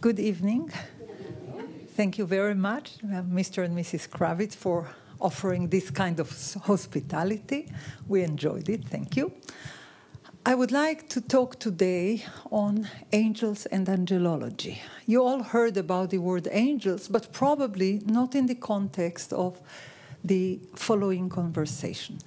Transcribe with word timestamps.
Good 0.00 0.18
evening. 0.18 0.72
Thank 1.94 2.16
you 2.16 2.24
very 2.24 2.54
much, 2.54 2.94
uh, 3.04 3.20
Mr. 3.20 3.62
and 3.62 3.76
Mrs. 3.76 4.08
Kravitz, 4.08 4.54
for 4.54 4.88
offering 5.20 5.68
this 5.68 5.90
kind 5.90 6.18
of 6.18 6.30
hospitality. 6.62 7.70
We 8.08 8.22
enjoyed 8.22 8.70
it. 8.70 8.88
Thank 8.88 9.18
you. 9.18 9.30
I 10.46 10.54
would 10.54 10.72
like 10.72 11.10
to 11.10 11.20
talk 11.20 11.58
today 11.58 12.24
on 12.50 12.88
angels 13.12 13.66
and 13.66 13.86
angelology. 13.88 14.78
You 15.06 15.22
all 15.22 15.42
heard 15.42 15.76
about 15.76 16.08
the 16.08 16.18
word 16.18 16.48
angels, 16.50 17.06
but 17.06 17.30
probably 17.30 18.00
not 18.06 18.34
in 18.34 18.46
the 18.46 18.54
context 18.54 19.34
of 19.34 19.60
the 20.24 20.60
following 20.76 21.28
conversation. 21.28 22.20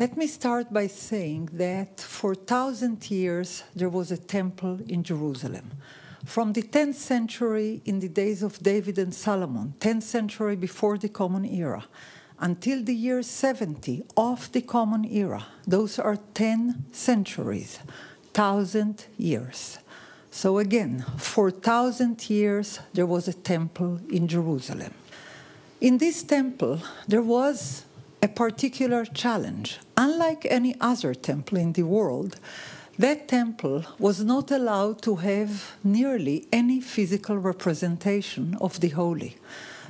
Let 0.00 0.16
me 0.16 0.26
start 0.26 0.72
by 0.72 0.88
saying 0.88 1.50
that 1.52 2.00
for 2.00 2.32
a 2.32 2.42
thousand 2.54 3.08
years 3.08 3.62
there 3.76 3.88
was 3.88 4.10
a 4.10 4.18
temple 4.18 4.80
in 4.88 5.04
Jerusalem. 5.04 5.70
From 6.24 6.52
the 6.52 6.62
10th 6.62 6.96
century, 6.96 7.80
in 7.84 8.00
the 8.00 8.08
days 8.08 8.42
of 8.42 8.62
David 8.62 8.98
and 8.98 9.14
Solomon, 9.14 9.74
10th 9.80 10.02
century 10.02 10.54
before 10.54 10.98
the 10.98 11.08
Common 11.08 11.44
Era, 11.44 11.84
until 12.38 12.82
the 12.82 12.94
year 12.94 13.22
70 13.22 14.02
of 14.16 14.52
the 14.52 14.62
Common 14.62 15.04
Era, 15.04 15.46
those 15.66 15.98
are 15.98 16.18
10 16.34 16.86
centuries, 16.92 17.78
thousand 18.32 19.06
years. 19.16 19.78
So 20.30 20.58
again, 20.58 21.04
for 21.16 21.50
thousand 21.50 22.30
years 22.30 22.80
there 22.92 23.06
was 23.06 23.26
a 23.26 23.32
temple 23.32 24.00
in 24.10 24.28
Jerusalem. 24.28 24.94
In 25.80 25.98
this 25.98 26.22
temple, 26.22 26.80
there 27.08 27.22
was 27.22 27.84
a 28.22 28.28
particular 28.28 29.04
challenge. 29.04 29.78
Unlike 29.96 30.46
any 30.50 30.76
other 30.80 31.14
temple 31.14 31.58
in 31.58 31.72
the 31.72 31.82
world, 31.82 32.38
that 33.00 33.28
temple 33.28 33.82
was 33.98 34.22
not 34.22 34.50
allowed 34.50 35.00
to 35.00 35.16
have 35.16 35.72
nearly 35.82 36.46
any 36.52 36.80
physical 36.82 37.38
representation 37.38 38.56
of 38.60 38.78
the 38.80 38.90
holy. 38.90 39.38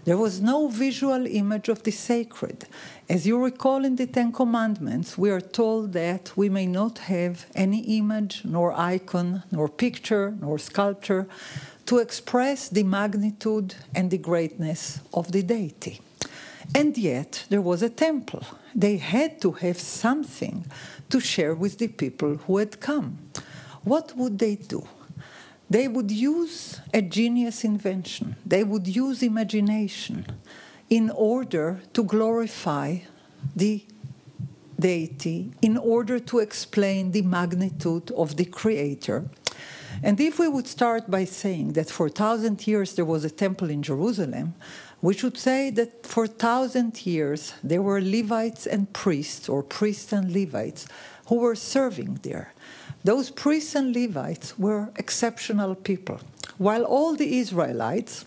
There 0.05 0.17
was 0.17 0.41
no 0.41 0.69
visual 0.69 1.27
image 1.27 1.69
of 1.69 1.83
the 1.83 1.91
sacred. 1.91 2.67
As 3.09 3.27
you 3.27 3.37
recall 3.43 3.85
in 3.85 3.97
the 3.97 4.07
Ten 4.07 4.31
Commandments, 4.31 5.19
we 5.19 5.29
are 5.29 5.41
told 5.41 5.93
that 5.93 6.33
we 6.37 6.49
may 6.49 6.67
not 6.67 6.99
have 6.99 7.47
any 7.55 7.99
image, 7.99 8.43
nor 8.45 8.73
icon, 8.73 9.43
nor 9.51 9.69
picture, 9.69 10.33
nor 10.41 10.59
sculpture 10.59 11.27
to 11.87 11.99
express 11.99 12.69
the 12.69 12.85
magnitude 12.85 13.75
and 13.93 14.11
the 14.11 14.19
greatness 14.19 15.01
of 15.13 15.33
the 15.33 15.43
deity. 15.43 16.01
And 16.75 16.97
yet, 16.97 17.45
there 17.49 17.61
was 17.61 17.83
a 17.83 17.91
temple. 17.91 18.45
They 18.73 18.99
had 18.99 19.41
to 19.41 19.51
have 19.53 19.81
something 19.81 20.65
to 21.11 21.21
share 21.21 21.55
with 21.55 21.79
the 21.79 21.89
people 21.89 22.37
who 22.37 22.59
had 22.59 22.81
come. 22.81 23.19
What 23.85 24.17
would 24.17 24.39
they 24.39 24.57
do? 24.57 24.87
They 25.69 25.87
would 25.87 26.11
use 26.11 26.81
a 26.93 27.03
genius 27.03 27.65
invention, 27.65 28.37
they 28.45 28.65
would 28.65 28.89
use 28.89 29.23
imagination 29.23 30.27
in 30.89 31.11
order 31.11 31.81
to 31.93 32.03
glorify 32.03 32.99
the 33.55 33.85
deity, 34.79 35.53
in 35.63 35.77
order 35.77 36.19
to 36.19 36.41
explain 36.41 37.13
the 37.13 37.23
magnitude 37.23 38.11
of 38.13 38.37
the 38.37 38.45
Creator 38.45 39.27
and 40.03 40.19
if 40.21 40.39
we 40.39 40.49
would 40.49 40.67
start 40.67 41.11
by 41.11 41.25
saying 41.25 41.75
that 41.75 41.91
for 41.91 42.07
a 42.07 42.11
thousand 42.11 42.67
years 42.67 42.95
there 42.95 43.05
was 43.05 43.25
a 43.25 43.31
temple 43.31 43.71
in 43.71 43.83
Jerusalem, 43.83 44.55
we 45.03 45.15
should 45.15 45.39
say 45.39 45.71
that 45.71 46.07
for 46.07 46.27
thousand 46.27 47.07
years 47.07 47.55
there 47.63 47.83
were 47.83 48.01
Levites 48.01 48.67
and 48.67 48.93
priests, 48.93 49.49
or 49.49 49.63
priests 49.63 50.13
and 50.13 50.33
Levites, 50.33 50.87
who 51.27 51.37
were 51.37 51.55
serving 51.55 52.21
there. 52.23 52.53
Those 53.03 53.31
priests 53.31 53.75
and 53.75 53.95
Levites 53.95 54.59
were 54.59 54.91
exceptional 54.97 55.75
people, 55.75 56.21
while 56.59 56.85
all 56.85 57.17
the 57.17 57.39
Israelites 57.39 58.27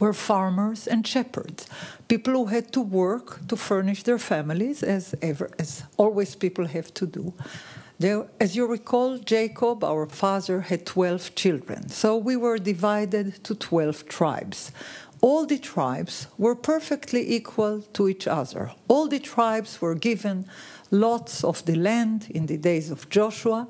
were 0.00 0.14
farmers 0.14 0.88
and 0.88 1.06
shepherds, 1.06 1.66
people 2.08 2.32
who 2.34 2.46
had 2.46 2.72
to 2.72 2.80
work 2.80 3.46
to 3.48 3.56
furnish 3.56 4.02
their 4.02 4.18
families, 4.18 4.82
as 4.82 5.14
ever, 5.22 5.50
as 5.58 5.84
always 5.96 6.34
people 6.34 6.66
have 6.66 6.92
to 6.94 7.06
do. 7.06 7.32
There, 8.00 8.26
as 8.40 8.56
you 8.56 8.66
recall, 8.66 9.18
Jacob, 9.18 9.84
our 9.84 10.06
father, 10.06 10.62
had 10.62 10.86
12 10.86 11.34
children. 11.34 11.90
So 11.90 12.16
we 12.16 12.34
were 12.34 12.56
divided 12.56 13.44
to 13.44 13.54
12 13.54 14.08
tribes. 14.08 14.72
All 15.20 15.44
the 15.44 15.58
tribes 15.58 16.28
were 16.38 16.54
perfectly 16.54 17.34
equal 17.34 17.82
to 17.92 18.08
each 18.08 18.26
other. 18.26 18.72
All 18.88 19.06
the 19.06 19.18
tribes 19.18 19.80
were 19.80 19.94
given 19.94 20.46
lots 20.90 21.44
of 21.44 21.64
the 21.66 21.76
land 21.76 22.26
in 22.30 22.46
the 22.46 22.56
days 22.56 22.90
of 22.90 23.08
Joshua. 23.10 23.68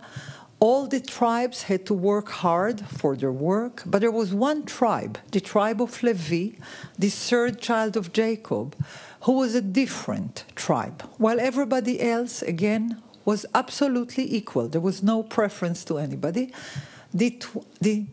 All 0.61 0.87
the 0.87 1.01
tribes 1.01 1.63
had 1.63 1.87
to 1.87 1.95
work 1.95 2.29
hard 2.29 2.81
for 2.81 3.17
their 3.17 3.33
work, 3.33 3.83
but 3.87 4.01
there 4.01 4.11
was 4.11 4.33
one 4.35 4.65
tribe, 4.65 5.19
the 5.33 5.41
tribe 5.41 5.81
of 5.81 6.03
Levi, 6.03 6.59
the 6.99 7.09
third 7.09 7.61
child 7.61 7.97
of 7.97 8.13
Jacob, 8.13 8.77
who 9.23 9.33
was 9.33 9.55
a 9.55 9.63
different 9.63 10.45
tribe, 10.55 11.03
while 11.19 11.41
everybody 11.41 12.01
else, 12.01 12.43
again, 12.43 13.03
was 13.25 13.47
absolutely 13.55 14.35
equal. 14.35 14.69
There 14.69 14.81
was 14.81 15.03
no 15.03 15.23
preference 15.23 15.85
to 15.85 15.99
anybody. 15.99 16.53
The, 17.13 17.39
the 17.81 18.07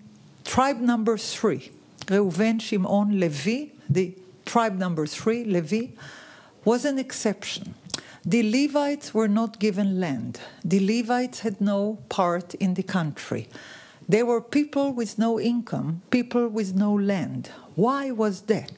tribe 0.43 0.79
number 0.79 1.17
three, 1.17 1.71
Reuven, 2.07 2.61
Shimon, 2.61 3.19
Levi, 3.19 3.65
the 3.89 4.15
tribe 4.45 4.77
number 4.77 5.05
three, 5.05 5.43
Levi, 5.43 5.87
was 6.63 6.85
an 6.85 6.97
exception. 6.97 7.75
The 8.25 8.43
Levites 8.43 9.13
were 9.13 9.27
not 9.27 9.59
given 9.59 9.99
land. 9.99 10.39
The 10.63 10.79
Levites 10.79 11.39
had 11.41 11.61
no 11.61 11.99
part 12.09 12.53
in 12.55 12.73
the 12.73 12.83
country. 12.83 13.47
They 14.09 14.23
were 14.23 14.41
people 14.41 14.93
with 14.93 15.19
no 15.19 15.39
income, 15.39 16.01
people 16.09 16.47
with 16.47 16.75
no 16.75 16.93
land. 16.93 17.51
Why 17.75 18.11
was 18.11 18.41
that? 18.43 18.71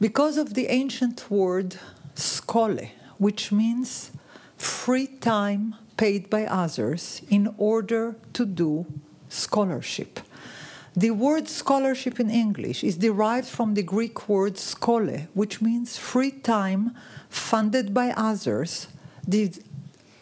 Because 0.00 0.36
of 0.36 0.54
the 0.54 0.68
ancient 0.68 1.30
word 1.30 1.76
skole, 2.14 2.90
which 3.18 3.52
means 3.52 4.12
free 4.56 5.06
time 5.06 5.74
paid 5.96 6.30
by 6.30 6.46
others 6.46 7.22
in 7.28 7.54
order 7.58 8.16
to 8.32 8.46
do 8.46 8.86
scholarship. 9.28 10.20
The 10.94 11.10
word 11.10 11.48
scholarship 11.48 12.20
in 12.20 12.28
English 12.28 12.84
is 12.84 12.96
derived 12.98 13.48
from 13.48 13.72
the 13.72 13.82
Greek 13.82 14.28
word 14.28 14.58
skole, 14.58 15.26
which 15.32 15.62
means 15.62 15.96
free 15.96 16.30
time 16.30 16.94
funded 17.30 17.94
by 17.94 18.10
others, 18.10 18.88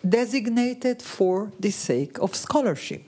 designated 0.09 1.03
for 1.03 1.50
the 1.59 1.72
sake 1.72 2.19
of 2.20 2.36
scholarship. 2.36 3.03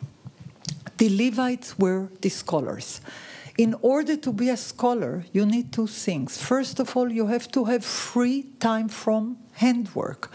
The 0.98 1.08
Levites 1.08 1.78
were 1.78 2.08
the 2.20 2.30
scholars. 2.30 3.00
In 3.56 3.76
order 3.80 4.16
to 4.16 4.32
be 4.32 4.48
a 4.48 4.56
scholar, 4.56 5.24
you 5.32 5.46
need 5.46 5.72
two 5.72 5.86
things. 5.86 6.38
First 6.38 6.80
of 6.80 6.96
all, 6.96 7.12
you 7.12 7.28
have 7.28 7.50
to 7.52 7.64
have 7.64 7.84
free 7.84 8.46
time 8.58 8.88
from 8.88 9.36
handwork 9.52 10.32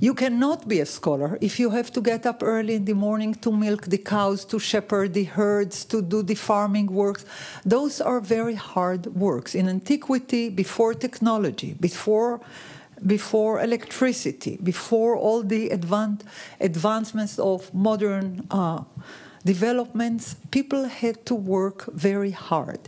you 0.00 0.14
cannot 0.14 0.66
be 0.66 0.80
a 0.80 0.86
scholar 0.86 1.38
if 1.42 1.60
you 1.60 1.70
have 1.70 1.92
to 1.92 2.00
get 2.00 2.24
up 2.24 2.42
early 2.42 2.74
in 2.74 2.86
the 2.86 2.94
morning 2.94 3.34
to 3.34 3.52
milk 3.52 3.82
the 3.86 3.98
cows, 3.98 4.44
to 4.46 4.58
shepherd 4.58 5.12
the 5.12 5.24
herds, 5.24 5.84
to 5.84 6.00
do 6.00 6.22
the 6.22 6.34
farming 6.34 6.86
works. 6.86 7.26
Those 7.64 8.00
are 8.00 8.20
very 8.20 8.54
hard 8.54 9.06
works. 9.14 9.54
In 9.54 9.68
antiquity, 9.68 10.48
before 10.48 10.94
technology, 10.94 11.76
before 11.78 12.40
before 13.06 13.62
electricity, 13.62 14.58
before 14.62 15.16
all 15.16 15.42
the 15.42 15.70
advan- 15.70 16.20
advancements 16.60 17.38
of 17.38 17.72
modern 17.72 18.46
uh, 18.50 18.82
developments, 19.42 20.36
people 20.50 20.84
had 20.84 21.24
to 21.24 21.34
work 21.34 21.86
very 21.94 22.30
hard. 22.30 22.80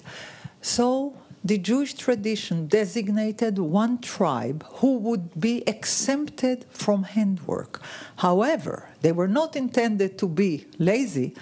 So 0.60 1.14
the 1.44 1.58
Jewish 1.58 1.94
tradition 1.94 2.68
designated 2.68 3.58
one 3.58 3.98
tribe 3.98 4.64
who 4.74 4.96
would 4.98 5.40
be 5.40 5.62
exempted 5.66 6.64
from 6.70 7.02
handwork. 7.02 7.82
However, 8.16 8.88
they 9.00 9.12
were 9.12 9.28
not 9.28 9.56
intended 9.56 10.18
to 10.18 10.28
be 10.28 10.66
lazy, 10.78 11.34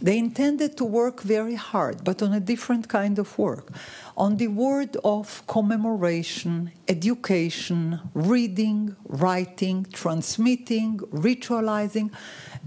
they 0.00 0.18
intended 0.18 0.76
to 0.76 0.84
work 0.84 1.22
very 1.22 1.54
hard, 1.54 2.04
but 2.04 2.20
on 2.20 2.34
a 2.34 2.40
different 2.40 2.88
kind 2.88 3.18
of 3.18 3.38
work. 3.38 3.72
On 4.14 4.36
the 4.36 4.48
word 4.48 4.96
of 5.04 5.42
commemoration, 5.46 6.72
education, 6.86 8.00
reading, 8.12 8.94
writing, 9.06 9.86
transmitting, 9.92 10.98
ritualizing, 10.98 12.10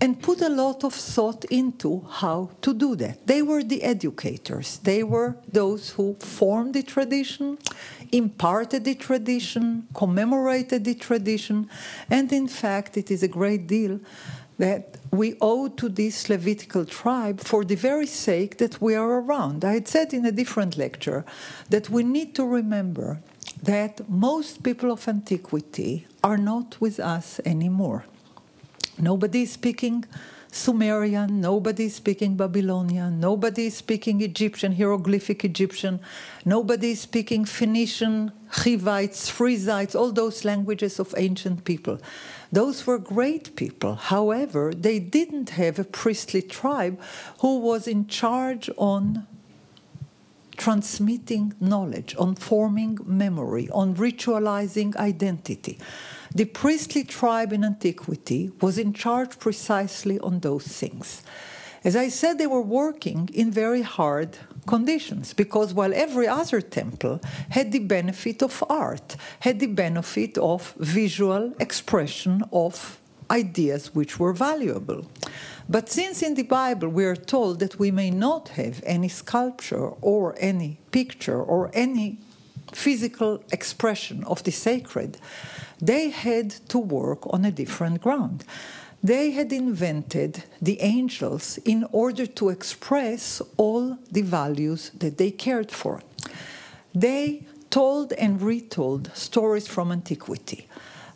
and 0.02 0.22
put 0.22 0.42
a 0.42 0.50
lot 0.50 0.84
of 0.84 0.94
thought 0.94 1.44
into 1.46 2.06
how 2.10 2.50
to 2.62 2.74
do 2.74 2.96
that. 2.96 3.28
They 3.28 3.42
were 3.42 3.64
the 3.64 3.84
educators, 3.84 4.80
they 4.80 5.04
were 5.04 5.36
those 5.52 5.92
who 5.92 6.16
formed 6.16 6.74
the 6.74 6.84
tradition, 6.84 7.58
imparted 8.12 8.86
the 8.86 8.96
tradition, 8.96 9.88
commemorated 9.94 10.86
the 10.86 10.96
tradition, 10.96 11.70
and 12.10 12.32
in 12.32 12.48
fact, 12.48 12.98
it 12.98 13.12
is 13.12 13.24
a 13.24 13.28
great 13.28 13.68
deal 13.68 14.00
that 14.58 14.98
we 15.12 15.38
owe 15.40 15.70
to 15.70 15.88
this 15.88 16.30
Levitical 16.30 16.86
tribe 16.86 17.40
for 17.40 17.64
the 17.64 17.76
very 17.76 18.06
sake 18.06 18.58
that 18.58 18.82
we 18.82 18.94
are 18.94 19.22
around. 19.22 19.64
I 19.64 19.74
had 19.76 19.88
said 19.88 20.14
in 20.14 20.26
a 20.26 20.34
different 20.34 20.78
lecture 20.78 21.26
that 21.70 21.90
we 21.90 22.04
need 22.04 22.36
to 22.36 22.46
remember 22.46 23.22
that 23.64 24.10
most 24.10 24.62
people 24.62 24.92
of 24.92 25.08
antiquity 25.08 26.08
are 26.24 26.38
not 26.38 26.80
with 26.82 27.00
us 27.00 27.40
anymore. 27.46 28.06
Nobody 29.00 29.44
is 29.44 29.52
speaking 29.52 30.06
Sumerian, 30.52 31.40
nobody 31.40 31.86
is 31.86 31.96
speaking 31.96 32.36
Babylonian, 32.36 33.20
nobody 33.20 33.68
is 33.68 33.78
speaking 33.78 34.22
Egyptian, 34.22 34.76
hieroglyphic 34.76 35.46
Egyptian, 35.46 36.00
nobody 36.44 36.92
is 36.92 37.02
speaking 37.02 37.46
Phoenician, 37.46 38.32
Hivites, 38.50 39.30
Perizzites, 39.30 39.96
all 39.96 40.12
those 40.12 40.44
languages 40.44 41.00
of 41.00 41.14
ancient 41.18 41.66
people. 41.66 42.00
Those 42.52 42.88
were 42.88 42.98
great 42.98 43.56
people. 43.56 43.96
However, 43.96 44.74
they 44.74 44.98
didn't 44.98 45.52
have 45.52 45.78
a 45.78 45.84
priestly 45.84 46.42
tribe 46.42 47.00
who 47.42 47.60
was 47.60 47.88
in 47.88 48.08
charge 48.08 48.72
on 48.76 49.28
transmitting 50.58 51.54
knowledge, 51.62 52.16
on 52.18 52.36
forming 52.36 52.98
memory, 53.06 53.70
on 53.70 53.96
ritualizing 53.96 54.96
identity. 54.96 55.78
The 56.34 56.46
priestly 56.46 57.04
tribe 57.04 57.54
in 57.54 57.64
antiquity 57.64 58.52
was 58.62 58.78
in 58.78 58.94
charge 58.94 59.40
precisely 59.40 60.20
on 60.20 60.40
those 60.40 60.68
things. 60.68 61.24
As 61.84 61.96
I 61.96 62.10
said, 62.10 62.38
they 62.38 62.48
were 62.48 62.62
working 62.62 63.30
in 63.34 63.52
very 63.52 63.82
hard 63.82 64.38
conditions 64.68 65.34
because 65.34 65.74
while 65.74 65.94
every 65.94 66.28
other 66.28 66.62
temple 66.62 67.22
had 67.50 67.72
the 67.72 67.80
benefit 67.80 68.44
of 68.44 68.64
art, 68.70 69.16
had 69.40 69.60
the 69.60 69.68
benefit 69.68 70.38
of 70.38 70.74
visual 70.78 71.54
expression 71.60 72.44
of 72.52 73.00
ideas 73.32 73.96
which 73.96 74.20
were 74.20 74.34
valuable. 74.34 75.10
But 75.70 75.90
since 75.90 76.22
in 76.22 76.34
the 76.36 76.44
Bible 76.44 76.90
we 76.90 77.06
are 77.06 77.16
told 77.16 77.60
that 77.60 77.80
we 77.80 77.92
may 77.92 78.12
not 78.12 78.50
have 78.50 78.82
any 78.86 79.08
sculpture 79.08 79.90
or 80.02 80.36
any 80.40 80.80
picture 80.92 81.42
or 81.42 81.72
any 81.74 82.18
physical 82.74 83.42
expression 83.52 84.24
of 84.26 84.44
the 84.44 84.52
sacred, 84.52 85.18
they 85.82 86.10
had 86.10 86.52
to 86.70 86.78
work 86.78 87.20
on 87.34 87.46
a 87.46 87.52
different 87.52 88.02
ground. 88.02 88.44
They 89.02 89.32
had 89.32 89.54
invented 89.54 90.44
the 90.62 90.82
angels 90.82 91.58
in 91.64 91.86
order 91.92 92.26
to 92.26 92.50
express 92.50 93.42
all 93.56 93.98
the 94.12 94.22
values 94.22 94.92
that 95.00 95.18
they 95.18 95.32
cared 95.32 95.72
for. 95.72 96.02
They 96.94 97.46
told 97.70 98.12
and 98.14 98.42
retold 98.42 99.12
stories 99.14 99.68
from 99.68 99.92
antiquity, 99.92 100.68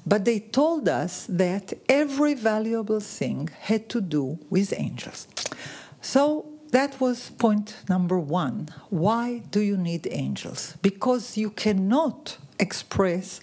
but 0.06 0.24
they 0.24 0.40
told 0.40 0.88
us 0.88 1.26
that 1.28 1.74
every 1.90 2.36
valuable 2.36 3.02
thing 3.02 3.50
had 3.62 3.90
to 3.90 4.00
do 4.00 4.40
with 4.50 4.74
angels. 4.78 5.28
So 6.02 6.46
that 6.72 7.00
was 7.02 7.32
point 7.32 7.76
number 7.90 8.18
one. 8.18 8.70
Why 8.90 9.44
do 9.52 9.60
you 9.60 9.78
need 9.78 10.08
angels? 10.10 10.76
Because 10.82 11.38
you 11.38 11.50
cannot 11.50 12.38
express 12.60 13.42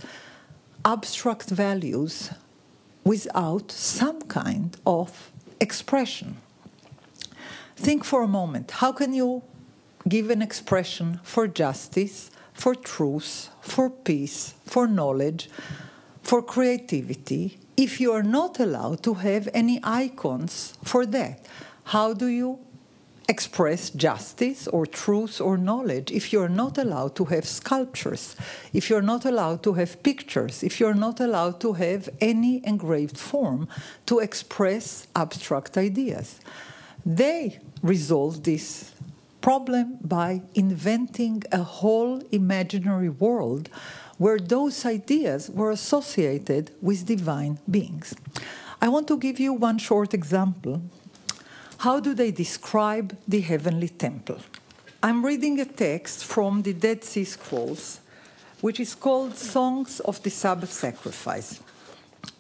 abstract 0.85 1.51
values 1.51 2.31
without 3.05 3.71
some 3.71 4.23
kind 4.23 4.77
of 4.87 5.31
expression. 5.61 6.37
Think 7.77 8.05
for 8.05 8.23
a 8.23 8.29
moment 8.29 8.71
how 8.73 8.93
can 8.93 9.13
you 9.13 9.43
give 10.09 10.31
an 10.31 10.43
expression 10.43 11.21
for 11.23 11.47
justice, 11.47 12.31
for 12.53 12.75
truth, 12.75 13.51
for 13.61 13.91
peace, 13.91 14.55
for 14.65 14.87
knowledge, 14.87 15.51
for 16.23 16.43
creativity 16.43 17.59
if 17.77 18.01
you 18.01 18.13
are 18.13 18.23
not 18.23 18.61
allowed 18.61 19.03
to 19.03 19.15
have 19.15 19.49
any 19.55 19.81
icons 19.83 20.75
for 20.85 21.07
that? 21.07 21.47
How 21.85 22.13
do 22.13 22.27
you 22.27 22.59
express 23.31 23.91
justice 23.91 24.67
or 24.69 24.85
truth 24.85 25.41
or 25.41 25.57
knowledge 25.57 26.11
if 26.11 26.33
you're 26.33 26.55
not 26.63 26.77
allowed 26.79 27.15
to 27.15 27.25
have 27.27 27.47
sculptures, 27.47 28.35
if 28.73 28.91
you're 28.91 29.09
not 29.13 29.25
allowed 29.25 29.63
to 29.63 29.73
have 29.75 30.03
pictures, 30.03 30.65
if 30.65 30.81
you're 30.81 31.01
not 31.07 31.21
allowed 31.21 31.61
to 31.61 31.73
have 31.75 32.09
any 32.21 32.61
engraved 32.67 33.17
form 33.17 33.69
to 34.07 34.19
express 34.19 35.07
abstract 35.15 35.79
ideas. 35.79 36.41
They 37.07 37.61
resolved 37.83 38.43
this 38.45 38.93
problem 39.41 39.99
by 40.03 40.43
inventing 40.55 41.45
a 41.53 41.63
whole 41.63 42.23
imaginary 42.33 43.09
world 43.09 43.71
where 44.19 44.41
those 44.41 44.85
ideas 44.85 45.49
were 45.49 45.71
associated 45.71 46.73
with 46.83 47.07
divine 47.07 47.59
beings. 47.71 48.13
I 48.83 48.89
want 48.89 49.07
to 49.09 49.17
give 49.17 49.39
you 49.39 49.53
one 49.53 49.79
short 49.79 50.13
example 50.15 50.83
how 51.81 51.99
do 51.99 52.13
they 52.13 52.31
describe 52.31 53.17
the 53.27 53.41
heavenly 53.41 53.89
temple? 53.89 54.37
I'm 55.03 55.25
reading 55.25 55.59
a 55.61 55.65
text 55.65 56.27
from 56.27 56.61
the 56.61 56.75
Dead 56.75 57.03
Sea 57.03 57.25
Scrolls, 57.25 58.01
which 58.61 58.79
is 58.79 58.95
called 58.95 59.35
Songs 59.39 59.99
of 60.01 60.23
the 60.23 60.29
Sabbath 60.29 60.71
Sacrifice. 60.71 61.61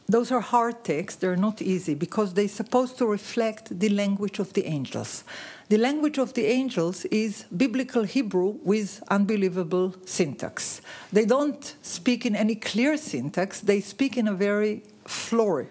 Those 0.06 0.31
are 0.31 0.42
hard 0.42 0.84
texts, 0.84 1.20
they're 1.20 1.37
not 1.37 1.62
easy 1.62 1.94
because 1.94 2.34
they're 2.34 2.48
supposed 2.48 2.98
to 2.98 3.06
reflect 3.06 3.81
the 3.81 3.88
language 3.88 4.40
of 4.40 4.52
the 4.52 4.66
angels. 4.66 5.25
The 5.70 5.78
language 5.78 6.19
of 6.19 6.34
the 6.34 6.44
angels 6.44 7.06
is 7.06 7.44
biblical 7.44 8.02
Hebrew 8.02 8.58
with 8.62 9.02
unbelievable 9.08 9.94
syntax. 10.04 10.82
They 11.14 11.25
don't 11.25 11.76
speak 11.81 12.26
in 12.26 12.37
any 12.37 12.56
clear 12.56 12.98
syntax, 12.98 13.60
they 13.60 13.81
speak 13.81 14.19
in 14.19 14.28
a 14.28 14.34
very 14.34 14.82
flourish, 15.06 15.69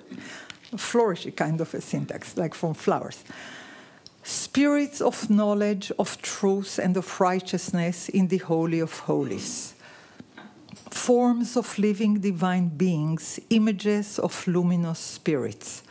flourishy 0.75 1.36
kind 1.36 1.62
of 1.62 1.71
a 1.75 1.81
syntax, 1.81 2.36
like 2.36 2.56
from 2.56 2.74
flowers 2.74 3.24
spirits 4.30 5.02
of 5.02 5.28
knowledge, 5.30 5.92
of 5.98 6.22
truth, 6.22 6.78
and 6.78 6.96
of 6.96 7.20
righteousness 7.20 8.10
in 8.10 8.28
the 8.28 8.38
Holy 8.38 8.80
of 8.80 9.00
Holies. 9.00 9.74
Forms 10.92 11.58
of 11.58 11.80
living 11.80 12.20
divine 12.20 12.70
beings, 12.70 13.40
images 13.50 14.20
of 14.20 14.48
luminous 14.48 15.00
spirits. 15.00 15.81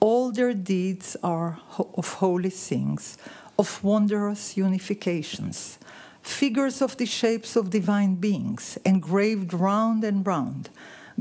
All 0.00 0.30
their 0.30 0.52
deeds 0.52 1.16
are 1.22 1.60
of 1.78 2.12
holy 2.14 2.50
things, 2.50 3.16
of 3.58 3.82
wondrous 3.82 4.54
unifications. 4.54 5.78
Figures 6.22 6.82
of 6.82 6.98
the 6.98 7.06
shapes 7.06 7.56
of 7.56 7.70
divine 7.70 8.16
beings, 8.16 8.76
engraved 8.84 9.54
round 9.54 10.04
and 10.04 10.26
round. 10.26 10.68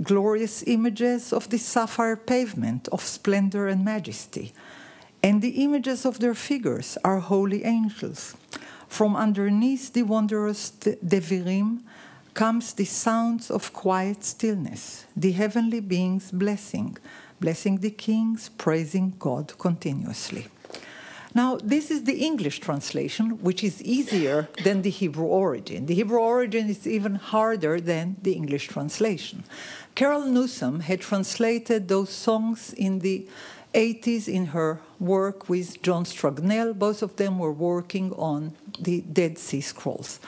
Glorious 0.04 0.64
images 0.68 1.32
of 1.32 1.50
the 1.50 1.58
sapphire 1.58 2.18
pavement 2.18 2.90
of 2.90 3.02
splendor 3.02 3.68
and 3.68 3.86
majesty 3.86 4.54
and 5.24 5.42
the 5.42 5.64
images 5.64 6.06
of 6.06 6.20
their 6.20 6.34
figures 6.34 6.98
are 7.04 7.20
holy 7.20 7.64
angels. 7.64 8.36
From 8.88 9.16
underneath 9.16 9.94
the 9.94 10.04
wondrous 10.04 10.72
Devirim 10.72 11.82
comes 12.34 12.74
the 12.74 12.86
sounds 12.86 13.50
of 13.50 13.74
quiet 13.74 14.24
stillness, 14.24 15.06
the 15.16 15.32
heavenly 15.32 15.80
beings 15.80 16.32
blessing, 16.32 16.98
blessing 17.40 17.78
the 17.78 17.92
kings, 17.92 18.50
praising 18.58 19.14
God 19.20 19.58
continuously. 19.58 20.48
Now, 21.34 21.58
this 21.64 21.92
is 21.92 22.06
the 22.06 22.20
English 22.26 22.62
translation, 22.62 23.42
which 23.44 23.64
is 23.64 23.82
easier 23.84 24.48
than 24.64 24.82
the 24.82 24.90
Hebrew 24.90 25.26
origin. 25.26 25.86
The 25.86 25.94
Hebrew 25.94 26.20
origin 26.20 26.70
is 26.70 26.88
even 26.88 27.16
harder 27.16 27.80
than 27.80 28.16
the 28.24 28.34
English 28.34 28.68
translation. 28.70 29.44
Carol 29.94 30.26
Newsom 30.26 30.80
had 30.80 31.02
translated 31.02 31.88
those 31.88 32.10
songs 32.10 32.74
in 32.74 33.00
the 33.00 33.28
80s 33.78 34.28
in 34.28 34.48
her 34.48 34.80
work 35.00 35.48
with 35.48 35.84
John 35.84 36.04
Strugnell. 36.04 36.74
Both 36.74 37.04
of 37.04 37.16
them 37.18 37.38
were 37.38 37.54
working 37.54 38.12
on 38.14 38.54
the 38.80 39.02
Dead 39.02 39.38
Sea 39.38 39.62
Scrolls. 39.62 40.20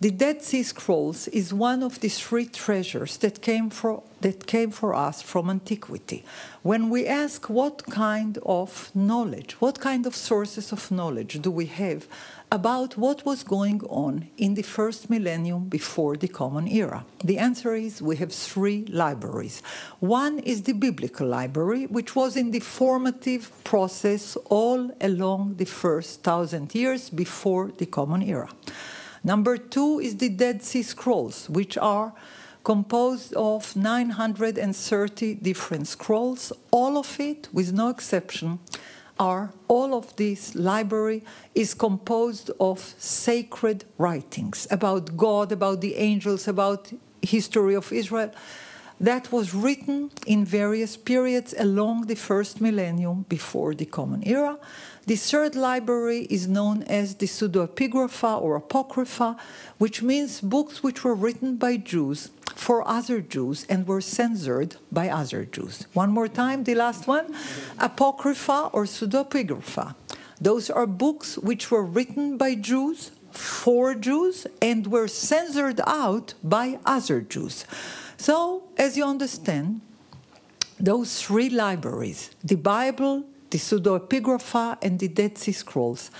The 0.00 0.10
Dead 0.10 0.42
Sea 0.42 0.62
Scrolls 0.62 1.26
is 1.28 1.54
one 1.54 1.82
of 1.82 2.00
the 2.00 2.10
three 2.10 2.46
treasures 2.46 3.16
that 3.18 3.40
came 3.40 3.70
for, 3.70 4.02
that 4.20 4.46
came 4.46 4.70
for 4.70 4.94
us 4.94 5.22
from 5.22 5.48
antiquity. 5.48 6.24
When 6.62 6.90
we 6.90 7.06
ask 7.06 7.48
what 7.48 7.86
kind 7.86 8.38
of 8.44 8.90
knowledge, 8.94 9.56
what 9.60 9.80
kind 9.80 10.06
of 10.06 10.14
sources 10.14 10.70
of 10.70 10.90
knowledge 10.90 11.40
do 11.40 11.50
we 11.50 11.66
have 11.66 12.06
about 12.52 12.96
what 12.96 13.24
was 13.24 13.44
going 13.44 13.80
on 13.88 14.28
in 14.36 14.54
the 14.54 14.62
first 14.62 15.08
millennium 15.08 15.68
before 15.68 16.16
the 16.16 16.28
Common 16.28 16.66
Era? 16.66 17.04
The 17.24 17.38
answer 17.38 17.74
is 17.74 18.02
we 18.02 18.16
have 18.16 18.32
three 18.32 18.84
libraries. 18.86 19.62
One 20.00 20.40
is 20.40 20.62
the 20.62 20.72
Biblical 20.72 21.28
Library, 21.28 21.86
which 21.86 22.16
was 22.16 22.36
in 22.36 22.50
the 22.50 22.60
formative 22.60 23.52
process 23.62 24.36
all 24.46 24.90
along 25.00 25.54
the 25.56 25.64
first 25.64 26.22
thousand 26.22 26.74
years 26.74 27.08
before 27.10 27.70
the 27.78 27.86
Common 27.86 28.22
Era. 28.22 28.50
Number 29.22 29.56
two 29.56 30.00
is 30.00 30.16
the 30.16 30.30
Dead 30.30 30.62
Sea 30.62 30.82
Scrolls, 30.82 31.48
which 31.48 31.78
are 31.78 32.12
composed 32.64 33.32
of 33.34 33.74
930 33.76 35.34
different 35.34 35.86
scrolls, 35.86 36.52
all 36.70 36.98
of 36.98 37.18
it, 37.20 37.48
with 37.52 37.72
no 37.72 37.88
exception, 37.88 38.58
are 39.20 39.52
all 39.68 39.94
of 39.94 40.16
this 40.16 40.54
library 40.54 41.22
is 41.54 41.74
composed 41.74 42.50
of 42.58 42.80
sacred 42.98 43.84
writings 43.98 44.66
about 44.70 45.14
God, 45.16 45.52
about 45.52 45.82
the 45.82 45.94
angels, 45.96 46.48
about 46.48 46.90
history 47.20 47.76
of 47.76 47.92
Israel, 47.92 48.32
that 48.98 49.30
was 49.30 49.54
written 49.54 50.10
in 50.26 50.44
various 50.44 50.96
periods 50.96 51.54
along 51.58 52.06
the 52.06 52.16
first 52.16 52.60
millennium 52.60 53.26
before 53.28 53.74
the 53.74 53.84
Common 53.84 54.22
Era. 54.26 54.58
The 55.10 55.16
third 55.16 55.56
library 55.56 56.28
is 56.30 56.46
known 56.46 56.84
as 56.84 57.16
the 57.16 57.26
pseudoepigrapha 57.26 58.40
or 58.40 58.54
apocrypha, 58.54 59.36
which 59.76 60.02
means 60.02 60.40
books 60.40 60.84
which 60.84 61.02
were 61.02 61.16
written 61.16 61.56
by 61.56 61.78
Jews 61.78 62.30
for 62.54 62.86
other 62.86 63.20
Jews 63.20 63.66
and 63.68 63.88
were 63.88 64.00
censored 64.00 64.76
by 64.92 65.08
other 65.08 65.44
Jews. 65.44 65.84
One 65.94 66.12
more 66.12 66.28
time, 66.28 66.62
the 66.62 66.76
last 66.76 67.08
one 67.08 67.34
Apocrypha 67.80 68.70
or 68.72 68.84
pseudoepigrapha. 68.84 69.96
Those 70.40 70.70
are 70.70 70.86
books 70.86 71.36
which 71.38 71.72
were 71.72 71.82
written 71.82 72.36
by 72.36 72.54
Jews 72.54 73.10
for 73.32 73.96
Jews 73.96 74.46
and 74.62 74.86
were 74.86 75.08
censored 75.08 75.80
out 75.88 76.34
by 76.44 76.78
other 76.86 77.20
Jews. 77.20 77.64
So, 78.16 78.62
as 78.78 78.96
you 78.96 79.04
understand, 79.04 79.80
those 80.78 81.20
three 81.20 81.50
libraries, 81.50 82.30
the 82.44 82.54
Bible, 82.54 83.24
the 83.50 83.58
pseudoepigrapha, 83.58 84.78
and 84.82 84.98
the 84.98 85.08
Dead 85.08 85.38
Sea 85.38 85.52
Scrolls, 85.52 86.10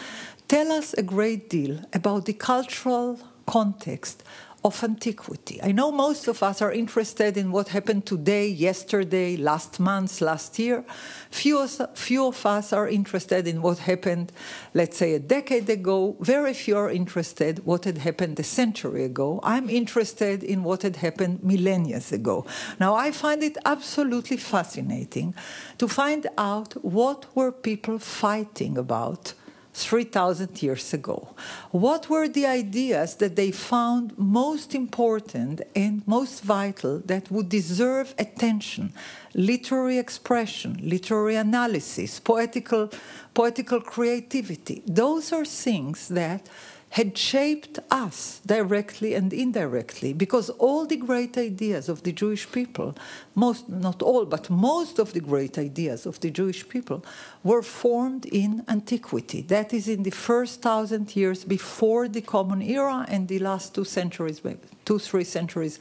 tell 0.49 0.73
us 0.73 0.95
a 0.95 1.03
great 1.03 1.49
deal 1.49 1.81
about 1.93 2.27
the 2.27 2.33
cultural 2.33 3.19
context 3.47 4.23
of 4.62 4.85
antiquity. 4.85 5.59
I 5.62 5.73
know 5.73 5.90
most 5.90 6.29
of 6.29 6.43
us 6.43 6.61
are 6.61 6.73
interested 6.73 7.37
in 7.37 7.50
what 7.50 7.69
happened 7.69 8.05
today, 8.05 8.47
yesterday, 8.49 9.37
last 9.37 9.81
month, 9.81 10.21
last 10.21 10.59
year. 10.59 10.85
Few, 11.31 11.67
few 11.95 12.26
of 12.26 12.45
us 12.45 12.73
are 12.73 12.87
interested 12.87 13.47
in 13.47 13.62
what 13.62 13.79
happened, 13.79 14.33
let's 14.75 14.99
say, 14.99 15.14
a 15.14 15.19
decade 15.19 15.69
ago. 15.71 16.17
Very 16.21 16.52
few 16.52 16.76
are 16.76 16.90
interested 16.90 17.64
what 17.64 17.85
had 17.85 17.99
happened 17.99 18.38
a 18.38 18.45
century 18.45 19.05
ago. 19.05 19.40
I'm 19.43 19.71
interested 19.71 20.43
in 20.43 20.62
what 20.62 20.83
had 20.83 20.97
happened 20.97 21.43
millennia 21.43 22.00
ago. 22.12 22.47
Now, 22.79 22.95
I 22.95 23.12
find 23.12 23.43
it 23.43 23.57
absolutely 23.64 24.37
fascinating 24.37 25.35
to 25.79 25.88
find 25.88 26.26
out 26.37 26.75
what 26.85 27.26
were 27.35 27.52
people 27.52 27.99
fighting 27.99 28.76
about 28.76 29.35
3,000 29.73 30.62
years 30.62 30.93
ago. 30.93 31.35
What 31.71 32.11
were 32.11 32.29
the 32.29 32.47
ideas 32.47 33.15
that 33.17 33.37
they 33.37 33.53
found 33.53 34.19
most 34.19 34.75
important 34.75 35.62
and 35.77 36.07
most 36.07 36.43
vital 36.43 37.00
that 37.07 37.31
would 37.31 37.49
deserve 37.49 38.15
attention? 38.19 38.93
Literary 39.35 39.99
expression, 39.99 40.81
literary 40.83 41.37
analysis, 41.37 42.19
poetical, 42.19 42.91
poetical 43.33 43.81
creativity. 43.81 44.83
Those 44.87 45.33
are 45.33 45.45
things 45.45 46.09
that 46.09 46.49
had 46.91 47.17
shaped 47.17 47.79
us 47.91 48.41
directly 48.45 49.15
and 49.15 49.33
indirectly 49.33 50.13
because 50.13 50.51
all 50.51 50.87
the 50.87 50.97
great 50.97 51.39
ideas 51.39 51.89
of 51.89 52.03
the 52.03 52.11
Jewish 52.11 52.51
people, 52.51 52.97
most, 53.37 53.69
not 53.69 54.03
all, 54.03 54.25
but 54.25 54.51
most 54.51 54.99
of 54.99 55.13
the 55.13 55.21
great 55.21 55.57
ideas 55.57 56.05
of 56.05 56.19
the 56.19 56.31
Jewish 56.31 56.69
people 56.69 57.05
were 57.45 57.63
formed 57.63 58.27
in 58.27 58.65
antiquity. 58.67 59.41
That 59.43 59.73
is, 59.73 59.87
in 59.87 60.03
the 60.03 60.11
first 60.11 60.63
thousand 60.63 61.15
years 61.15 61.45
before 61.45 62.09
the 62.09 62.23
Common 62.23 62.61
Era 62.61 63.07
and 63.09 63.29
the 63.29 63.39
last 63.39 63.73
two 63.73 63.85
centuries, 63.85 64.43
two, 64.85 64.99
three 64.99 65.25
centuries 65.25 65.79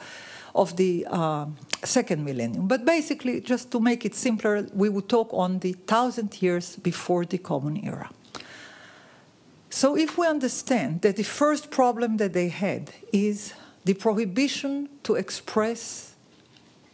of 0.54 0.76
the 0.78 1.08
uh, 1.10 1.48
second 1.84 2.24
millennium. 2.24 2.68
But 2.68 2.86
basically, 2.86 3.42
just 3.42 3.72
to 3.72 3.80
make 3.80 4.06
it 4.06 4.14
simpler, 4.14 4.68
we 4.74 4.90
would 4.90 5.10
talk 5.10 5.34
on 5.34 5.60
the 5.60 5.74
thousand 5.74 6.40
years 6.40 6.76
before 6.76 7.26
the 7.26 7.40
Common 7.40 7.84
Era. 7.84 8.12
So, 9.70 9.96
if 9.96 10.18
we 10.18 10.26
understand 10.26 11.02
that 11.02 11.16
the 11.16 11.24
first 11.24 11.70
problem 11.70 12.18
that 12.18 12.34
they 12.34 12.50
had 12.50 12.92
is 13.14 13.54
the 13.86 13.94
prohibition 13.94 14.90
to 15.04 15.16
express 15.16 16.16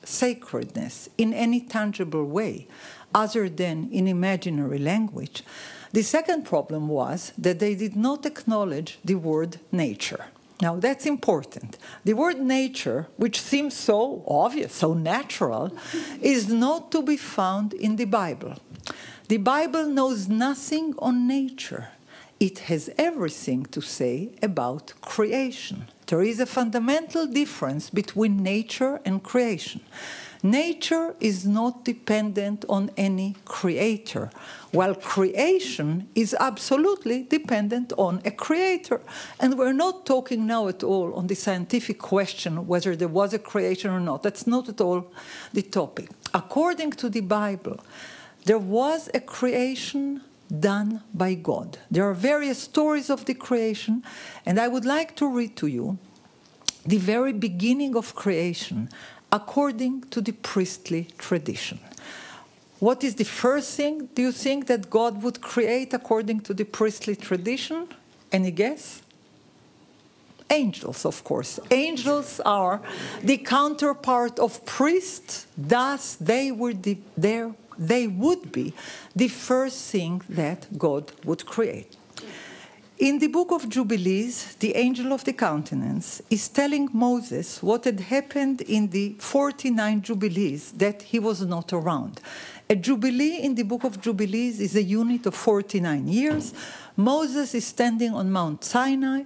sacredness 0.03 1.10
in 1.17 1.34
any 1.34 1.62
tangible 1.62 2.25
way 2.25 2.67
other 3.13 3.48
than 3.48 3.89
in 3.91 4.08
imaginary 4.08 4.77
language, 4.77 5.44
the 5.94 6.03
second 6.03 6.44
problem 6.44 6.89
was 6.89 7.32
that 7.38 7.60
they 7.60 7.75
did 7.75 7.96
not 7.96 8.25
acknowledge 8.25 9.00
the 9.05 9.15
word 9.15 9.62
nature. 9.72 10.25
Now, 10.62 10.75
that's 10.75 11.05
important. 11.05 11.77
The 12.03 12.13
word 12.13 12.39
nature, 12.39 13.08
which 13.15 13.39
seems 13.41 13.74
so 13.74 14.24
obvious, 14.27 14.74
so 14.74 14.94
natural, 14.94 15.72
is 16.22 16.50
not 16.50 16.91
to 16.91 17.01
be 17.01 17.15
found 17.15 17.74
in 17.74 17.96
the 17.96 18.05
Bible. 18.05 18.55
The 19.29 19.38
Bible 19.38 19.86
knows 19.88 20.27
nothing 20.27 20.94
on 21.00 21.27
nature 21.27 21.89
it 22.46 22.60
has 22.70 22.92
everything 22.98 23.66
to 23.66 23.82
say 23.82 24.30
about 24.44 24.94
creation. 25.02 25.88
There 26.06 26.22
is 26.22 26.40
a 26.40 26.46
fundamental 26.46 27.25
difference 27.25 27.90
between 27.90 28.44
nature 28.44 29.02
and 29.04 29.24
creation. 29.24 29.82
Nature 30.44 31.16
is 31.20 31.48
not 31.48 31.84
dependent 31.84 32.64
on 32.70 32.92
any 32.98 33.36
creator, 33.46 34.30
while 34.72 34.94
creation 34.94 36.08
is 36.14 36.36
absolutely 36.40 37.24
dependent 37.24 37.92
on 37.98 38.22
a 38.24 38.30
creator. 38.30 39.02
And 39.40 39.58
we're 39.58 39.82
not 39.86 40.06
talking 40.06 40.46
now 40.46 40.68
at 40.68 40.84
all 40.84 41.16
on 41.16 41.25
the 41.25 41.36
scientific 41.36 41.98
question 41.98 42.68
whether 42.68 42.96
there 42.96 43.16
was 43.22 43.34
a 43.34 43.40
creation 43.40 43.90
or 43.90 44.00
not. 44.00 44.22
That's 44.22 44.46
not 44.46 44.70
at 44.70 44.82
all 44.82 45.12
the 45.52 45.64
topic. 45.64 46.10
According 46.32 46.92
to 46.92 47.10
the 47.10 47.22
Bible, 47.22 47.80
there 48.44 48.60
was 48.60 49.10
a 49.16 49.20
creation 49.20 50.22
done 50.48 51.02
by 51.14 51.34
God. 51.34 51.78
There 51.90 52.08
are 52.10 52.14
various 52.14 52.60
stories 52.60 53.10
of 53.10 53.25
the 53.25 53.34
creation, 53.34 54.04
and 54.46 54.60
I 54.60 54.68
would 54.68 54.86
like 54.86 55.16
to 55.18 55.28
read 55.28 55.56
to 55.58 55.68
you 55.68 55.98
the 56.86 56.98
very 56.98 57.34
beginning 57.34 57.96
of 57.96 58.16
creation 58.16 58.90
according 59.32 60.02
to 60.12 60.22
the 60.22 60.32
priestly 60.32 61.08
tradition. 61.18 61.80
What 62.80 63.04
is 63.04 63.16
the 63.16 63.25
first 63.25 63.75
thing 63.75 64.10
do 64.14 64.22
you 64.22 64.32
think 64.32 64.68
that 64.68 64.90
God 64.90 65.24
would 65.24 65.42
create 65.42 65.94
according 65.94 66.42
to 66.42 66.54
the 66.54 66.66
priestly 66.66 67.16
tradition? 67.16 67.88
Any 68.32 68.52
guess? 68.52 69.02
Angels, 70.50 71.06
of 71.06 71.24
course. 71.24 71.60
Angels 71.72 72.40
are 72.46 72.82
the 73.24 73.38
counterpart 73.38 74.38
of 74.40 74.64
priests, 74.66 75.48
thus, 75.58 76.16
they 76.16 76.52
were 76.52 76.74
the, 76.74 76.98
there 77.18 77.56
they 77.77 78.08
would 78.08 78.51
be 78.51 78.74
the 79.15 79.27
first 79.27 79.91
thing 79.91 80.22
that 80.29 80.77
God 80.77 81.12
would 81.24 81.46
create. 81.46 81.95
In 82.98 83.20
the 83.20 83.28
book 83.28 83.52
of 83.52 83.68
Jubilees, 83.68 84.56
the 84.60 84.74
angel 84.78 85.12
of 85.12 85.25
the 85.25 85.34
countenance 85.34 86.22
is 86.30 86.48
telling 86.48 86.88
Moses 86.94 87.62
what 87.62 87.84
had 87.84 88.00
happened 88.00 88.62
in 88.62 88.88
the 88.88 89.18
49 89.20 90.02
Jubilees 90.02 90.72
that 90.72 91.02
he 91.02 91.20
was 91.20 91.42
not 91.42 91.74
around. 91.74 92.22
A 92.70 92.75
Jubilee 92.78 93.42
in 93.42 93.56
the 93.56 93.64
book 93.64 93.84
of 93.84 94.00
Jubilees 94.00 94.62
is 94.62 94.78
a 94.78 94.82
unit 94.82 95.25
of 95.25 95.36
49 95.36 96.08
years. 96.08 96.54
Moses 96.96 97.54
is 97.54 97.68
standing 97.68 98.14
on 98.14 98.32
Mount 98.32 98.64
Sinai, 98.64 99.24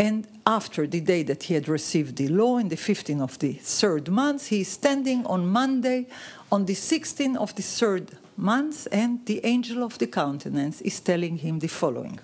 and 0.00 0.26
after 0.44 0.88
the 0.88 1.00
day 1.00 1.22
that 1.22 1.44
he 1.44 1.54
had 1.54 1.68
received 1.68 2.16
the 2.16 2.26
law 2.26 2.58
in 2.58 2.70
the 2.70 2.76
15th 2.76 3.22
of 3.22 3.38
the 3.38 3.52
third 3.52 4.08
month, 4.08 4.48
he 4.48 4.62
is 4.62 4.68
standing 4.68 5.24
on 5.26 5.46
Monday 5.46 6.08
on 6.50 6.64
the 6.64 6.74
16th 6.74 7.36
of 7.36 7.54
the 7.54 7.62
third 7.62 8.18
month, 8.36 8.88
and 8.90 9.24
the 9.26 9.40
angel 9.44 9.84
of 9.84 9.96
the 9.98 10.08
countenance 10.08 10.80
is 10.80 10.98
telling 10.98 11.36
him 11.36 11.60
the 11.60 11.68
following. 11.68 12.18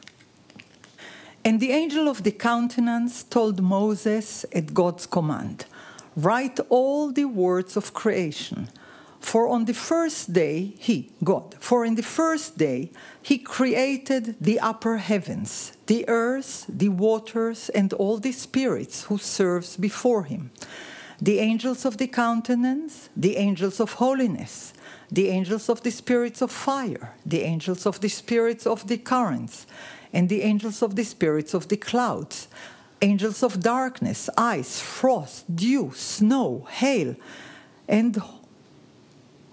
And 1.48 1.60
the 1.60 1.72
angel 1.72 2.08
of 2.08 2.24
the 2.24 2.30
countenance 2.30 3.22
told 3.22 3.62
Moses 3.62 4.44
at 4.52 4.74
God's 4.74 5.06
command 5.06 5.64
Write 6.14 6.60
all 6.68 7.10
the 7.10 7.24
words 7.24 7.74
of 7.74 7.94
creation. 7.94 8.68
For 9.18 9.48
on 9.48 9.64
the 9.64 9.72
first 9.72 10.34
day, 10.34 10.74
He, 10.78 11.10
God, 11.24 11.56
for 11.58 11.86
in 11.86 11.94
the 11.94 12.02
first 12.02 12.58
day, 12.58 12.90
He 13.22 13.38
created 13.38 14.36
the 14.38 14.60
upper 14.60 14.98
heavens, 14.98 15.72
the 15.86 16.06
earth, 16.06 16.66
the 16.68 16.90
waters, 16.90 17.70
and 17.70 17.94
all 17.94 18.18
the 18.18 18.32
spirits 18.32 19.04
who 19.04 19.16
serves 19.16 19.78
before 19.78 20.24
Him 20.24 20.50
the 21.20 21.40
angels 21.40 21.84
of 21.84 21.96
the 21.96 22.06
countenance, 22.06 23.08
the 23.16 23.36
angels 23.36 23.80
of 23.80 23.94
holiness, 23.94 24.72
the 25.10 25.28
angels 25.28 25.68
of 25.68 25.82
the 25.82 25.90
spirits 25.90 26.40
of 26.42 26.52
fire, 26.52 27.14
the 27.26 27.42
angels 27.42 27.86
of 27.86 28.00
the 28.00 28.08
spirits 28.08 28.66
of 28.66 28.86
the 28.86 28.98
currents, 28.98 29.66
and 30.12 30.28
the 30.28 30.42
angels 30.42 30.82
of 30.82 30.96
the 30.96 31.04
spirits 31.04 31.54
of 31.54 31.68
the 31.68 31.76
clouds, 31.76 32.48
angels 33.02 33.42
of 33.42 33.60
darkness, 33.60 34.28
ice, 34.36 34.80
frost, 34.80 35.54
dew, 35.54 35.92
snow, 35.94 36.66
hail, 36.70 37.14
and 37.88 38.20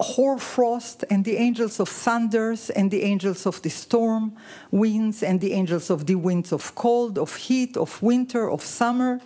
hoarfrost, 0.00 1.04
and 1.10 1.24
the 1.24 1.36
angels 1.36 1.80
of 1.80 1.88
thunders, 1.88 2.70
and 2.70 2.90
the 2.90 3.02
angels 3.02 3.46
of 3.46 3.62
the 3.62 3.70
storm, 3.70 4.32
winds, 4.70 5.22
and 5.22 5.40
the 5.40 5.52
angels 5.52 5.90
of 5.90 6.06
the 6.06 6.14
winds 6.14 6.52
of 6.52 6.74
cold, 6.74 7.18
of 7.18 7.36
heat, 7.36 7.76
of 7.76 8.02
winter, 8.02 8.50
of 8.50 8.62
summer, 8.62 9.20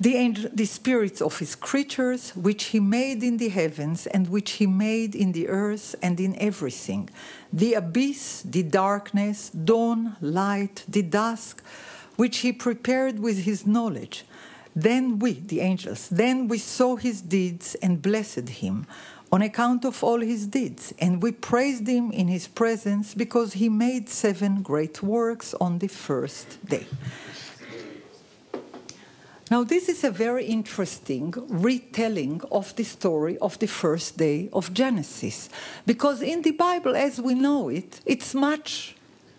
the, 0.00 0.16
angel, 0.16 0.50
the 0.52 0.64
spirits 0.64 1.20
of 1.20 1.38
his 1.38 1.54
creatures, 1.54 2.30
which 2.36 2.64
he 2.66 2.80
made 2.80 3.22
in 3.22 3.38
the 3.38 3.48
heavens 3.48 4.06
and 4.06 4.28
which 4.28 4.52
he 4.52 4.66
made 4.66 5.14
in 5.14 5.32
the 5.32 5.48
earth 5.48 5.94
and 6.02 6.20
in 6.20 6.36
everything, 6.40 7.10
the 7.52 7.74
abyss, 7.74 8.42
the 8.42 8.62
darkness, 8.62 9.50
dawn, 9.50 10.16
light, 10.20 10.84
the 10.88 11.02
dusk, 11.02 11.62
which 12.16 12.38
he 12.38 12.52
prepared 12.52 13.18
with 13.18 13.44
his 13.44 13.66
knowledge, 13.66 14.24
Then 14.74 15.18
we, 15.18 15.32
the 15.32 15.60
angels, 15.60 16.08
then 16.08 16.46
we 16.46 16.58
saw 16.58 16.94
his 16.96 17.20
deeds 17.20 17.74
and 17.82 18.00
blessed 18.00 18.48
him 18.48 18.86
on 19.32 19.42
account 19.42 19.84
of 19.84 20.02
all 20.04 20.20
his 20.20 20.46
deeds, 20.46 20.94
and 21.00 21.20
we 21.22 21.32
praised 21.32 21.86
him 21.86 22.12
in 22.12 22.28
his 22.28 22.46
presence 22.48 23.14
because 23.14 23.54
he 23.54 23.68
made 23.68 24.08
seven 24.08 24.62
great 24.62 25.02
works 25.02 25.52
on 25.60 25.78
the 25.80 25.88
first 25.88 26.64
day. 26.64 26.86
Now, 29.50 29.64
this 29.64 29.88
is 29.88 30.04
a 30.04 30.10
very 30.10 30.44
interesting 30.44 31.32
retelling 31.48 32.42
of 32.52 32.76
the 32.76 32.84
story 32.84 33.38
of 33.38 33.58
the 33.58 33.66
first 33.66 34.18
day 34.18 34.50
of 34.52 34.74
Genesis, 34.74 35.48
because 35.86 36.20
in 36.20 36.42
the 36.42 36.50
Bible, 36.50 36.94
as 36.94 37.18
we 37.18 37.34
know 37.34 37.70
it, 37.70 38.00
it's 38.04 38.34
much 38.34 38.94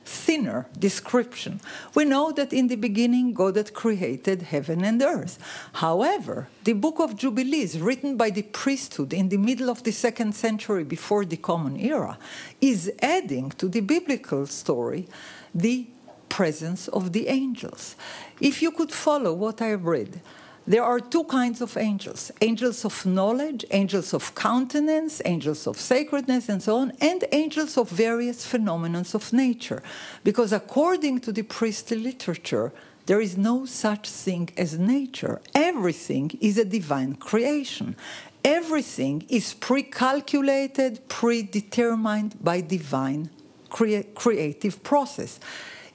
thinner 0.06 0.66
description. 0.80 1.62
We 1.94 2.06
know 2.06 2.32
that 2.32 2.52
in 2.52 2.68
the 2.68 2.76
beginning 2.76 3.34
God 3.34 3.56
had 3.56 3.76
created 3.76 4.42
heaven 4.42 4.84
and 4.84 5.00
earth. 5.04 5.38
However, 5.74 6.48
the 6.64 6.74
book 6.74 7.00
of 7.00 7.16
Jubilees, 7.16 7.80
written 7.80 8.18
by 8.18 8.32
the 8.32 8.42
priesthood 8.42 9.14
in 9.14 9.30
the 9.30 9.38
middle 9.38 9.70
of 9.70 9.84
the 9.84 9.92
second 9.92 10.34
century 10.34 10.84
before 10.84 11.26
the 11.26 11.38
Common 11.38 11.80
Era, 11.80 12.18
is 12.60 12.92
adding 13.04 13.52
to 13.52 13.68
the 13.68 13.82
biblical 13.82 14.48
story 14.48 15.08
the 15.54 15.86
presence 16.30 16.88
of 16.90 17.12
the 17.12 17.28
angels. 17.28 17.96
If 18.40 18.62
you 18.62 18.72
could 18.72 18.92
follow 18.92 19.34
what 19.34 19.62
I 19.62 19.74
read, 19.74 20.22
there 20.70 20.84
are 20.84 21.00
two 21.00 21.24
kinds 21.24 21.62
of 21.62 21.76
angels 21.78 22.32
angels 22.42 22.86
of 22.86 23.06
knowledge, 23.06 23.66
angels 23.72 24.14
of 24.14 24.36
countenance, 24.36 25.22
angels 25.26 25.66
of 25.66 25.78
sacredness, 25.78 26.48
and 26.48 26.62
so 26.62 26.78
on, 26.78 26.94
and 27.02 27.24
angels 27.32 27.78
of 27.78 27.90
various 27.90 28.46
phenomena 28.46 29.04
of 29.14 29.34
nature. 29.34 29.82
Because 30.24 30.54
according 30.54 31.22
to 31.22 31.32
the 31.32 31.42
priestly 31.42 31.98
literature, 31.98 32.72
there 33.08 33.20
is 33.20 33.36
no 33.36 33.66
such 33.66 34.08
thing 34.08 34.50
as 34.58 34.78
nature. 34.78 35.42
Everything 35.56 36.38
is 36.40 36.60
a 36.60 36.66
divine 36.66 37.16
creation. 37.16 37.96
Everything 38.44 39.26
is 39.28 39.56
pre 39.56 39.82
calculated, 39.82 41.08
predetermined 41.10 42.36
by 42.44 42.62
divine 42.62 43.32
crea- 43.70 44.06
creative 44.14 44.84
process. 44.84 45.40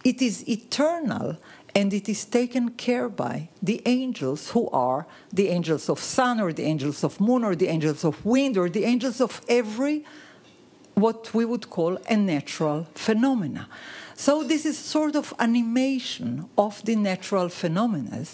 It 0.04 0.20
is 0.20 0.46
eternal 0.48 1.38
and 1.74 1.92
it 1.92 2.08
is 2.08 2.24
taken 2.24 2.70
care 2.70 3.08
by 3.08 3.48
the 3.62 3.82
angels 3.84 4.50
who 4.50 4.68
are 4.70 5.06
the 5.32 5.48
angels 5.48 5.88
of 5.88 5.98
sun 5.98 6.40
or 6.40 6.52
the 6.52 6.62
angels 6.62 7.02
of 7.02 7.20
moon 7.20 7.42
or 7.42 7.56
the 7.56 7.68
angels 7.68 8.04
of 8.04 8.24
wind 8.24 8.56
or 8.56 8.68
the 8.68 8.84
angels 8.84 9.20
of 9.20 9.40
every 9.48 10.04
what 10.94 11.34
we 11.34 11.44
would 11.44 11.68
call 11.70 11.98
a 12.08 12.16
natural 12.16 12.86
phenomena 12.94 13.68
so 14.16 14.44
this 14.44 14.64
is 14.64 14.78
sort 14.78 15.16
of 15.16 15.34
animation 15.38 16.48
of 16.56 16.84
the 16.84 16.96
natural 16.96 17.48
phenomena. 17.48 18.24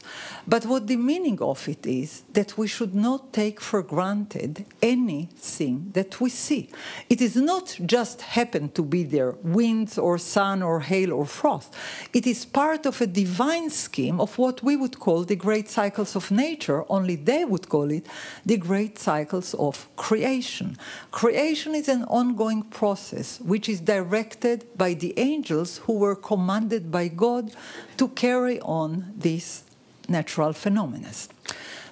But 0.47 0.67
what 0.67 0.87
the 0.87 0.97
meaning 0.97 1.41
of 1.41 1.69
it 1.69 1.87
is 1.87 2.23
that 2.33 2.59
we 2.59 2.67
should 2.69 2.95
not 2.95 3.33
take 3.33 3.61
for 3.61 3.83
granted 3.83 4.67
anything 4.83 5.91
that 5.95 6.21
we 6.21 6.29
see. 6.31 6.69
It 7.09 7.21
is 7.21 7.37
not 7.37 7.79
just 7.87 8.21
happen 8.21 8.71
to 8.71 8.83
be 8.83 9.05
there, 9.05 9.33
winds 9.43 9.97
or 9.97 10.19
sun 10.19 10.63
or 10.63 10.81
hail 10.81 11.13
or 11.13 11.25
frost. 11.25 11.75
It 12.13 12.27
is 12.27 12.45
part 12.45 12.85
of 12.85 13.01
a 13.01 13.07
divine 13.07 13.71
scheme 13.71 14.21
of 14.21 14.37
what 14.39 14.63
we 14.63 14.77
would 14.77 14.99
call 14.99 15.25
the 15.25 15.37
great 15.37 15.69
cycles 15.69 16.15
of 16.15 16.31
nature, 16.31 16.85
only 16.91 17.17
they 17.17 17.45
would 17.45 17.69
call 17.69 17.91
it 17.91 18.07
the 18.45 18.59
great 18.59 18.99
cycles 18.99 19.55
of 19.55 19.89
creation. 19.97 20.77
Creation 21.11 21.75
is 21.75 21.89
an 21.89 22.05
ongoing 22.05 22.63
process 22.63 23.41
which 23.41 23.69
is 23.69 23.81
directed 23.81 24.67
by 24.77 24.95
the 24.95 25.15
angels 25.19 25.70
who 25.79 25.95
were 25.95 26.17
commanded 26.17 26.91
by 26.91 27.09
God 27.09 27.53
to 27.97 28.09
carry 28.09 28.61
on 28.61 29.13
these 29.17 29.65
natural 30.09 30.53
phenomena. 30.53 31.11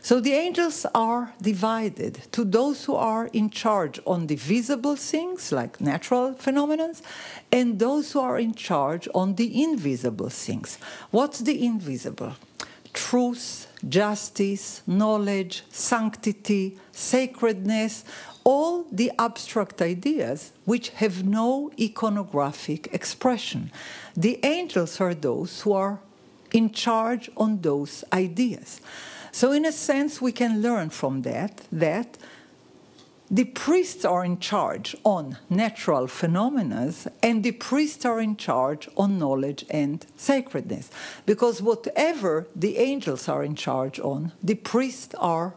So 0.00 0.20
the 0.20 0.32
angels 0.32 0.86
are 0.94 1.34
divided 1.42 2.32
to 2.32 2.44
those 2.44 2.84
who 2.86 2.94
are 2.94 3.26
in 3.32 3.50
charge 3.50 4.00
on 4.06 4.26
the 4.26 4.36
visible 4.36 4.96
things 4.96 5.52
like 5.52 5.80
natural 5.80 6.34
phenomena 6.34 6.94
and 7.52 7.78
those 7.78 8.12
who 8.12 8.20
are 8.20 8.38
in 8.38 8.54
charge 8.54 9.06
on 9.14 9.34
the 9.34 9.62
invisible 9.62 10.30
things. 10.30 10.78
What's 11.10 11.40
the 11.40 11.62
invisible? 11.62 12.36
Truth, 12.94 13.66
justice, 13.86 14.82
knowledge, 14.86 15.62
sanctity, 15.70 16.78
sacredness, 16.90 18.04
all 18.48 18.86
the 18.90 19.12
abstract 19.18 19.82
ideas 19.82 20.52
which 20.64 20.88
have 21.02 21.22
no 21.22 21.70
iconographic 21.78 22.88
expression. 22.94 23.70
The 24.16 24.40
angels 24.42 25.02
are 25.02 25.12
those 25.12 25.60
who 25.60 25.74
are 25.74 25.98
in 26.50 26.70
charge 26.70 27.30
on 27.36 27.60
those 27.60 28.04
ideas. 28.10 28.80
So, 29.32 29.52
in 29.52 29.66
a 29.66 29.72
sense, 29.72 30.22
we 30.22 30.32
can 30.32 30.62
learn 30.62 30.88
from 30.88 31.22
that 31.22 31.60
that 31.70 32.16
the 33.30 33.44
priests 33.44 34.06
are 34.06 34.24
in 34.24 34.38
charge 34.38 34.96
on 35.04 35.36
natural 35.50 36.06
phenomena 36.06 36.94
and 37.22 37.44
the 37.44 37.52
priests 37.52 38.06
are 38.06 38.18
in 38.18 38.38
charge 38.38 38.88
on 38.96 39.18
knowledge 39.18 39.66
and 39.68 40.06
sacredness 40.16 40.90
because 41.26 41.60
whatever 41.60 42.46
the 42.56 42.78
angels 42.78 43.28
are 43.28 43.44
in 43.44 43.54
charge 43.54 44.00
on 44.00 44.32
the 44.42 44.54
priests 44.54 45.14
are 45.18 45.52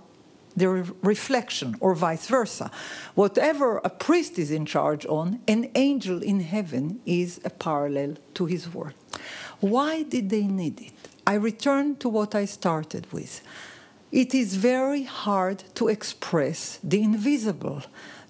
the 0.55 0.67
reflection, 1.01 1.75
or 1.79 1.95
vice 1.95 2.27
versa. 2.27 2.71
Whatever 3.15 3.77
a 3.83 3.89
priest 3.89 4.37
is 4.37 4.51
in 4.51 4.65
charge 4.65 5.05
on, 5.05 5.39
an 5.47 5.69
angel 5.75 6.21
in 6.21 6.39
heaven 6.41 6.99
is 7.05 7.39
a 7.43 7.49
parallel 7.49 8.15
to 8.33 8.45
his 8.45 8.73
work. 8.73 8.95
Why 9.59 10.03
did 10.03 10.29
they 10.29 10.47
need 10.47 10.81
it? 10.81 10.93
I 11.25 11.35
return 11.35 11.95
to 11.97 12.09
what 12.09 12.35
I 12.35 12.45
started 12.45 13.11
with. 13.11 13.41
It 14.11 14.33
is 14.33 14.55
very 14.55 15.03
hard 15.03 15.63
to 15.75 15.87
express 15.87 16.79
the 16.83 17.01
invisible. 17.01 17.83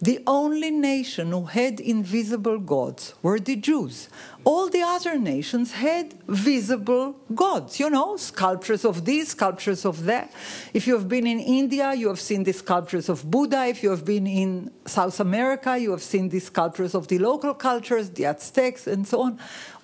The 0.04 0.24
only 0.26 0.72
nation 0.72 1.30
who 1.30 1.46
had 1.46 1.80
invisible 1.80 2.58
gods 2.58 3.14
were 3.22 3.40
the 3.40 3.56
Jews. 3.56 4.10
All 4.44 4.68
the 4.68 4.82
other 4.82 5.16
nations 5.16 5.74
had 5.74 6.16
visible 6.28 7.18
gods, 7.36 7.80
you 7.80 7.88
know, 7.88 8.18
sculptures 8.18 8.84
of 8.84 9.06
this, 9.06 9.30
sculptures 9.30 9.86
of 9.86 10.06
that. 10.06 10.34
If 10.74 10.88
you 10.88 10.96
have 10.96 11.08
been 11.08 11.28
in 11.28 11.40
India, 11.40 11.94
you 11.94 12.08
have 12.08 12.20
seen 12.20 12.44
the 12.44 12.52
sculptures 12.52 13.10
of 13.10 13.30
Buddha. 13.30 13.68
If 13.68 13.84
you 13.84 13.92
have 13.92 14.04
been 14.04 14.26
in 14.26 14.72
South 14.88 15.20
America, 15.20 15.78
you 15.78 15.92
have 15.92 16.02
seen 16.02 16.30
the 16.30 16.40
sculptures 16.40 16.96
of 16.96 17.08
the 17.08 17.20
local 17.20 17.54
cultures, 17.54 18.10
the 18.10 18.26
Aztecs, 18.26 18.88
and 18.88 19.08
so 19.08 19.22
on. 19.22 19.40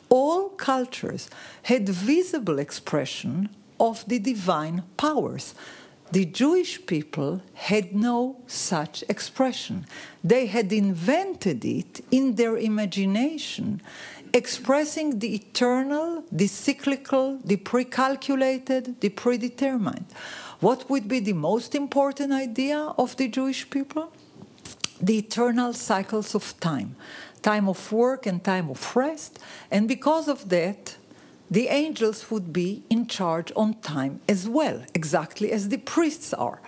All 0.10 0.50
cultures 0.50 1.30
had 1.62 1.88
visible 1.88 2.58
expression 2.58 3.50
of 3.80 4.04
the 4.08 4.18
divine 4.18 4.82
powers. 4.98 5.54
The 6.12 6.26
Jewish 6.26 6.86
people 6.86 7.42
had 7.54 7.94
no 7.94 8.38
such 8.48 9.04
expression. 9.10 9.86
They 10.24 10.46
had 10.46 10.72
invented 10.72 11.66
it 11.66 12.04
in 12.12 12.36
their 12.36 12.58
imagination, 12.58 13.82
expressing 14.34 15.20
the 15.20 15.36
eternal, 15.36 16.24
the 16.32 16.48
cyclical, 16.48 17.40
the 17.44 17.58
pre-calculated, 17.58 19.02
the 19.02 19.10
predetermined. 19.10 20.06
What 20.60 20.90
would 20.90 21.08
be 21.08 21.20
the 21.20 21.34
most 21.34 21.76
important 21.76 22.32
idea 22.32 22.80
of 22.98 23.16
the 23.18 23.28
Jewish 23.28 23.70
people? 23.70 24.12
The 25.02 25.20
eternal 25.20 25.74
cycles 25.74 26.34
of 26.34 26.60
time 26.60 26.96
time 27.42 27.70
of 27.70 27.92
work 27.92 28.26
and 28.26 28.44
time 28.44 28.70
of 28.70 28.96
rest. 28.96 29.40
And 29.72 29.88
because 29.88 30.28
of 30.28 30.50
that, 30.50 30.98
the 31.50 31.68
angels 31.68 32.30
would 32.30 32.52
be 32.52 32.84
in 32.90 33.08
charge 33.08 33.52
on 33.56 33.76
time 33.76 34.20
as 34.28 34.48
well, 34.50 34.84
exactly 34.94 35.52
as 35.52 35.70
the 35.70 35.78
priests 35.78 36.34
are. 36.34 36.62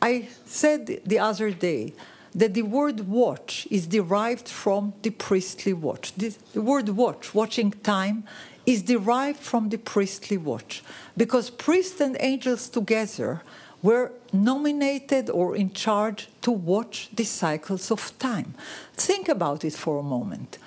I 0.00 0.28
said 0.44 1.00
the 1.04 1.18
other 1.18 1.50
day 1.50 1.94
that 2.34 2.54
the 2.54 2.62
word 2.62 3.08
watch 3.08 3.66
is 3.70 3.86
derived 3.86 4.48
from 4.48 4.94
the 5.02 5.10
priestly 5.10 5.72
watch. 5.72 6.14
The, 6.14 6.34
the 6.54 6.62
word 6.62 6.88
watch, 6.90 7.34
watching 7.34 7.72
time, 7.72 8.24
is 8.64 8.82
derived 8.82 9.40
from 9.40 9.68
the 9.68 9.78
priestly 9.78 10.36
watch 10.36 10.82
because 11.16 11.50
priests 11.50 12.00
and 12.00 12.16
angels 12.20 12.68
together 12.68 13.42
were 13.82 14.12
nominated 14.32 15.28
or 15.28 15.56
in 15.56 15.72
charge 15.72 16.28
to 16.40 16.52
watch 16.52 17.10
the 17.12 17.24
cycles 17.24 17.90
of 17.90 18.16
time. 18.18 18.54
Think 18.94 19.28
about 19.28 19.64
it 19.64 19.74
for 19.74 19.98
a 19.98 20.02
moment. 20.02 20.58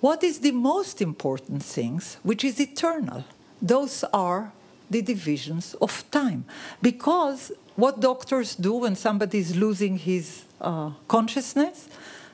What 0.00 0.24
is 0.24 0.40
the 0.40 0.52
most 0.52 1.02
important 1.02 1.62
things 1.62 2.16
which 2.22 2.44
is 2.44 2.58
eternal? 2.60 3.24
Those 3.60 4.04
are 4.12 4.52
the 4.88 5.02
divisions 5.02 5.74
of 5.74 6.04
time. 6.10 6.44
Because 6.80 7.52
what 7.76 8.00
doctors 8.00 8.56
do 8.56 8.74
when 8.74 8.96
somebody 8.96 9.38
is 9.38 9.56
losing 9.56 9.98
his 9.98 10.44
uh, 10.60 10.90
consciousness, 11.06 11.88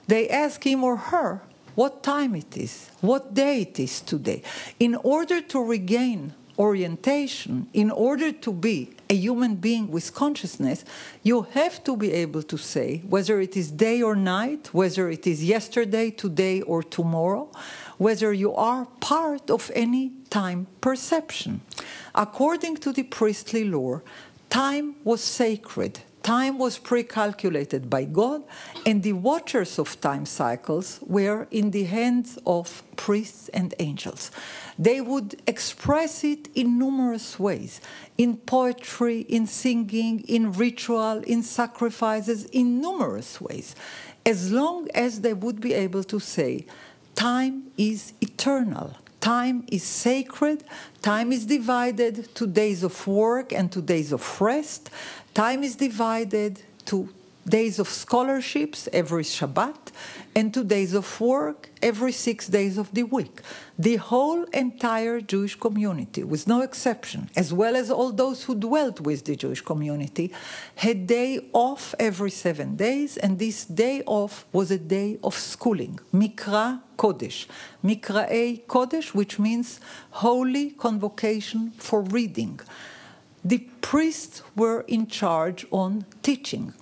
they 0.06 0.28
ask 0.28 0.64
him 0.64 0.84
or 0.84 0.96
her 0.96 1.42
what 1.74 2.02
time 2.02 2.34
it 2.34 2.56
is, 2.56 2.90
what 3.00 3.34
day 3.34 3.62
it 3.62 3.78
is 3.78 4.00
today, 4.00 4.42
in 4.80 4.94
order 4.94 5.40
to 5.42 5.62
regain 5.62 6.32
orientation, 6.58 7.68
in 7.72 7.90
order 7.90 8.32
to 8.32 8.52
be 8.52 8.90
a 9.08 9.14
human 9.14 9.56
being 9.56 9.90
with 9.90 10.14
consciousness, 10.14 10.84
you 11.22 11.42
have 11.52 11.82
to 11.84 11.96
be 11.96 12.12
able 12.12 12.42
to 12.42 12.56
say 12.56 13.02
whether 13.08 13.40
it 13.40 13.56
is 13.56 13.70
day 13.70 14.02
or 14.02 14.16
night, 14.16 14.72
whether 14.72 15.08
it 15.10 15.26
is 15.26 15.44
yesterday, 15.44 16.10
today, 16.10 16.62
or 16.62 16.82
tomorrow, 16.82 17.48
whether 17.98 18.32
you 18.32 18.54
are 18.54 18.86
part 19.00 19.50
of 19.50 19.70
any 19.74 20.12
time 20.30 20.66
perception. 20.80 21.60
According 22.14 22.76
to 22.78 22.92
the 22.92 23.04
priestly 23.04 23.64
lore, 23.64 24.02
time 24.50 24.96
was 25.04 25.22
sacred. 25.22 26.00
Time 26.26 26.58
was 26.58 26.76
pre 26.76 27.04
calculated 27.04 27.88
by 27.88 28.02
God, 28.02 28.42
and 28.84 29.04
the 29.04 29.12
watchers 29.12 29.78
of 29.78 30.00
time 30.00 30.26
cycles 30.26 30.98
were 31.06 31.46
in 31.52 31.70
the 31.70 31.84
hands 31.84 32.36
of 32.44 32.82
priests 32.96 33.48
and 33.50 33.72
angels. 33.78 34.32
They 34.76 35.00
would 35.00 35.40
express 35.46 36.24
it 36.24 36.48
in 36.56 36.80
numerous 36.80 37.38
ways 37.38 37.80
in 38.18 38.38
poetry, 38.38 39.20
in 39.20 39.46
singing, 39.46 40.24
in 40.26 40.50
ritual, 40.50 41.18
in 41.18 41.44
sacrifices, 41.44 42.46
in 42.46 42.80
numerous 42.80 43.40
ways, 43.40 43.76
as 44.24 44.50
long 44.50 44.88
as 44.94 45.20
they 45.20 45.32
would 45.32 45.60
be 45.60 45.74
able 45.74 46.02
to 46.02 46.18
say, 46.18 46.66
Time 47.14 47.70
is 47.78 48.14
eternal. 48.20 48.96
Time 49.20 49.64
is 49.72 49.82
sacred. 49.82 50.62
Time 51.02 51.32
is 51.32 51.46
divided 51.46 52.34
to 52.34 52.46
days 52.46 52.82
of 52.82 53.06
work 53.06 53.52
and 53.52 53.72
to 53.72 53.80
days 53.82 54.12
of 54.12 54.40
rest. 54.40 54.90
Time 55.36 55.62
is 55.64 55.76
divided 55.76 56.62
to 56.86 57.10
days 57.46 57.78
of 57.78 57.88
scholarships 57.88 58.88
every 58.90 59.22
Shabbat 59.22 59.76
and 60.34 60.54
to 60.54 60.64
days 60.64 60.94
of 60.94 61.20
work 61.20 61.68
every 61.82 62.12
six 62.12 62.46
days 62.46 62.78
of 62.78 62.90
the 62.94 63.02
week. 63.02 63.42
The 63.78 63.96
whole 63.96 64.44
entire 64.44 65.20
Jewish 65.20 65.54
community, 65.54 66.24
with 66.24 66.48
no 66.48 66.62
exception, 66.62 67.28
as 67.36 67.52
well 67.52 67.76
as 67.76 67.90
all 67.90 68.12
those 68.12 68.44
who 68.44 68.54
dwelt 68.54 69.02
with 69.02 69.26
the 69.26 69.36
Jewish 69.36 69.60
community, 69.60 70.32
had 70.76 71.06
day 71.06 71.50
off 71.52 71.94
every 72.00 72.30
seven 72.30 72.76
days, 72.76 73.18
and 73.18 73.38
this 73.38 73.66
day 73.66 74.02
off 74.06 74.46
was 74.54 74.70
a 74.70 74.78
day 74.78 75.18
of 75.22 75.34
schooling, 75.34 76.00
Mikra 76.14 76.80
Kodesh, 76.96 77.44
Mikra'ei 77.84 78.64
Kodesh, 78.64 79.14
which 79.14 79.38
means 79.38 79.80
holy 80.12 80.70
convocation 80.70 81.72
for 81.72 82.00
reading 82.00 82.58
the 83.45 83.59
priests 83.81 84.43
were 84.55 84.81
in 84.87 85.07
charge 85.07 85.65
on 85.71 86.05
teaching. 86.21 86.73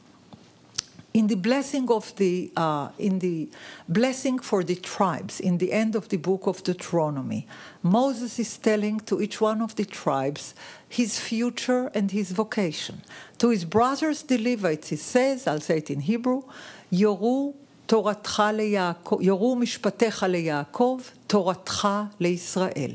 In 1.13 1.27
the 1.27 1.35
blessing 1.35 1.89
of 1.89 2.15
the 2.17 2.51
uh, 2.55 2.89
in 2.99 3.19
the 3.19 3.49
blessing 3.87 4.37
for 4.37 4.63
the 4.63 4.75
tribes, 4.75 5.39
in 5.39 5.57
the 5.57 5.73
end 5.73 5.95
of 5.95 6.09
the 6.09 6.17
book 6.17 6.45
of 6.45 6.63
Deuteronomy, 6.63 7.47
Moses 7.81 8.37
is 8.37 8.57
telling 8.57 8.99
to 9.01 9.19
each 9.19 9.41
one 9.41 9.61
of 9.61 9.75
the 9.75 9.85
tribes 9.85 10.53
his 10.87 11.19
future 11.19 11.89
and 11.95 12.11
his 12.11 12.31
vocation. 12.31 13.01
To 13.39 13.49
his 13.49 13.65
brothers, 13.65 14.21
the 14.21 14.37
Levites, 14.37 14.89
he 14.89 14.97
says, 14.97 15.47
I'll 15.47 15.61
say 15.61 15.77
it 15.77 15.89
in 15.89 16.01
Hebrew, 16.01 16.43
Yoru 16.91 17.55
תורתך 17.89 18.43
ליעקב, 18.53 19.17
יורו 19.21 19.55
משפטיך 19.55 20.23
ליעקב, 20.23 20.99
תורתך 21.27 21.87
לישראל. 22.19 22.91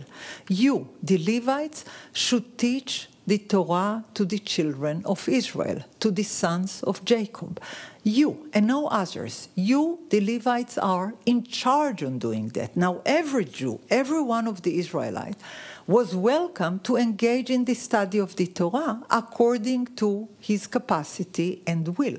You, 0.51 0.87
the 1.05 1.19
Levites, 1.19 1.85
should 2.13 2.57
teach 2.57 3.08
the 3.30 3.38
Torah 3.38 4.04
to 4.16 4.26
the 4.26 4.40
children 4.40 5.04
of 5.06 5.30
Israel, 5.30 5.84
to 6.00 6.10
the 6.10 6.24
sons 6.24 6.82
of 6.82 7.06
Jacob. 7.06 7.62
You 8.04 8.50
and 8.54 8.66
no 8.66 8.88
others, 8.88 9.50
you, 9.54 10.00
the 10.10 10.20
Levites, 10.20 10.80
are 10.80 11.14
in 11.28 11.44
charge 11.44 12.02
on 12.02 12.18
doing 12.18 12.48
that. 12.50 12.76
Now, 12.76 13.02
every 13.06 13.46
Jew, 13.46 13.82
every 13.92 14.24
one 14.24 14.48
of 14.48 14.64
the 14.64 14.80
Israelites, 14.80 15.44
was 15.86 16.16
welcome 16.16 16.80
to 16.80 16.98
engage 16.98 17.52
in 17.52 17.66
the 17.66 17.76
study 17.76 18.18
of 18.18 18.36
the 18.36 18.48
Torah 18.48 19.04
according 19.12 19.86
to 19.98 20.28
his 20.40 20.66
capacity 20.66 21.62
and 21.68 22.00
will. 22.00 22.18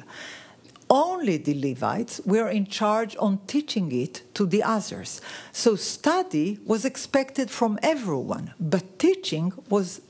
Only 0.88 1.38
the 1.38 1.54
Levites 1.70 2.20
were 2.24 2.48
in 2.48 2.66
charge 2.66 3.16
on 3.18 3.40
teaching 3.48 3.90
it 3.92 4.22
to 4.34 4.46
the 4.46 4.62
others. 4.62 5.20
So 5.52 5.74
study 5.74 6.58
was 6.64 6.84
expected 6.84 7.50
from 7.50 7.80
everyone, 7.82 8.54
but 8.60 8.98
teaching 8.98 9.52
was 9.68 10.00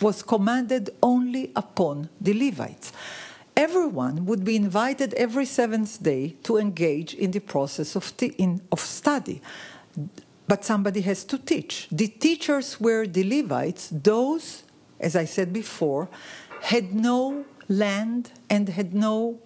was 0.00 0.22
commanded 0.22 0.90
only 1.02 1.52
upon 1.56 2.08
the 2.20 2.34
Levites. 2.34 2.92
Everyone 3.56 4.26
would 4.26 4.44
be 4.44 4.54
invited 4.54 5.14
every 5.14 5.46
seventh 5.46 6.02
day 6.02 6.36
to 6.42 6.58
engage 6.58 7.14
in 7.14 7.30
the 7.30 7.40
process 7.40 7.96
of, 7.96 8.12
in, 8.36 8.60
of 8.70 8.80
study. 8.80 9.40
But 10.46 10.64
somebody 10.64 11.00
has 11.00 11.24
to 11.24 11.38
teach. 11.38 11.88
The 11.90 12.08
teachers 12.08 12.78
were 12.78 13.06
the 13.06 13.24
Levites, 13.24 13.88
those, 13.90 14.62
as 15.00 15.16
I 15.16 15.24
said 15.24 15.52
before, 15.52 16.08
had 16.60 16.94
no 16.94 17.44
land 17.68 18.30
and 18.50 18.68
had 18.68 18.94
no 18.94 19.38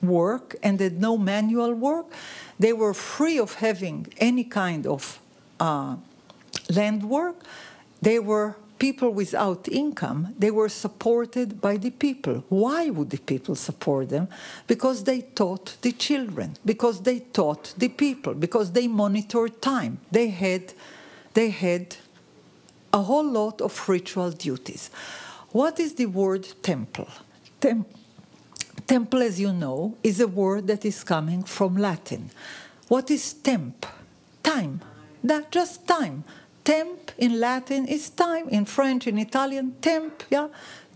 work 0.00 0.54
and 0.62 0.78
had 0.80 1.00
no 1.00 1.18
manual 1.18 1.74
work. 1.74 2.06
They 2.58 2.72
were 2.72 2.94
free 2.94 3.38
of 3.38 3.54
having 3.54 4.06
any 4.18 4.44
kind 4.44 4.86
of 4.86 5.18
uh, 5.58 5.96
land 6.70 7.02
work. 7.02 7.42
They 8.00 8.18
were 8.18 8.56
people 8.78 9.10
without 9.10 9.68
income, 9.68 10.34
they 10.38 10.50
were 10.50 10.68
supported 10.68 11.60
by 11.60 11.76
the 11.76 11.90
people. 11.90 12.44
Why 12.48 12.90
would 12.90 13.10
the 13.10 13.18
people 13.18 13.54
support 13.54 14.08
them? 14.10 14.28
Because 14.66 15.04
they 15.04 15.22
taught 15.22 15.76
the 15.82 15.92
children, 15.92 16.56
because 16.64 17.02
they 17.02 17.20
taught 17.20 17.74
the 17.76 17.88
people, 17.88 18.34
because 18.34 18.72
they 18.72 18.86
monitored 18.86 19.60
time. 19.62 19.98
They 20.10 20.28
had, 20.28 20.74
they 21.34 21.50
had 21.50 21.96
a 22.92 23.02
whole 23.02 23.28
lot 23.30 23.60
of 23.60 23.88
ritual 23.88 24.30
duties. 24.30 24.90
What 25.50 25.80
is 25.80 25.94
the 25.94 26.06
word 26.06 26.46
temple? 26.62 27.08
Tem- 27.60 27.86
temple, 28.86 29.22
as 29.22 29.40
you 29.40 29.52
know, 29.52 29.96
is 30.02 30.20
a 30.20 30.28
word 30.28 30.66
that 30.66 30.84
is 30.84 31.02
coming 31.02 31.42
from 31.42 31.76
Latin. 31.76 32.30
What 32.88 33.10
is 33.10 33.32
temp? 33.32 33.86
Time. 34.42 34.80
That 35.24 35.50
just 35.50 35.86
time 35.88 36.24
temp 36.66 37.12
in 37.16 37.40
Latin 37.40 37.86
is 37.86 38.10
time. 38.10 38.48
In 38.48 38.66
French, 38.66 39.06
in 39.06 39.18
Italian, 39.18 39.76
temp, 39.80 40.24
yeah? 40.28 40.48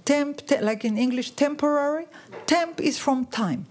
Temp, 0.04 0.46
te- 0.46 0.61
like 0.61 0.85
in 0.85 0.98
English, 0.98 1.30
temporary. 1.30 2.06
Temp 2.46 2.80
is 2.80 2.98
from 2.98 3.24
time. 3.26 3.66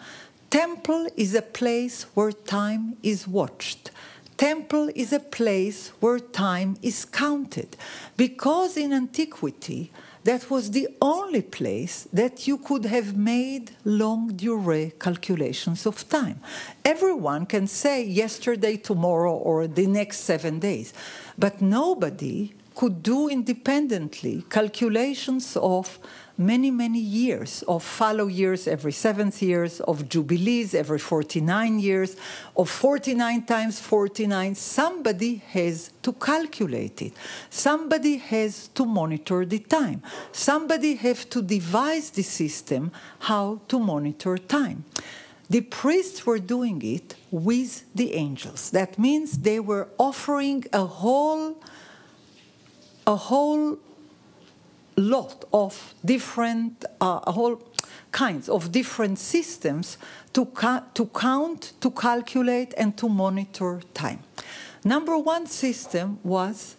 Temple 0.50 1.08
is 1.18 1.36
a 1.36 1.42
place 1.42 2.04
where 2.16 2.32
time 2.32 2.96
is 3.04 3.28
watched. 3.28 3.92
Temple 4.38 4.90
is 4.96 5.12
a 5.12 5.20
place 5.20 5.90
where 6.00 6.20
time 6.20 6.78
is 6.82 7.04
counted. 7.04 7.76
Because 8.16 8.78
in 8.78 8.94
antiquity, 8.94 9.92
that 10.30 10.52
was 10.52 10.70
the 10.70 10.88
only 11.02 11.42
place 11.42 12.08
that 12.13 12.48
you 12.48 12.56
could 12.60 12.86
have 12.86 13.18
made 13.18 13.72
longue 13.84 14.38
durée 14.38 14.92
calculations 15.00 15.88
of 15.88 16.08
time. 16.08 16.39
Everyone 16.86 17.48
can 17.48 17.65
say 17.65 18.06
yesterday, 18.06 18.78
tomorrow, 18.78 19.36
or 19.36 19.65
the 19.65 19.88
next 19.88 20.18
seven 20.20 20.60
days, 20.60 20.94
but 21.36 21.63
nobody 21.63 22.54
could 22.76 23.02
do 23.02 23.28
independently 23.28 24.44
calculations 24.52 25.58
of 25.58 25.98
many, 26.39 26.71
many 26.71 26.99
years 26.99 27.63
of 27.67 27.84
fallow 27.84 28.28
years 28.28 28.65
every 28.65 28.93
seventh 28.93 29.41
years, 29.41 29.82
of 29.82 30.08
jubilees 30.08 30.73
every 30.73 30.97
49 30.97 31.80
years, 31.80 32.15
of 32.56 32.69
49 32.69 33.43
times 33.43 33.80
49. 33.82 34.56
Somebody 34.56 35.36
has 35.49 35.91
to 36.02 36.13
calculate 36.13 37.02
it. 37.02 37.13
Somebody 37.49 38.17
has 38.17 38.69
to 38.69 38.86
monitor 38.86 39.45
the 39.45 39.60
time. 39.60 40.02
Somebody 40.32 40.95
has 40.95 41.25
to 41.25 41.41
devise 41.41 42.10
the 42.12 42.23
system 42.23 42.91
how 43.19 43.60
to 43.67 43.78
monitor 43.78 44.38
time. 44.38 44.86
The 45.49 45.62
priests 45.62 46.25
were 46.25 46.39
doing 46.39 46.82
it 46.84 47.15
with 47.32 47.84
the 47.93 48.13
angels. 48.13 48.69
That 48.69 48.97
means 48.97 49.39
they 49.39 49.60
were 49.60 49.89
offering 49.97 50.63
a 50.71 50.86
whole 50.86 51.58
a 53.08 53.15
whole 53.15 53.80
lot 55.00 55.46
of 55.54 55.94
different, 56.04 56.86
uh, 57.02 57.32
whole 57.32 57.62
kinds 58.12 58.50
of 58.50 58.72
different 58.72 59.20
systems 59.20 59.98
to, 60.34 60.46
ca- 60.46 60.84
to 60.94 61.06
count, 61.08 61.74
to 61.82 61.92
calculate, 61.92 62.74
and 62.78 62.98
to 62.98 63.10
monitor 63.10 63.82
time. 63.94 64.20
Number 64.84 65.18
one 65.18 65.48
system 65.48 66.20
was 66.24 66.76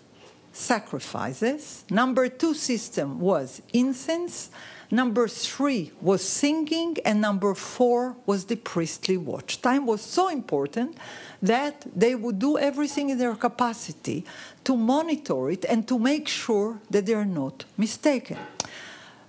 sacrifices. 0.52 1.84
Number 1.90 2.28
two 2.28 2.54
system 2.54 3.20
was 3.20 3.62
incense. 3.72 4.50
Number 4.90 5.28
three 5.28 5.92
was 6.00 6.22
singing, 6.22 6.96
and 7.04 7.20
number 7.20 7.54
four 7.54 8.16
was 8.26 8.46
the 8.46 8.56
priestly 8.56 9.16
watch. 9.16 9.62
Time 9.62 9.86
was 9.86 10.00
so 10.00 10.28
important 10.28 10.96
that 11.40 11.86
they 11.94 12.16
would 12.16 12.40
do 12.40 12.58
everything 12.58 13.10
in 13.10 13.18
their 13.18 13.36
capacity 13.36 14.24
to 14.64 14.76
monitor 14.76 15.48
it 15.50 15.64
and 15.66 15.86
to 15.86 15.98
make 15.98 16.26
sure 16.26 16.80
that 16.90 17.06
they 17.06 17.14
are 17.14 17.24
not 17.24 17.64
mistaken. 17.76 18.38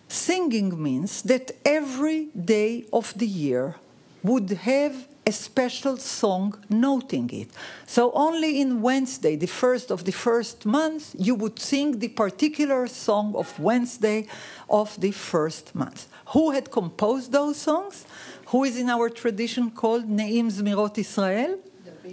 Singing 0.07 0.81
means 0.81 1.21
that 1.21 1.51
every 1.63 2.29
day 2.35 2.85
of 2.91 3.13
the 3.15 3.27
year 3.27 3.75
would 4.23 4.49
have 4.49 5.07
a 5.25 5.31
special 5.31 5.97
song 5.97 6.57
noting 6.69 7.29
it. 7.31 7.49
So 7.85 8.11
only 8.13 8.59
in 8.59 8.81
Wednesday, 8.81 9.35
the 9.35 9.47
first 9.47 9.91
of 9.91 10.03
the 10.03 10.11
first 10.11 10.65
month, 10.65 11.15
you 11.17 11.35
would 11.35 11.59
sing 11.59 11.99
the 11.99 12.07
particular 12.07 12.87
song 12.87 13.35
of 13.35 13.59
Wednesday 13.59 14.27
of 14.69 14.99
the 14.99 15.11
first 15.11 15.75
month. 15.75 16.07
Who 16.27 16.51
had 16.51 16.71
composed 16.71 17.31
those 17.31 17.57
songs? 17.57 18.05
Who 18.47 18.63
is 18.63 18.77
in 18.77 18.89
our 18.89 19.09
tradition 19.09 19.69
called 19.71 20.09
Neim 20.09 20.51
Zmirot 20.51 20.97
Israel? 20.97 21.59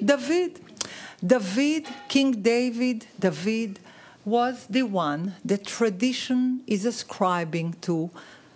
David. 0.04 0.60
David, 1.24 1.88
King 2.08 2.42
David, 2.42 3.06
David 3.18 3.80
was 4.24 4.66
the 4.66 4.82
one 4.82 5.34
that 5.44 5.66
tradition 5.66 6.62
is 6.66 6.84
ascribing 6.84 7.74
to 7.80 8.10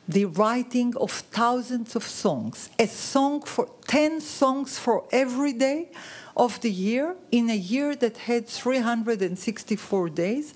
the 0.09 0.25
writing 0.25 0.95
of 0.97 1.11
thousands 1.11 1.95
of 1.95 2.03
songs, 2.03 2.71
a 2.79 2.87
song 2.87 3.43
for 3.43 3.69
10 3.87 4.21
songs 4.21 4.79
for 4.79 5.05
every 5.13 5.53
day 5.53 5.91
of 6.37 6.61
the 6.61 6.71
year 6.71 7.15
in 7.31 7.51
a 7.51 7.57
year 7.57 7.95
that 7.97 8.17
had 8.19 8.49
364 8.49 10.09
days. 10.11 10.55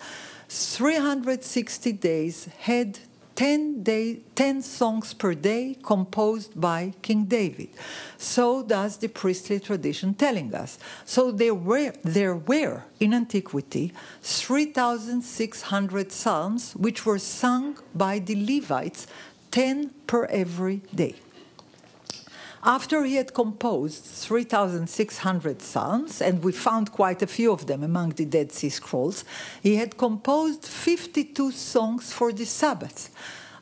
360 0.49 1.93
days 1.93 2.49
had 2.59 2.99
10, 3.37 3.83
day, 3.83 4.21
10 4.35 4.63
songs 4.63 5.13
per 5.13 5.35
day 5.35 5.77
composed 5.83 6.59
by 6.59 6.95
King 7.03 7.25
David. 7.27 7.69
So 8.17 8.63
does 8.63 8.97
the 8.97 9.09
priestly 9.09 9.61
tradition 9.61 10.15
telling 10.15 10.55
us. 10.55 10.79
So 11.05 11.31
there 11.31 11.55
were, 11.55 11.93
there 12.03 12.35
were 12.35 12.85
in 12.99 13.13
antiquity 13.13 13.93
3,600 14.23 16.11
psalms 16.11 16.73
which 16.73 17.05
were 17.05 17.19
sung 17.19 17.79
by 17.95 18.19
the 18.21 18.37
Levites, 18.37 19.07
10 19.57 19.91
per 20.07 20.27
every 20.27 20.83
day. 20.95 21.15
After 22.63 23.05
he 23.05 23.15
had 23.15 23.33
composed 23.33 24.05
3,600 24.05 25.63
psalms, 25.63 26.21
and 26.21 26.45
we 26.45 26.53
found 26.53 26.93
quite 26.93 27.23
a 27.23 27.27
few 27.27 27.53
of 27.53 27.67
them 27.67 27.83
among 27.83 28.11
the 28.11 28.27
Dead 28.27 28.53
Sea 28.53 28.69
Scrolls, 28.69 29.25
he 29.63 29.77
had 29.77 29.97
composed 29.97 30.67
52 30.67 31.53
songs 31.53 32.13
for 32.13 32.35
the 32.35 32.45
Sabbath. 32.45 33.09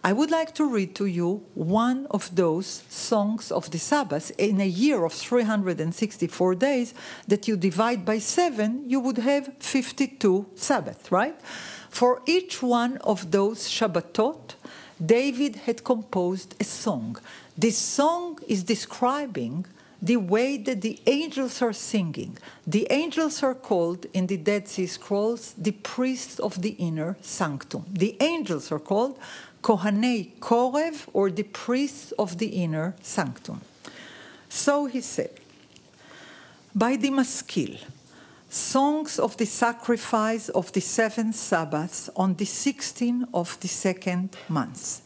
I 0.03 0.13
would 0.13 0.33
like 0.33 0.53
to 0.57 0.67
read 0.67 0.97
to 0.97 1.07
you 1.07 1.47
one 1.55 2.09
of 2.11 2.35
those 2.35 2.83
songs 2.89 3.53
of 3.53 3.71
the 3.71 3.79
Sabbath. 3.79 4.33
In 4.37 4.61
a 4.61 4.67
year 4.67 5.05
of 5.05 5.13
364 5.13 6.57
days 6.57 6.93
that 7.29 7.47
you 7.47 7.57
divide 7.57 8.05
by 8.05 8.19
seven, 8.19 8.83
you 8.91 8.99
would 8.99 9.19
have 9.19 9.49
52 9.61 10.47
Sabbaths, 10.57 11.13
right? 11.13 11.41
For 11.89 12.21
each 12.27 12.61
one 12.65 12.97
of 12.97 13.31
those 13.31 13.69
Shabbatot, 13.69 14.57
David 15.05 15.57
had 15.67 15.85
composed 15.85 16.55
a 16.61 16.65
song. 16.65 17.17
This 17.57 17.77
song 17.77 18.39
is 18.47 18.63
describing 18.63 19.67
the 20.01 20.17
way 20.17 20.59
that 20.59 20.83
the 20.83 21.01
angels 21.07 21.63
are 21.63 21.73
singing. 21.73 22.37
The 22.67 22.87
angels 22.91 23.43
are 23.43 23.55
called 23.55 24.07
in 24.13 24.27
the 24.27 24.37
Dead 24.37 24.69
Sea 24.69 24.87
Scrolls 24.87 25.55
the 25.57 25.73
priests 25.73 26.39
of 26.39 26.61
the 26.61 26.77
inner 26.79 27.17
sanctum. 27.23 27.87
The 27.91 28.17
angels 28.21 28.71
are 28.71 28.79
called 28.79 29.19
Kohanei 29.63 30.33
Korev 30.41 31.09
or 31.13 31.31
the 31.31 31.45
priests 31.45 32.13
of 32.13 32.37
the 32.37 32.49
inner 32.49 32.95
sanctum. 33.03 33.63
So 34.49 34.87
he 34.87 35.01
said, 35.01 35.31
by 36.75 36.97
the 36.97 37.11
maskil, 37.11 37.79
songs 38.55 39.19
of 39.19 39.37
the 39.37 39.47
sacrifice 39.47 40.49
of 40.49 40.71
the 40.73 40.81
seven 40.81 41.33
Sabbaths 41.33 42.09
on 42.15 42.35
the 42.35 42.45
16th 42.45 43.27
of 43.35 43.59
the 43.61 43.69
second 43.69 44.37
month. 44.49 45.03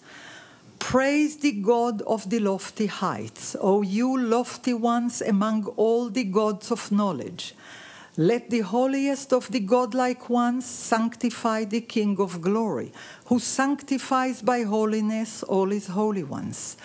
Praise 0.78 1.38
the 1.38 1.52
God 1.52 2.02
of 2.02 2.28
the 2.28 2.40
lofty 2.40 2.86
heights, 2.86 3.56
O 3.60 3.82
you 3.82 4.18
lofty 4.20 4.74
ones 4.74 5.22
among 5.22 5.66
all 5.76 6.10
the 6.10 6.24
gods 6.24 6.70
of 6.70 6.92
knowledge. 6.92 7.54
Let 8.16 8.50
the 8.50 8.60
holiest 8.60 9.32
of 9.32 9.50
the 9.50 9.60
godlike 9.60 10.28
ones 10.28 10.66
sanctify 10.66 11.64
the 11.64 11.80
King 11.80 12.20
of 12.20 12.40
glory, 12.40 12.92
who 13.26 13.38
sanctifies 13.38 14.42
by 14.42 14.64
holiness 14.64 15.42
all 15.42 15.70
his 15.70 15.86
holy 15.86 16.24
ones. 16.24 16.76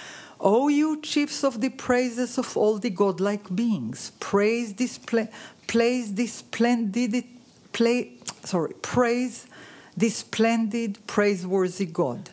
O 0.45 0.67
you 0.67 0.99
chiefs 0.99 1.41
of 1.45 1.61
the 1.61 1.69
praises 1.69 2.37
of 2.37 2.57
all 2.57 2.77
the 2.77 2.89
godlike 2.89 3.55
beings, 3.55 4.11
praise 4.19 4.73
this 4.73 4.97
pla- 4.97 5.29
praise 5.67 6.13
this 6.15 6.33
splendid 6.33 7.23
play, 7.71 8.11
sorry, 8.43 8.73
praise 8.81 9.47
this 9.95 10.17
splendid, 10.17 10.99
praiseworthy 11.07 11.85
God. 11.85 12.29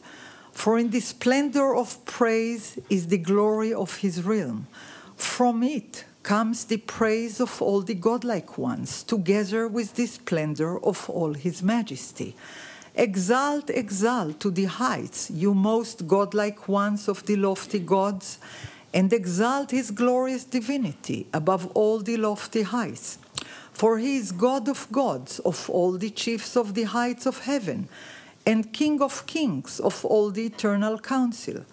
For 0.50 0.76
in 0.76 0.90
the 0.90 0.98
splendor 0.98 1.76
of 1.76 2.04
praise 2.04 2.80
is 2.90 3.06
the 3.06 3.18
glory 3.18 3.72
of 3.72 3.98
his 3.98 4.24
realm. 4.24 4.66
From 5.14 5.62
it 5.62 6.04
comes 6.24 6.64
the 6.64 6.78
praise 6.78 7.38
of 7.38 7.62
all 7.62 7.80
the 7.80 7.94
godlike 7.94 8.58
ones, 8.58 9.04
together 9.04 9.68
with 9.68 9.94
the 9.94 10.06
splendor 10.06 10.84
of 10.84 11.08
all 11.08 11.34
his 11.34 11.62
majesty. 11.62 12.34
Exalt, 12.94 13.70
exalt 13.70 14.40
to 14.40 14.50
the 14.50 14.64
heights, 14.64 15.30
you 15.30 15.54
most 15.54 16.06
godlike 16.06 16.68
ones 16.68 17.08
of 17.08 17.24
the 17.26 17.36
lofty 17.36 17.78
gods, 17.78 18.38
and 18.92 19.12
exalt 19.12 19.70
his 19.70 19.90
glorious 19.90 20.44
divinity 20.44 21.26
above 21.32 21.70
all 21.74 22.00
the 22.00 22.16
lofty 22.16 22.62
heights. 22.62 23.18
For 23.72 23.98
he 23.98 24.16
is 24.16 24.32
God 24.32 24.68
of 24.68 24.90
gods, 24.90 25.38
of 25.40 25.70
all 25.70 25.92
the 25.92 26.10
chiefs 26.10 26.56
of 26.56 26.74
the 26.74 26.82
heights 26.82 27.26
of 27.26 27.38
heaven 27.40 27.88
and 28.46 28.72
King 28.72 29.00
of 29.02 29.26
kings 29.26 29.80
of 29.80 30.04
all 30.04 30.30
the 30.30 30.46
eternal 30.46 30.98
council. 30.98 31.64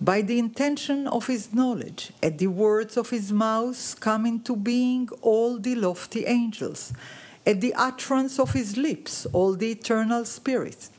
By 0.00 0.22
the 0.22 0.38
intention 0.38 1.08
of 1.08 1.26
his 1.26 1.52
knowledge, 1.52 2.12
at 2.22 2.38
the 2.38 2.46
words 2.46 2.96
of 2.96 3.10
his 3.10 3.32
mouth 3.32 3.96
come 3.98 4.26
into 4.26 4.54
being 4.54 5.08
all 5.22 5.58
the 5.58 5.74
lofty 5.74 6.24
angels, 6.26 6.92
at 7.48 7.60
the 7.60 7.74
utterance 7.74 8.38
of 8.38 8.52
his 8.52 8.76
lips 8.76 9.26
all 9.32 9.54
the 9.54 9.70
eternal 9.70 10.24
spirits. 10.24 10.90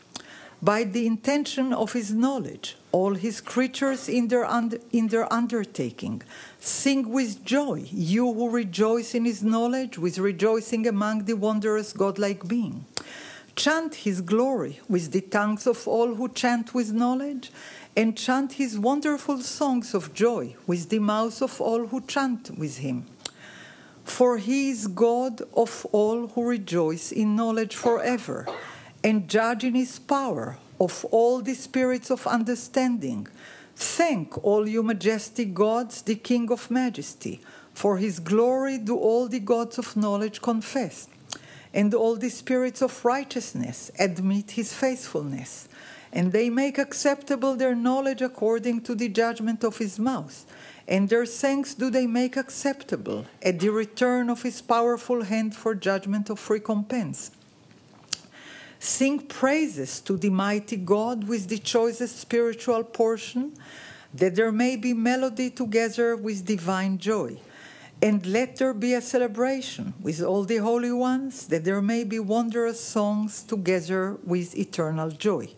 By 0.62 0.84
the 0.84 1.06
intention 1.06 1.72
of 1.72 1.94
his 1.94 2.12
knowledge, 2.12 2.76
all 2.92 3.14
his 3.14 3.40
creatures 3.40 4.10
in 4.10 4.28
their, 4.28 4.46
under, 4.46 4.80
in 4.92 5.08
their 5.08 5.32
undertaking 5.32 6.24
sing 6.60 7.08
with 7.08 7.46
joy, 7.46 7.86
you 7.92 8.26
who 8.34 8.50
rejoice 8.50 9.16
in 9.16 9.24
his 9.24 9.42
knowledge, 9.44 9.98
with 9.98 10.18
rejoicing 10.18 10.86
among 10.88 11.26
the 11.26 11.36
wondrous 11.36 11.94
godlike 11.94 12.46
being 12.48 12.84
chant 13.60 13.94
his 13.96 14.22
glory 14.22 14.80
with 14.88 15.12
the 15.12 15.20
tongues 15.20 15.68
of 15.68 15.86
all 15.86 16.16
who 16.16 16.30
chant 16.30 16.74
with 16.74 16.94
knowledge, 16.94 17.52
and 17.96 18.18
chant 18.18 18.54
his 18.54 18.80
wonderful 18.80 19.40
songs 19.42 19.94
of 19.94 20.14
joy 20.14 20.56
with 20.66 20.88
the 20.90 21.00
mouths 21.00 21.42
of 21.42 21.60
all 21.60 21.86
who 21.88 22.00
chant 22.00 22.58
with 22.58 22.78
him. 22.78 23.06
For 24.10 24.38
he 24.38 24.72
is 24.72 24.88
God 24.88 25.42
of 25.54 25.86
all 25.92 26.28
who 26.28 26.44
rejoice 26.44 27.12
in 27.12 27.36
knowledge 27.36 27.76
forever, 27.76 28.48
and 29.04 29.30
judge 29.30 29.64
in 29.64 29.76
his 29.76 30.00
power 30.00 30.58
of 30.80 31.06
all 31.12 31.42
the 31.42 31.54
spirits 31.54 32.12
of 32.12 32.28
understanding. 32.28 33.28
Thank 33.76 34.44
all 34.44 34.68
you 34.68 34.84
majestic 34.84 35.54
gods, 35.54 36.02
the 36.02 36.16
King 36.16 36.52
of 36.52 36.70
majesty. 36.70 37.40
For 37.74 37.98
his 37.98 38.20
glory 38.20 38.78
do 38.78 38.98
all 38.98 39.30
the 39.30 39.40
gods 39.40 39.78
of 39.78 39.96
knowledge 39.96 40.42
confess 40.42 41.08
and 41.74 41.94
all 41.94 42.16
the 42.16 42.30
spirits 42.30 42.82
of 42.82 43.06
righteousness 43.06 43.92
admit 44.00 44.52
his 44.52 44.74
faithfulness, 44.74 45.68
and 46.12 46.32
they 46.32 46.50
make 46.50 46.78
acceptable 46.78 47.56
their 47.56 47.76
knowledge 47.76 48.22
according 48.22 48.82
to 48.82 48.96
the 48.96 49.10
judgment 49.10 49.64
of 49.64 49.78
his 49.78 50.00
mouth, 50.00 50.46
and 50.90 51.08
their 51.08 51.26
thanks 51.28 51.76
do 51.76 51.92
they 51.92 52.08
make 52.08 52.36
acceptable 52.36 53.28
at 53.44 53.60
the 53.60 53.70
return 53.70 54.28
of 54.28 54.42
his 54.42 54.60
powerful 54.60 55.22
hand 55.22 55.56
for 55.56 55.76
judgment 55.76 56.32
of 56.32 56.50
recompense. 56.50 57.30
Sing 58.80 59.20
praises 59.20 60.00
to 60.02 60.18
the 60.18 60.32
mighty 60.32 60.78
God 60.78 61.28
with 61.28 61.48
the 61.48 61.60
choicest 61.60 62.18
spiritual 62.20 62.84
portion, 62.84 63.54
that 64.16 64.36
there 64.36 64.52
may 64.52 64.76
be 64.78 64.96
melody 64.96 65.52
together 65.52 66.16
with 66.16 66.48
divine 66.48 66.98
joy. 66.98 67.38
And 68.02 68.26
let 68.26 68.56
there 68.56 68.74
be 68.74 68.96
a 68.96 69.02
celebration 69.02 69.94
with 70.02 70.24
all 70.24 70.44
the 70.44 70.58
holy 70.58 70.92
ones, 70.92 71.46
that 71.48 71.66
there 71.66 71.84
may 71.84 72.04
be 72.04 72.18
wondrous 72.18 72.80
songs 72.80 73.44
together 73.44 74.18
with 74.24 74.58
eternal 74.58 75.12
joy. 75.12 75.50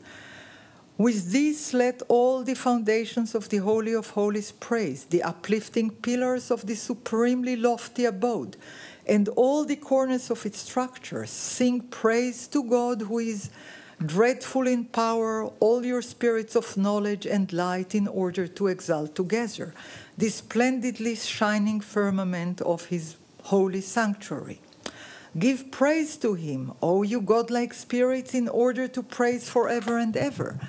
With 1.01 1.31
this, 1.31 1.73
let 1.73 2.03
all 2.09 2.43
the 2.43 2.53
foundations 2.53 3.33
of 3.33 3.49
the 3.49 3.57
Holy 3.57 3.95
of 3.95 4.11
Holies 4.11 4.51
praise, 4.51 5.05
the 5.05 5.23
uplifting 5.23 5.89
pillars 5.89 6.51
of 6.51 6.67
the 6.67 6.75
supremely 6.75 7.55
lofty 7.55 8.05
abode, 8.05 8.55
and 9.07 9.27
all 9.29 9.65
the 9.65 9.77
corners 9.77 10.29
of 10.29 10.45
its 10.45 10.59
structures 10.59 11.31
sing 11.31 11.81
praise 11.81 12.45
to 12.49 12.63
God 12.63 13.01
who 13.01 13.17
is 13.17 13.49
dreadful 14.05 14.67
in 14.67 14.85
power, 14.85 15.45
all 15.59 15.83
your 15.83 16.03
spirits 16.03 16.55
of 16.55 16.77
knowledge 16.77 17.25
and 17.25 17.51
light 17.51 17.95
in 17.95 18.07
order 18.07 18.45
to 18.47 18.67
exalt 18.67 19.15
together 19.15 19.73
the 20.19 20.29
splendidly 20.29 21.15
shining 21.15 21.81
firmament 21.81 22.61
of 22.61 22.85
his 22.85 23.15
holy 23.45 23.81
sanctuary. 23.81 24.61
Give 25.39 25.71
praise 25.71 26.15
to 26.17 26.35
him, 26.35 26.73
O 26.79 27.01
you 27.01 27.21
godlike 27.21 27.73
spirits, 27.73 28.35
in 28.35 28.47
order 28.47 28.87
to 28.89 29.01
praise 29.01 29.49
forever 29.49 29.97
and 29.97 30.15
ever. 30.15 30.59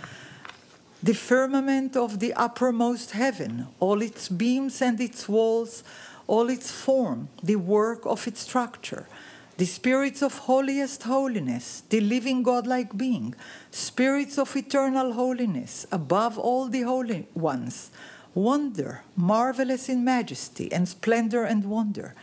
The 1.03 1.15
firmament 1.15 1.97
of 1.97 2.21
the 2.21 2.33
uppermost 2.35 3.11
heaven, 3.11 3.67
all 3.81 4.03
its 4.03 4.29
beams 4.29 4.81
and 4.81 5.01
its 5.01 5.29
walls, 5.29 5.83
all 6.29 6.49
its 6.49 6.71
form, 6.71 7.29
the 7.43 7.57
work 7.57 8.07
of 8.07 8.29
its 8.29 8.43
structure, 8.43 9.09
the 9.57 9.67
spirits 9.67 10.23
of 10.23 10.39
holiest 10.39 11.03
holiness, 11.03 11.83
the 11.89 12.01
living 12.01 12.45
godlike 12.45 12.97
being, 12.97 13.35
spirits 13.73 14.39
of 14.39 14.57
eternal 14.57 15.15
holiness, 15.15 15.87
above 15.91 16.39
all 16.39 16.69
the 16.69 16.83
holy 16.83 17.27
ones, 17.35 17.91
wonder, 18.33 19.03
marvelous 19.17 19.89
in 19.89 20.05
majesty 20.05 20.73
and 20.73 20.89
splendor 20.89 21.43
and 21.43 21.65
wonder, 21.65 22.15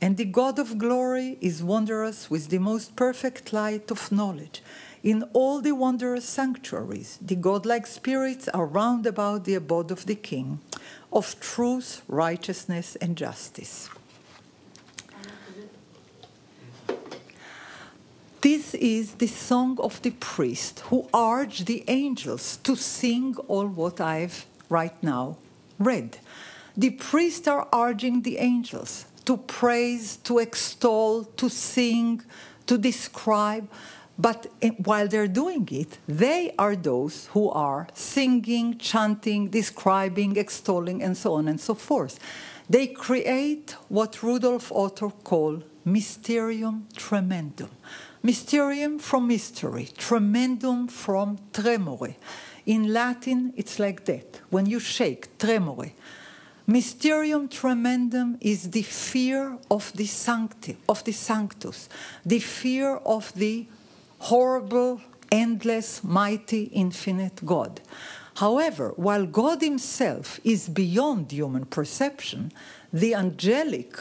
And 0.00 0.16
the 0.16 0.24
God 0.24 0.60
of 0.60 0.78
glory 0.78 1.38
is 1.40 1.60
wondrous 1.62 2.30
with 2.30 2.50
the 2.50 2.58
most 2.58 2.94
perfect 2.94 3.52
light 3.52 3.90
of 3.90 4.12
knowledge. 4.12 4.62
In 5.02 5.22
all 5.32 5.60
the 5.60 5.74
wondrous 5.74 6.24
sanctuaries, 6.24 7.18
the 7.20 7.36
godlike 7.36 7.86
spirits 7.86 8.48
are 8.48 8.66
round 8.66 9.06
about 9.06 9.44
the 9.44 9.54
abode 9.54 9.90
of 9.90 10.06
the 10.06 10.16
King, 10.16 10.60
of 11.12 11.38
truth, 11.40 12.02
righteousness, 12.08 12.96
and 12.96 13.16
justice. 13.16 13.88
This 18.40 18.74
is 18.74 19.14
the 19.14 19.26
song 19.26 19.78
of 19.80 20.00
the 20.02 20.12
priest 20.12 20.80
who 20.90 21.08
urged 21.14 21.66
the 21.66 21.84
angels 21.88 22.58
to 22.58 22.76
sing 22.76 23.36
all 23.48 23.66
what 23.66 24.00
I've 24.00 24.46
right 24.68 24.94
now 25.02 25.38
read. 25.78 26.18
The 26.76 26.90
priests 26.90 27.48
are 27.48 27.68
urging 27.74 28.22
the 28.22 28.38
angels 28.38 29.06
to 29.24 29.36
praise, 29.36 30.16
to 30.18 30.38
extol, 30.38 31.24
to 31.24 31.48
sing, 31.48 32.22
to 32.66 32.78
describe. 32.78 33.68
But 34.18 34.48
while 34.78 35.06
they're 35.06 35.28
doing 35.28 35.68
it, 35.70 35.98
they 36.08 36.52
are 36.58 36.74
those 36.74 37.26
who 37.28 37.50
are 37.50 37.86
singing, 37.94 38.76
chanting, 38.78 39.48
describing, 39.48 40.36
extolling, 40.36 41.02
and 41.02 41.16
so 41.16 41.34
on 41.34 41.46
and 41.46 41.60
so 41.60 41.74
forth. 41.74 42.18
They 42.68 42.88
create 42.88 43.76
what 43.88 44.22
Rudolf 44.22 44.72
Otto 44.72 45.10
called 45.10 45.64
mysterium 45.84 46.88
tremendum. 46.96 47.70
Mysterium 48.22 48.98
from 48.98 49.28
mystery, 49.28 49.88
tremendum 49.96 50.88
from 50.88 51.38
tremore. 51.52 52.16
In 52.66 52.92
Latin, 52.92 53.54
it's 53.56 53.78
like 53.78 54.04
that. 54.06 54.40
When 54.50 54.66
you 54.66 54.80
shake, 54.80 55.38
tremore. 55.38 55.92
Mysterium 56.66 57.48
tremendum 57.48 58.36
is 58.40 58.70
the 58.72 58.82
fear 58.82 59.56
of 59.70 59.90
the 59.94 60.04
sancti, 60.04 60.76
of 60.88 61.02
the 61.04 61.12
sanctus, 61.12 61.88
the 62.26 62.40
fear 62.40 62.96
of 62.96 63.32
the 63.34 63.66
horrible, 64.18 65.00
endless, 65.30 66.02
mighty, 66.02 66.64
infinite 66.64 67.44
God. 67.44 67.80
However, 68.36 68.92
while 68.96 69.26
God 69.26 69.62
Himself 69.62 70.38
is 70.44 70.68
beyond 70.68 71.32
human 71.32 71.64
perception, 71.66 72.52
the 72.92 73.14
angelic 73.14 73.96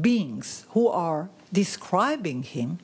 beings 0.00 0.64
who 0.70 0.88
are 0.88 1.28
describing 1.52 2.44
Him 2.44 2.78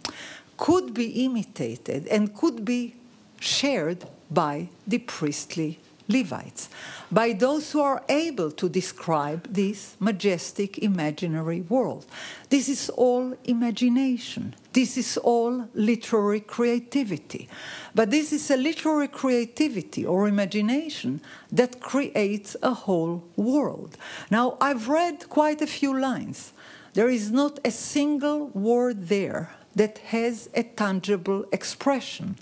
could 0.57 0.93
be 0.93 1.25
imitated 1.25 2.07
and 2.09 2.35
could 2.35 2.65
be 2.65 2.97
shared 3.41 4.05
by 4.31 4.69
the 4.87 4.99
priestly 4.99 5.79
Levites, 6.09 6.71
by 7.13 7.33
those 7.33 7.73
who 7.73 7.81
are 7.81 8.03
able 8.09 8.51
to 8.51 8.69
describe 8.69 9.53
this 9.53 9.95
majestic 10.01 10.79
imaginary 10.79 11.61
world. 11.61 12.07
This 12.49 12.69
is 12.69 12.89
all 12.91 13.37
imagination. 13.45 14.55
This 14.73 14.97
is 14.97 15.19
all 15.19 15.69
literary 15.75 16.41
creativity. 16.41 17.49
But 17.95 18.11
this 18.11 18.33
is 18.33 18.51
a 18.51 18.57
literary 18.57 19.09
creativity 19.09 20.07
or 20.07 20.29
imagination 20.29 21.21
that 21.53 21.81
creates 21.81 22.57
a 22.63 22.73
whole 22.73 23.25
world. 23.37 23.99
Now, 24.31 24.57
I've 24.61 24.89
read 24.89 25.29
quite 25.29 25.61
a 25.61 25.67
few 25.67 25.99
lines. 25.99 26.53
There 26.95 27.11
is 27.11 27.31
not 27.31 27.59
a 27.65 27.71
single 27.71 28.49
word 28.49 29.09
there 29.09 29.51
that 29.75 29.99
has 29.99 30.49
a 30.55 30.63
tangible 30.63 31.45
expression. 31.53 32.37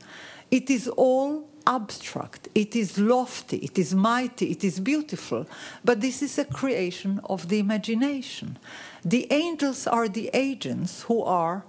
It 0.50 0.70
is 0.70 0.88
all 0.88 1.48
abstract, 1.66 2.48
it 2.54 2.76
is 2.76 2.98
lofty, 2.98 3.58
it 3.58 3.78
is 3.78 3.94
mighty, 3.94 4.50
it 4.50 4.62
is 4.62 4.80
beautiful, 4.80 5.46
but 5.84 6.00
this 6.00 6.22
is 6.22 6.38
a 6.38 6.44
creation 6.44 7.20
of 7.24 7.48
the 7.48 7.58
imagination. 7.58 8.58
The 9.04 9.26
angels 9.32 9.86
are 9.86 10.08
the 10.08 10.30
agents 10.32 11.02
who 11.02 11.22
are 11.22 11.64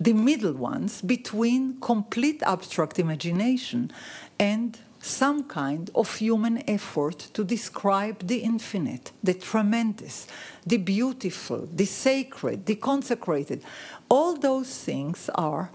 the 0.00 0.12
middle 0.12 0.52
ones 0.52 1.00
between 1.02 1.80
complete 1.80 2.42
abstract 2.42 2.98
imagination 2.98 3.90
and 4.38 4.78
some 5.00 5.44
kind 5.44 5.90
of 5.94 6.16
human 6.16 6.62
effort 6.68 7.18
to 7.32 7.44
describe 7.44 8.26
the 8.26 8.38
infinite, 8.38 9.12
the 9.22 9.34
tremendous, 9.34 10.26
the 10.66 10.78
beautiful, 10.78 11.68
the 11.72 11.84
sacred, 11.84 12.66
the 12.66 12.74
consecrated. 12.74 13.62
All 14.08 14.36
those 14.36 14.82
things 14.82 15.30
are 15.34 15.70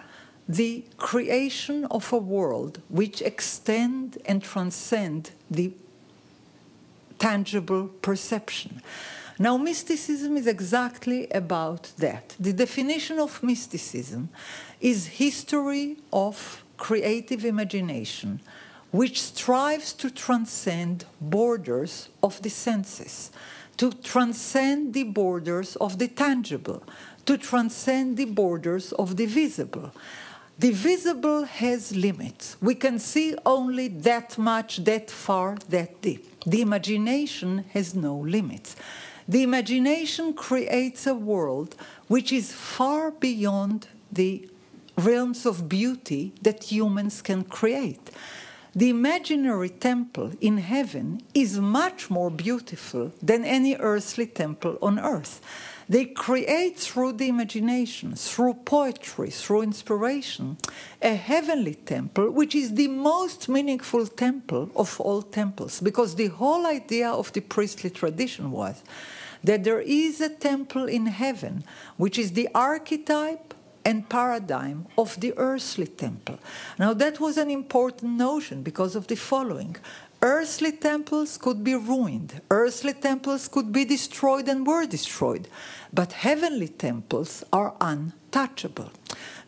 the 0.52 0.84
creation 0.98 1.86
of 1.86 2.12
a 2.12 2.18
world 2.18 2.82
which 2.90 3.22
extend 3.22 4.18
and 4.26 4.44
transcend 4.44 5.32
the 5.50 5.72
tangible 7.18 7.88
perception. 8.02 8.82
Now, 9.40 9.56
mysticism 9.56 10.36
is 10.36 10.48
exactly 10.48 11.30
about 11.32 11.94
that. 11.98 12.36
The 12.38 12.52
definition 12.52 13.18
of 13.18 13.42
mysticism 13.42 14.28
is 14.82 15.08
history 15.08 15.98
of 16.12 16.64
creative 16.76 17.46
imagination, 17.46 18.42
which 18.92 19.22
strives 19.22 19.94
to 19.94 20.12
transcend 20.12 21.06
borders 21.22 22.10
of 22.22 22.42
the 22.42 22.50
senses, 22.50 23.32
to 23.78 23.94
transcend 23.94 24.94
the 24.94 25.04
borders 25.06 25.78
of 25.78 25.98
the 25.98 26.10
tangible, 26.10 26.84
to 27.26 27.38
transcend 27.38 28.18
the 28.18 28.26
borders 28.26 28.92
of 28.92 29.16
the 29.16 29.28
visible. 29.28 29.92
The 30.62 30.70
visible 30.70 31.46
has 31.46 31.96
limits. 31.96 32.56
We 32.62 32.76
can 32.76 33.00
see 33.00 33.36
only 33.48 33.88
that 33.88 34.38
much, 34.38 34.84
that 34.84 35.10
far, 35.10 35.58
that 35.70 36.04
deep. 36.04 36.24
The 36.46 36.62
imagination 36.62 37.66
has 37.74 37.96
no 37.96 38.16
limits. 38.16 38.76
The 39.28 39.42
imagination 39.42 40.36
creates 40.36 41.08
a 41.08 41.16
world 41.16 41.76
which 42.08 42.32
is 42.32 42.54
far 42.54 43.10
beyond 43.10 43.88
the 44.12 44.48
realms 44.96 45.48
of 45.48 45.68
beauty 45.68 46.32
that 46.44 46.66
humans 46.66 47.24
can 47.24 47.44
create. 47.44 48.12
The 48.74 48.90
imaginary 48.90 49.68
temple 49.68 50.32
in 50.40 50.58
heaven 50.58 51.24
is 51.34 51.60
much 51.60 52.10
more 52.10 52.32
beautiful 52.32 53.12
than 53.22 53.44
any 53.44 53.76
earthly 53.76 54.26
temple 54.26 54.78
on 54.82 54.98
earth. 54.98 55.42
They 55.90 56.06
create 56.06 56.80
through 56.80 57.14
the 57.14 57.28
imagination, 57.28 58.16
through 58.16 58.54
poetry, 58.64 59.30
through 59.30 59.64
inspiration, 59.64 60.58
a 61.02 61.16
heavenly 61.16 61.76
temple, 61.76 62.32
which 62.32 62.56
is 62.56 62.76
the 62.76 62.88
most 62.88 63.50
meaningful 63.50 64.08
temple 64.08 64.72
of 64.74 65.02
all 65.02 65.22
temples, 65.22 65.82
because 65.82 66.16
the 66.16 66.28
whole 66.28 66.66
idea 66.66 67.10
of 67.10 67.34
the 67.34 67.42
priestly 67.42 67.90
tradition 67.90 68.52
was 68.52 68.84
that 69.44 69.66
there 69.66 69.82
is 69.82 70.22
a 70.22 70.30
temple 70.30 70.86
in 70.86 71.08
heaven, 71.08 71.66
which 71.98 72.18
is 72.18 72.32
the 72.32 72.48
archetype 72.56 73.54
and 73.84 74.08
paradigm 74.10 74.88
of 74.98 75.20
the 75.20 75.34
earthly 75.38 75.88
temple. 75.88 76.40
Now, 76.78 76.94
that 76.94 77.20
was 77.20 77.38
an 77.38 77.50
important 77.50 78.14
notion 78.14 78.64
because 78.64 78.96
of 78.96 79.08
the 79.08 79.16
following 79.16 79.78
earthly 80.22 80.72
temples 80.72 81.38
could 81.38 81.64
be 81.64 81.74
ruined, 81.74 82.42
earthly 82.52 82.94
temples 82.94 83.48
could 83.48 83.72
be 83.72 83.84
destroyed 83.86 84.48
and 84.48 84.68
were 84.68 84.86
destroyed, 84.86 85.48
but 85.92 86.14
heavenly 86.14 86.68
temples 86.68 87.44
are 87.52 87.74
untouchable. 87.82 88.92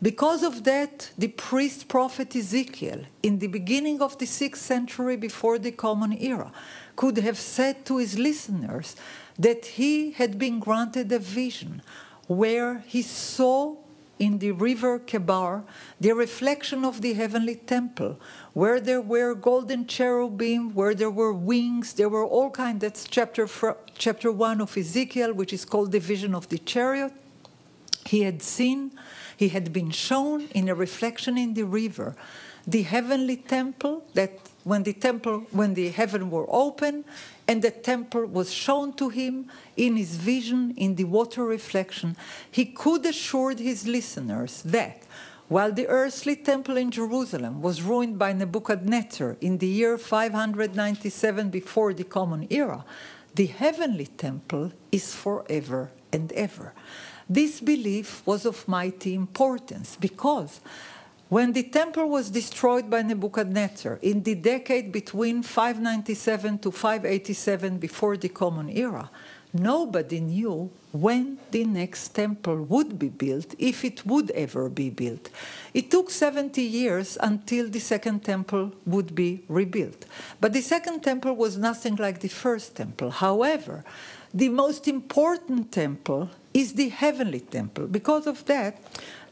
Because 0.02 0.42
of 0.42 0.64
that, 0.64 1.10
the 1.16 1.28
priest 1.28 1.88
prophet 1.88 2.34
Ezekiel, 2.34 3.02
in 3.22 3.38
the 3.38 3.46
beginning 3.46 4.02
of 4.02 4.18
the 4.18 4.26
sixth 4.26 4.62
century 4.62 5.16
before 5.16 5.58
the 5.58 5.70
Common 5.70 6.12
Era, 6.20 6.52
could 6.96 7.16
have 7.18 7.38
said 7.38 7.84
to 7.86 7.98
his 7.98 8.18
listeners 8.18 8.96
that 9.38 9.64
he 9.64 10.10
had 10.10 10.38
been 10.38 10.58
granted 10.58 11.10
a 11.12 11.18
vision 11.18 11.82
where 12.26 12.78
he 12.86 13.02
saw 13.02 13.76
in 14.18 14.38
the 14.38 14.52
river 14.52 14.98
Kebar 14.98 15.64
the 16.00 16.12
reflection 16.12 16.84
of 16.84 17.02
the 17.02 17.14
heavenly 17.14 17.56
temple, 17.56 18.20
where 18.52 18.80
there 18.80 19.00
were 19.00 19.34
golden 19.34 19.86
cherubim, 19.86 20.74
where 20.74 20.94
there 20.94 21.10
were 21.10 21.32
wings, 21.32 21.94
there 21.94 22.08
were 22.08 22.24
all 22.24 22.50
kinds. 22.50 22.80
That's 22.80 23.04
chapter 23.04 23.48
chapter 23.96 24.30
one 24.30 24.60
of 24.60 24.76
Ezekiel, 24.76 25.32
which 25.32 25.52
is 25.52 25.64
called 25.64 25.92
the 25.92 26.00
vision 26.00 26.34
of 26.34 26.48
the 26.48 26.58
chariot. 26.58 27.12
He 28.06 28.22
had 28.22 28.42
seen, 28.42 28.92
he 29.36 29.48
had 29.48 29.72
been 29.72 29.90
shown 29.90 30.48
in 30.54 30.68
a 30.68 30.74
reflection 30.74 31.38
in 31.38 31.54
the 31.54 31.64
river, 31.64 32.14
the 32.66 32.82
heavenly 32.82 33.36
temple 33.36 34.04
that 34.14 34.38
when 34.64 34.82
the 34.82 34.92
temple 34.92 35.46
when 35.50 35.74
the 35.74 35.90
heaven 35.90 36.30
were 36.30 36.46
open 36.48 37.04
and 37.46 37.62
the 37.62 37.70
temple 37.70 38.24
was 38.26 38.52
shown 38.52 38.92
to 38.94 39.08
him 39.08 39.50
in 39.76 39.96
his 39.96 40.16
vision 40.16 40.72
in 40.76 40.94
the 40.94 41.04
water 41.04 41.44
reflection 41.44 42.16
he 42.50 42.64
could 42.64 43.04
assure 43.06 43.54
his 43.54 43.86
listeners 43.86 44.62
that 44.62 45.02
while 45.48 45.72
the 45.72 45.86
earthly 45.88 46.36
temple 46.36 46.78
in 46.78 46.90
Jerusalem 46.90 47.60
was 47.60 47.82
ruined 47.82 48.18
by 48.18 48.32
Nebuchadnezzar 48.32 49.36
in 49.42 49.58
the 49.58 49.66
year 49.66 49.98
597 49.98 51.50
before 51.50 51.92
the 51.92 52.04
Common 52.04 52.46
Era, 52.48 52.84
the 53.34 53.46
heavenly 53.46 54.06
temple 54.06 54.72
is 54.90 55.14
forever 55.14 55.90
and 56.12 56.32
ever. 56.32 56.72
This 57.28 57.60
belief 57.60 58.22
was 58.26 58.46
of 58.46 58.66
mighty 58.66 59.14
importance 59.14 59.96
because 60.00 60.60
when 61.34 61.52
the 61.52 61.64
temple 61.64 62.08
was 62.08 62.30
destroyed 62.30 62.88
by 62.88 63.02
Nebuchadnezzar 63.02 63.98
in 64.02 64.22
the 64.22 64.36
decade 64.36 64.92
between 64.92 65.42
597 65.42 66.58
to 66.60 66.70
587 66.70 67.78
before 67.78 68.16
the 68.16 68.28
Common 68.28 68.68
Era, 68.68 69.10
nobody 69.52 70.20
knew 70.20 70.70
when 70.92 71.38
the 71.50 71.64
next 71.64 72.10
temple 72.10 72.62
would 72.62 73.00
be 73.00 73.08
built, 73.08 73.52
if 73.58 73.84
it 73.84 74.06
would 74.06 74.30
ever 74.30 74.68
be 74.68 74.90
built. 74.90 75.28
It 75.72 75.90
took 75.90 76.08
70 76.08 76.62
years 76.62 77.18
until 77.20 77.68
the 77.68 77.80
second 77.80 78.22
temple 78.22 78.70
would 78.86 79.16
be 79.16 79.42
rebuilt. 79.48 80.04
But 80.40 80.52
the 80.52 80.60
second 80.60 81.00
temple 81.02 81.34
was 81.34 81.58
nothing 81.58 81.96
like 81.96 82.20
the 82.20 82.28
first 82.28 82.76
temple. 82.76 83.10
However, 83.10 83.82
the 84.32 84.50
most 84.50 84.86
important 84.86 85.72
temple 85.72 86.30
is 86.52 86.74
the 86.74 86.90
heavenly 86.90 87.40
temple. 87.40 87.88
Because 87.88 88.28
of 88.28 88.44
that, 88.46 88.80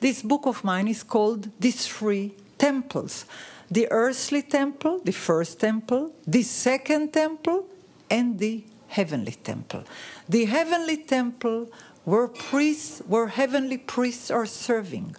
this 0.02 0.20
book 0.22 0.46
of 0.46 0.62
mine 0.62 0.88
is 0.88 1.02
called 1.02 1.48
These 1.58 1.86
Three 1.86 2.34
Temples 2.58 3.24
the 3.72 3.90
earthly 3.90 4.42
temple, 4.42 5.00
the 5.02 5.12
first 5.12 5.58
temple, 5.58 6.12
the 6.26 6.42
second 6.42 7.10
temple, 7.10 7.64
and 8.10 8.38
the 8.38 8.62
heavenly 8.88 9.32
temple. 9.32 9.84
The 10.28 10.44
heavenly 10.44 10.98
temple 10.98 11.70
where 12.04 12.28
priests, 12.28 13.00
where 13.06 13.28
heavenly 13.28 13.78
priests 13.78 14.30
are 14.30 14.44
serving, 14.44 15.16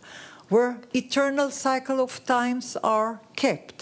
where 0.49 0.81
eternal 0.93 1.49
cycle 1.49 1.99
of 1.99 2.23
times 2.25 2.77
are 2.83 3.21
kept, 3.35 3.72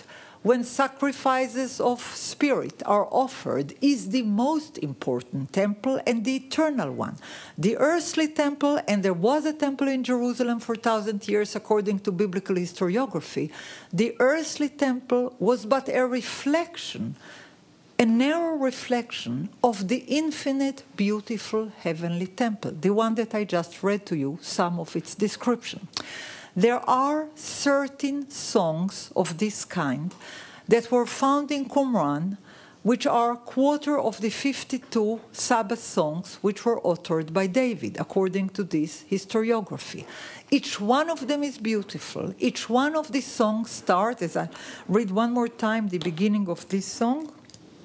when 0.43 0.63
sacrifices 0.63 1.79
of 1.79 2.01
spirit 2.01 2.81
are 2.85 3.07
offered 3.11 3.73
is 3.81 4.09
the 4.09 4.23
most 4.23 4.77
important 4.79 5.53
temple 5.53 6.01
and 6.07 6.25
the 6.25 6.35
eternal 6.35 6.91
one. 6.91 7.17
The 7.57 7.77
earthly 7.77 8.27
temple, 8.27 8.79
and 8.87 9.03
there 9.03 9.13
was 9.13 9.45
a 9.45 9.53
temple 9.53 9.87
in 9.87 10.03
Jerusalem 10.03 10.59
for 10.59 10.75
thousand 10.75 11.27
years 11.27 11.55
according 11.55 11.99
to 11.99 12.11
biblical 12.11 12.55
historiography, 12.55 13.51
the 13.93 14.15
earthly 14.19 14.69
temple 14.69 15.35
was 15.39 15.65
but 15.65 15.87
a 15.89 16.05
reflection 16.07 17.15
a 17.99 18.05
narrow 18.05 18.55
reflection 18.55 19.47
of 19.63 19.87
the 19.87 20.03
infinite, 20.07 20.81
beautiful 20.97 21.71
heavenly 21.81 22.25
temple, 22.25 22.71
the 22.71 22.89
one 22.89 23.13
that 23.13 23.35
I 23.35 23.43
just 23.43 23.83
read 23.83 24.07
to 24.07 24.15
you, 24.15 24.39
some 24.41 24.79
of 24.79 24.95
its 24.95 25.13
description. 25.13 25.87
There 26.55 26.81
are 26.89 27.27
13 27.37 28.29
songs 28.29 29.11
of 29.15 29.37
this 29.37 29.63
kind 29.63 30.13
that 30.67 30.91
were 30.91 31.05
found 31.05 31.49
in 31.49 31.69
Qumran, 31.69 32.37
which 32.83 33.07
are 33.07 33.31
a 33.31 33.37
quarter 33.37 33.97
of 33.97 34.19
the 34.19 34.29
52 34.29 35.21
Sabbath 35.31 35.81
songs 35.81 36.39
which 36.41 36.65
were 36.65 36.81
authored 36.81 37.31
by 37.31 37.47
David, 37.47 37.97
according 37.99 38.49
to 38.49 38.63
this 38.63 39.05
historiography. 39.09 40.03
Each 40.49 40.77
one 40.81 41.09
of 41.09 41.25
them 41.27 41.41
is 41.43 41.57
beautiful. 41.57 42.33
Each 42.37 42.69
one 42.69 42.97
of 42.97 43.13
these 43.13 43.27
songs 43.27 43.69
starts, 43.69 44.21
as 44.21 44.35
I 44.35 44.49
read 44.89 45.09
one 45.09 45.31
more 45.31 45.47
time 45.47 45.87
the 45.87 45.99
beginning 45.99 46.49
of 46.49 46.67
this 46.67 46.85
song 46.85 47.31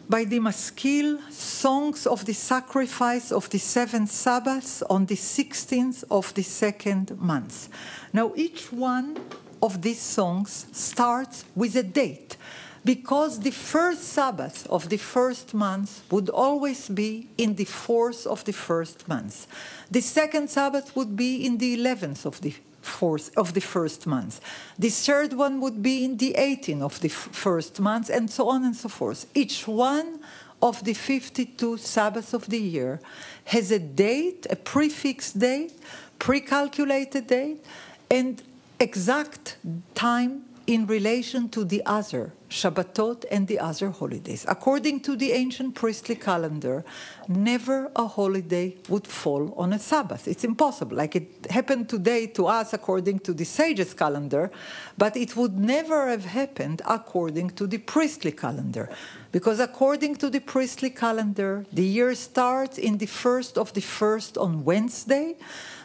by 0.09 0.25
the 0.25 0.39
Maskil 0.39 1.19
songs 1.31 2.07
of 2.07 2.25
the 2.25 2.33
sacrifice 2.33 3.33
of 3.33 3.51
the 3.51 3.59
seventh 3.59 4.11
Sabbath 4.11 4.83
on 4.89 5.07
the 5.07 5.17
16th 5.17 6.05
of 6.11 6.33
the 6.35 6.43
second 6.43 7.19
month. 7.21 7.69
Now, 8.13 8.33
each 8.37 8.73
one 8.73 9.19
of 9.63 9.83
these 9.83 10.01
songs 10.01 10.67
starts 10.73 11.45
with 11.55 11.77
a 11.77 11.83
date 11.83 12.37
because 12.85 13.41
the 13.41 13.51
first 13.51 14.05
Sabbath 14.05 14.67
of 14.69 14.89
the 14.89 14.97
first 14.97 15.53
month 15.53 16.03
would 16.11 16.31
always 16.31 16.89
be 16.89 17.29
in 17.37 17.57
the 17.57 17.65
fourth 17.65 18.27
of 18.27 18.45
the 18.45 18.53
first 18.53 19.09
month. 19.09 19.49
The 19.91 20.01
second 20.01 20.51
Sabbath 20.51 20.95
would 20.95 21.17
be 21.17 21.45
in 21.45 21.59
the 21.59 21.77
11th 21.77 22.25
of 22.25 22.41
the 22.43 22.55
fourth 22.81 23.37
of 23.37 23.55
the 23.55 23.61
first 23.61 24.07
month. 24.07 24.41
The 24.79 24.91
third 24.91 25.33
one 25.33 25.61
would 25.61 25.83
be 25.83 26.05
in 26.05 26.17
the 26.17 26.35
18th 26.39 26.83
of 26.83 27.01
the 27.01 27.09
first 27.09 27.81
month, 27.81 28.09
and 28.09 28.31
so 28.31 28.49
on 28.49 28.65
and 28.65 28.77
so 28.77 28.89
forth. 28.89 29.27
Each 29.35 29.67
one 29.67 30.21
of 30.63 30.85
the 30.85 30.95
52 30.95 31.79
Sabbaths 31.79 32.33
of 32.33 32.47
the 32.47 32.61
year 32.61 33.01
has 33.47 33.73
a 33.73 33.81
date, 33.81 34.47
a 34.49 34.57
prefixed 34.57 35.39
date, 35.39 35.75
pre-calculated 36.19 37.27
date, 37.27 37.65
and 38.11 38.43
exact 38.79 39.57
time 39.95 40.45
in 40.67 40.87
relation 40.87 41.49
to 41.49 41.65
the 41.65 41.83
other 41.87 42.33
Shabbatot 42.49 43.25
and 43.31 43.47
the 43.49 43.59
other 43.59 43.91
holidays. 43.91 44.45
According 44.49 45.01
to 45.01 45.17
the 45.17 45.33
ancient 45.33 45.75
priestly 45.75 46.15
calendar, 46.15 46.85
never 47.29 47.91
a 47.97 48.07
holiday 48.07 48.77
would 48.89 49.07
fall 49.07 49.53
on 49.57 49.73
a 49.73 49.79
Sabbath. 49.79 50.29
It's 50.29 50.45
impossible. 50.45 50.97
Like 50.97 51.17
it 51.17 51.47
happened 51.51 51.89
today 51.89 52.27
to 52.29 52.47
us 52.47 52.73
according 52.73 53.21
to 53.21 53.35
the 53.35 53.45
sages' 53.45 53.95
calendar, 53.95 54.51
but 54.97 55.17
it 55.17 55.37
would 55.37 55.59
never 55.59 56.09
have 56.09 56.25
happened 56.25 56.83
according 56.87 57.51
to 57.51 57.67
the 57.67 57.79
priestly 57.79 58.33
calendar. 58.33 58.89
Because 59.33 59.61
according 59.61 60.17
to 60.17 60.31
the 60.31 60.41
priestly 60.41 60.91
calendar, 60.91 61.67
the 61.73 61.85
year 61.85 62.15
starts 62.15 62.79
in 62.79 62.99
the 62.99 63.07
first 63.07 63.59
of 63.59 63.73
the 63.73 63.83
first 63.83 64.39
on 64.39 64.65
Wednesday 64.65 65.37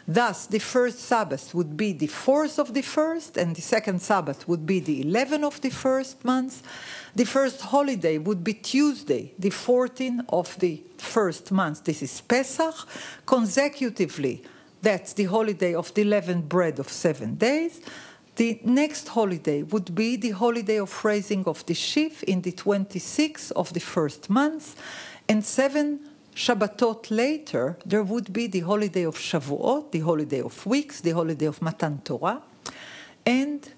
Thus, 0.06 0.46
the 0.46 0.58
first 0.58 0.98
Sabbath 0.98 1.54
would 1.54 1.76
be 1.76 1.92
the 1.92 2.08
fourth 2.08 2.58
of 2.58 2.74
the 2.74 2.82
first, 2.82 3.36
and 3.36 3.54
the 3.54 3.62
second 3.62 4.02
Sabbath 4.02 4.48
would 4.48 4.66
be 4.66 4.80
the 4.80 5.04
11th 5.04 5.44
of 5.44 5.60
the 5.60 5.70
first 5.70 6.24
month. 6.24 6.62
The 7.14 7.24
first 7.24 7.60
holiday 7.60 8.18
would 8.18 8.42
be 8.42 8.54
Tuesday, 8.54 9.32
the 9.38 9.50
14th 9.50 10.24
of 10.28 10.58
the 10.58 10.82
first 10.98 11.52
month. 11.52 11.84
This 11.84 12.02
is 12.02 12.20
Pesach. 12.20 12.74
Consecutively, 13.26 14.42
that's 14.80 15.12
the 15.12 15.24
holiday 15.24 15.74
of 15.74 15.94
the 15.94 16.04
leavened 16.04 16.48
bread 16.48 16.80
of 16.80 16.88
seven 16.88 17.36
days. 17.36 17.80
The 18.36 18.60
next 18.64 19.08
holiday 19.08 19.62
would 19.62 19.94
be 19.94 20.16
the 20.16 20.30
holiday 20.30 20.80
of 20.80 21.04
raising 21.04 21.44
of 21.44 21.64
the 21.66 21.74
sheaf 21.74 22.22
in 22.24 22.40
the 22.40 22.52
26th 22.52 23.52
of 23.52 23.72
the 23.72 23.80
first 23.80 24.30
month, 24.30 24.74
and 25.28 25.44
seven 25.44 26.00
Shabbatot 26.34 27.10
later, 27.10 27.76
there 27.84 28.02
would 28.02 28.32
be 28.32 28.46
the 28.46 28.60
holiday 28.60 29.02
of 29.02 29.16
Shavuot, 29.16 29.90
the 29.90 30.00
holiday 30.00 30.40
of 30.40 30.64
weeks, 30.64 31.00
the 31.00 31.10
holiday 31.10 31.46
of 31.46 31.60
Matan 31.60 32.00
Torah, 32.04 32.42
and 33.26 33.68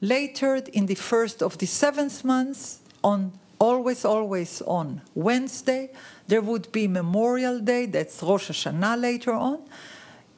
later 0.00 0.56
in 0.72 0.86
the 0.86 0.94
first 0.94 1.42
of 1.42 1.58
the 1.58 1.66
seventh 1.66 2.24
month, 2.24 2.78
on 3.02 3.32
always, 3.58 4.04
always 4.04 4.62
on 4.62 5.00
Wednesday, 5.14 5.90
there 6.26 6.40
would 6.40 6.70
be 6.72 6.86
Memorial 6.86 7.58
Day, 7.58 7.86
that's 7.86 8.22
Rosh 8.22 8.50
Hashanah 8.50 9.00
later 9.00 9.32
on. 9.32 9.60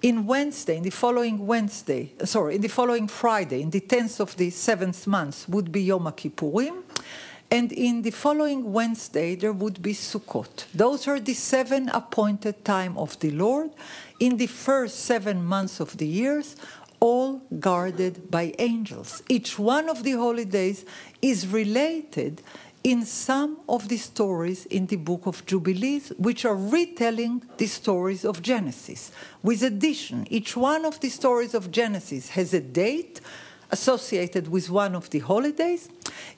In 0.03 0.27
Wednesday, 0.27 0.77
in 0.77 0.83
the 0.83 0.91
following 0.91 1.47
Wednesday, 1.47 2.13
sorry, 2.25 2.57
in 2.57 2.61
the 2.61 2.69
following 2.69 3.09
Friday, 3.09 3.63
in 3.63 3.71
the 3.71 3.81
10th 3.81 4.21
of 4.21 4.37
the 4.37 4.51
seventh 4.51 5.07
month, 5.07 5.49
would 5.49 5.73
be 5.73 5.83
Yom 5.83 6.05
Kippurim. 6.13 6.83
And 7.51 7.73
in 7.73 8.03
the 8.03 8.11
following 8.11 8.73
Wednesday, 8.73 9.37
there 9.37 9.53
would 9.53 9.81
be 9.81 9.95
Sukkot. 9.95 10.67
Those 10.75 11.07
are 11.07 11.21
the 11.21 11.35
seven 11.35 11.89
appointed 11.91 12.65
time 12.65 12.99
of 12.99 13.19
the 13.21 13.31
Lord 13.31 13.71
in 14.19 14.37
the 14.37 14.49
first 14.49 15.01
seven 15.01 15.45
months 15.45 15.79
of 15.79 15.97
the 15.97 16.07
years, 16.07 16.57
all 16.99 17.43
guarded 17.61 18.31
by 18.31 18.55
angels. 18.59 19.23
Each 19.29 19.59
one 19.59 19.89
of 19.89 20.03
the 20.03 20.13
holidays 20.13 20.85
is 21.23 21.47
related 21.47 22.43
in 22.83 23.05
some 23.05 23.59
of 23.69 23.89
the 23.89 23.97
stories 23.97 24.65
in 24.67 24.87
the 24.87 24.97
book 24.97 25.27
of 25.27 25.45
Jubilees, 25.45 26.13
which 26.19 26.45
are 26.45 26.55
retelling 26.55 27.43
the 27.59 27.67
stories 27.67 28.25
of 28.25 28.43
Genesis. 28.43 29.11
With 29.43 29.63
addition, 29.63 30.27
each 30.31 30.57
one 30.57 30.85
of 30.85 31.01
the 31.01 31.09
stories 31.09 31.53
of 31.55 31.71
Genesis 31.71 32.31
has 32.31 32.55
a 32.55 32.61
date 32.61 33.21
associated 33.71 34.49
with 34.49 34.71
one 34.71 34.95
of 34.95 35.11
the 35.11 35.19
holidays. 35.21 35.89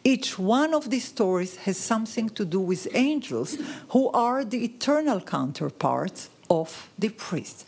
Each 0.04 0.38
one 0.38 0.74
of 0.74 0.90
these 0.90 1.04
stories 1.04 1.56
has 1.56 1.76
something 1.76 2.28
to 2.30 2.44
do 2.44 2.60
with 2.60 2.88
angels, 2.94 3.56
who 3.90 4.08
are 4.10 4.44
the 4.44 4.64
eternal 4.64 5.20
counterparts 5.20 6.30
of 6.50 6.88
the 6.98 7.10
priests. 7.10 7.64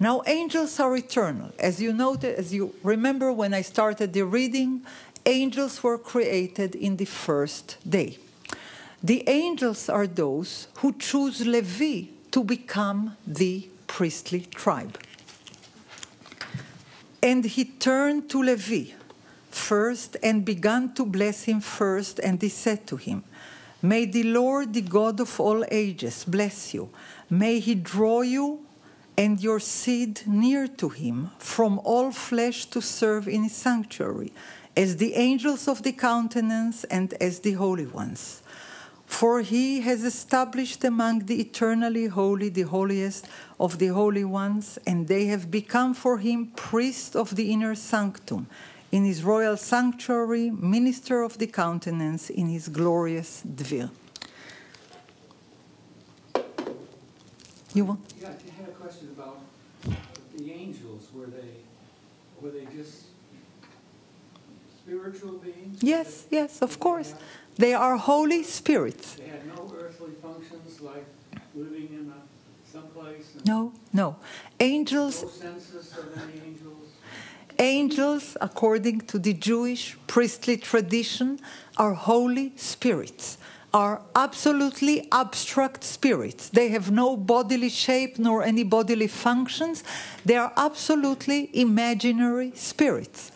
Now, 0.00 0.22
angels 0.26 0.80
are 0.80 0.96
eternal. 0.96 1.52
As 1.58 1.80
you 1.80 1.92
noted, 1.92 2.34
as 2.36 2.52
you 2.52 2.74
remember 2.82 3.32
when 3.32 3.54
I 3.54 3.62
started 3.62 4.12
the 4.12 4.24
reading, 4.24 4.82
angels 5.24 5.82
were 5.82 5.98
created 5.98 6.74
in 6.74 6.96
the 6.96 7.04
first 7.04 7.76
day. 7.88 8.18
The 9.02 9.28
angels 9.28 9.88
are 9.88 10.06
those 10.06 10.68
who 10.78 10.92
choose 10.94 11.46
Levi 11.46 12.08
to 12.32 12.42
become 12.42 13.16
the 13.26 13.68
priestly 13.86 14.40
tribe. 14.40 14.98
And 17.22 17.44
he 17.44 17.64
turned 17.64 18.28
to 18.30 18.42
Levi 18.42 18.92
first 19.54 20.16
and 20.22 20.44
began 20.44 20.92
to 20.94 21.06
bless 21.06 21.44
him 21.44 21.60
first, 21.60 22.18
and 22.18 22.40
he 22.42 22.48
said 22.48 22.86
to 22.88 22.96
him, 22.96 23.24
May 23.80 24.06
the 24.06 24.24
Lord, 24.24 24.72
the 24.72 24.80
God 24.80 25.20
of 25.20 25.38
all 25.40 25.64
ages, 25.70 26.24
bless 26.24 26.74
you. 26.74 26.88
May 27.30 27.60
he 27.60 27.74
draw 27.74 28.22
you 28.22 28.60
and 29.16 29.40
your 29.40 29.60
seed 29.60 30.22
near 30.26 30.66
to 30.66 30.88
him 30.88 31.30
from 31.38 31.78
all 31.84 32.10
flesh 32.10 32.66
to 32.66 32.80
serve 32.80 33.28
in 33.28 33.44
his 33.44 33.54
sanctuary, 33.54 34.32
as 34.76 34.96
the 34.96 35.14
angels 35.14 35.68
of 35.68 35.82
the 35.82 35.92
countenance 35.92 36.84
and 36.84 37.14
as 37.20 37.40
the 37.40 37.52
holy 37.52 37.86
ones. 37.86 38.42
For 39.06 39.42
he 39.42 39.82
has 39.82 40.02
established 40.02 40.82
among 40.82 41.26
the 41.26 41.40
eternally 41.40 42.06
holy 42.06 42.48
the 42.48 42.62
holiest 42.62 43.28
of 43.60 43.78
the 43.78 43.88
holy 43.88 44.24
ones, 44.24 44.78
and 44.86 45.06
they 45.06 45.26
have 45.26 45.50
become 45.50 45.94
for 45.94 46.18
him 46.18 46.46
priests 46.56 47.14
of 47.14 47.36
the 47.36 47.52
inner 47.52 47.74
sanctum 47.74 48.48
in 48.94 49.04
his 49.04 49.24
royal 49.24 49.56
sanctuary, 49.56 50.50
minister 50.50 51.22
of 51.22 51.36
the 51.38 51.48
countenance 51.48 52.30
in 52.30 52.48
his 52.48 52.68
glorious 52.68 53.42
dvir. 53.44 53.90
You 57.74 57.86
want? 57.86 58.00
Yeah, 58.20 58.28
I 58.28 58.60
had 58.60 58.68
a 58.68 58.72
question 58.72 59.08
about 59.08 59.40
the 60.36 60.52
angels. 60.52 61.08
Were 61.12 61.26
they, 61.26 61.50
were 62.40 62.50
they 62.50 62.66
just 62.66 63.06
spiritual 64.78 65.38
beings? 65.38 65.82
Yes, 65.82 66.28
yes, 66.30 66.62
of 66.62 66.78
course. 66.78 67.16
They 67.56 67.74
are 67.74 67.96
holy 67.96 68.44
spirits. 68.44 69.16
They 69.16 69.26
had 69.26 69.44
no 69.48 69.74
earthly 69.76 70.12
functions 70.22 70.80
like 70.80 71.04
living 71.56 71.88
in 71.98 72.12
a, 72.14 72.72
someplace? 72.72 73.26
No, 73.44 73.72
no. 73.92 74.14
Angels 74.60 75.22
No 75.22 75.28
census 75.28 75.98
of 75.98 76.16
any 76.16 76.40
angels? 76.46 76.83
Angels, 77.58 78.36
according 78.40 79.02
to 79.02 79.18
the 79.18 79.32
Jewish 79.32 79.96
priestly 80.06 80.56
tradition, 80.56 81.38
are 81.76 81.94
holy 81.94 82.52
spirits, 82.56 83.38
are 83.72 84.02
absolutely 84.14 85.08
abstract 85.12 85.84
spirits. 85.84 86.48
They 86.48 86.68
have 86.68 86.90
no 86.90 87.16
bodily 87.16 87.68
shape 87.68 88.18
nor 88.18 88.42
any 88.42 88.64
bodily 88.64 89.08
functions. 89.08 89.84
They 90.24 90.36
are 90.36 90.52
absolutely 90.56 91.50
imaginary 91.52 92.52
spirits. 92.54 93.32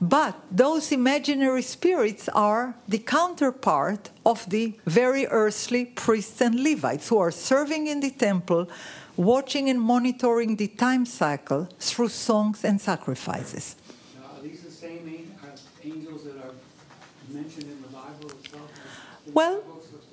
But 0.00 0.34
those 0.50 0.92
imaginary 0.92 1.62
spirits 1.62 2.28
are 2.30 2.74
the 2.88 2.98
counterpart 2.98 4.08
of 4.24 4.48
the 4.48 4.72
very 4.86 5.26
earthly 5.26 5.84
priests 5.84 6.40
and 6.40 6.58
Levites 6.58 7.08
who 7.08 7.18
are 7.18 7.30
serving 7.30 7.86
in 7.86 8.00
the 8.00 8.10
temple 8.10 8.68
watching 9.16 9.68
and 9.68 9.80
monitoring 9.80 10.56
the 10.56 10.68
time 10.68 11.06
cycle 11.06 11.68
through 11.78 12.08
songs 12.08 12.64
and 12.64 12.80
sacrifices. 12.80 13.76
Now, 14.18 14.36
are 14.36 14.42
these 14.42 14.62
the 14.62 14.70
same 14.70 15.36
uh, 15.42 15.48
angels 15.84 16.24
that 16.24 16.36
are 16.36 16.54
mentioned 17.28 17.64
in 17.64 17.82
the 17.82 17.88
Bible 17.88 18.30
itself? 18.30 18.70
Well, 19.32 19.62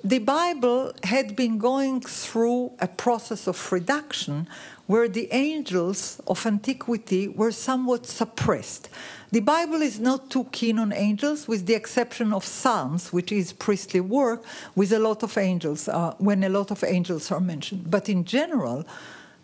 the 0.04 0.18
Bible 0.20 0.92
had 1.02 1.34
been 1.34 1.58
going 1.58 2.00
through 2.00 2.72
a 2.80 2.88
process 2.88 3.46
of 3.46 3.72
reduction 3.72 4.48
where 4.88 5.06
the 5.06 5.28
angels 5.32 6.18
of 6.26 6.46
antiquity 6.46 7.28
were 7.28 7.52
somewhat 7.52 8.06
suppressed. 8.06 8.88
The 9.30 9.40
Bible 9.40 9.82
is 9.82 10.00
not 10.00 10.30
too 10.30 10.44
keen 10.50 10.78
on 10.78 10.94
angels, 10.94 11.46
with 11.46 11.66
the 11.66 11.74
exception 11.74 12.32
of 12.32 12.42
Psalms, 12.42 13.12
which 13.12 13.30
is 13.30 13.52
priestly 13.52 14.00
work, 14.00 14.42
with 14.74 14.90
a 14.90 14.98
lot 14.98 15.22
of 15.22 15.36
angels, 15.36 15.88
uh, 15.88 16.14
when 16.16 16.42
a 16.42 16.48
lot 16.48 16.70
of 16.70 16.82
angels 16.82 17.30
are 17.30 17.38
mentioned. 17.38 17.90
But 17.90 18.08
in 18.08 18.24
general, 18.24 18.86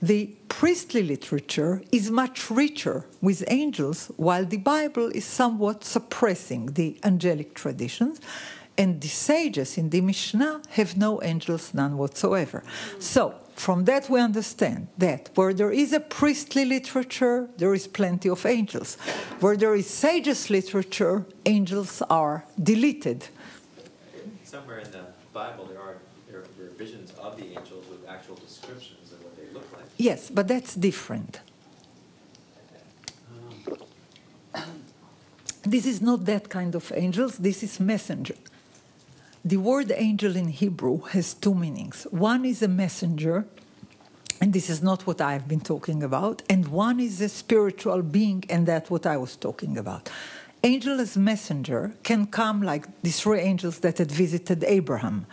the 0.01 0.35
priestly 0.49 1.03
literature 1.03 1.83
is 1.93 2.11
much 2.11 2.51
richer 2.51 3.05
with 3.21 3.45
angels, 3.49 4.11
while 4.17 4.47
the 4.47 4.57
Bible 4.57 5.11
is 5.15 5.27
somewhat 5.27 5.85
suppressing 5.85 6.73
the 6.73 6.99
angelic 7.05 7.53
traditions. 7.53 8.19
And 8.79 9.03
the 9.03 9.09
sages 9.09 9.77
in 9.77 9.91
the 9.91 10.01
Mishnah 10.01 10.63
have 10.71 10.97
no 10.97 11.23
angels, 11.23 11.75
none 11.75 11.99
whatsoever. 11.99 12.65
So, 12.99 13.35
from 13.55 13.85
that, 13.85 14.11
we 14.11 14.21
understand 14.21 14.89
that 14.99 15.31
where 15.35 15.55
there 15.55 15.71
is 15.71 15.93
a 15.93 16.01
priestly 16.01 16.65
literature, 16.65 17.49
there 17.57 17.75
is 17.75 17.87
plenty 17.87 18.29
of 18.29 18.45
angels. 18.45 18.97
Where 19.41 19.57
there 19.57 19.75
is 19.75 19.89
sages 19.89 20.51
literature, 20.51 21.25
angels 21.47 22.03
are 22.11 22.45
deleted. 22.63 23.29
Somewhere 24.45 24.79
in 24.79 24.91
the 24.91 25.07
Bible, 25.33 25.67
there 25.67 25.81
are, 25.81 25.97
there 26.29 26.41
are 26.41 26.45
there 26.59 26.67
are 26.67 26.71
visions 26.71 27.13
of 27.13 27.37
the 27.37 27.47
angels 27.47 27.87
with 27.89 28.09
actual 28.09 28.37
descriptions 28.37 29.13
of 29.13 29.23
what 29.25 29.37
they 29.37 29.53
look 29.53 29.71
like. 29.73 29.85
Yes, 29.97 30.31
but 30.31 30.49
that's 30.49 30.75
different. 30.75 31.41
This 35.63 35.87
is 35.87 36.03
not 36.03 36.27
that 36.27 36.51
kind 36.51 36.75
of 36.75 36.93
angels, 36.95 37.39
this 37.39 37.63
is 37.63 37.81
messenger. 37.81 38.35
The 39.47 39.59
word 39.59 39.93
angel 39.95 40.37
in 40.37 40.49
Hebrew 40.49 41.03
has 41.11 41.35
two 41.35 41.55
meanings. 41.55 42.07
One 42.11 42.47
is 42.47 42.63
a 42.63 42.69
messenger, 42.69 43.45
and 44.41 44.55
this 44.55 44.71
is 44.71 44.83
not 44.83 45.07
what 45.07 45.21
I've 45.21 45.47
been 45.47 45.61
talking 45.61 46.03
about, 46.03 46.43
and 46.49 46.69
one 46.69 46.99
is 46.99 47.21
a 47.21 47.29
spiritual 47.29 48.01
being, 48.01 48.45
and 48.49 48.67
that's 48.67 48.89
what 48.89 49.05
I 49.05 49.19
was 49.19 49.37
talking 49.37 49.77
about. 49.77 50.09
Angel 50.63 50.99
as 50.99 51.19
messenger 51.19 51.93
can 52.03 52.27
come 52.27 52.63
like 52.63 52.87
the 53.03 53.11
three 53.11 53.41
angels 53.41 53.81
that 53.81 53.99
had 53.99 54.11
visited 54.11 54.65
Abraham. 54.65 55.27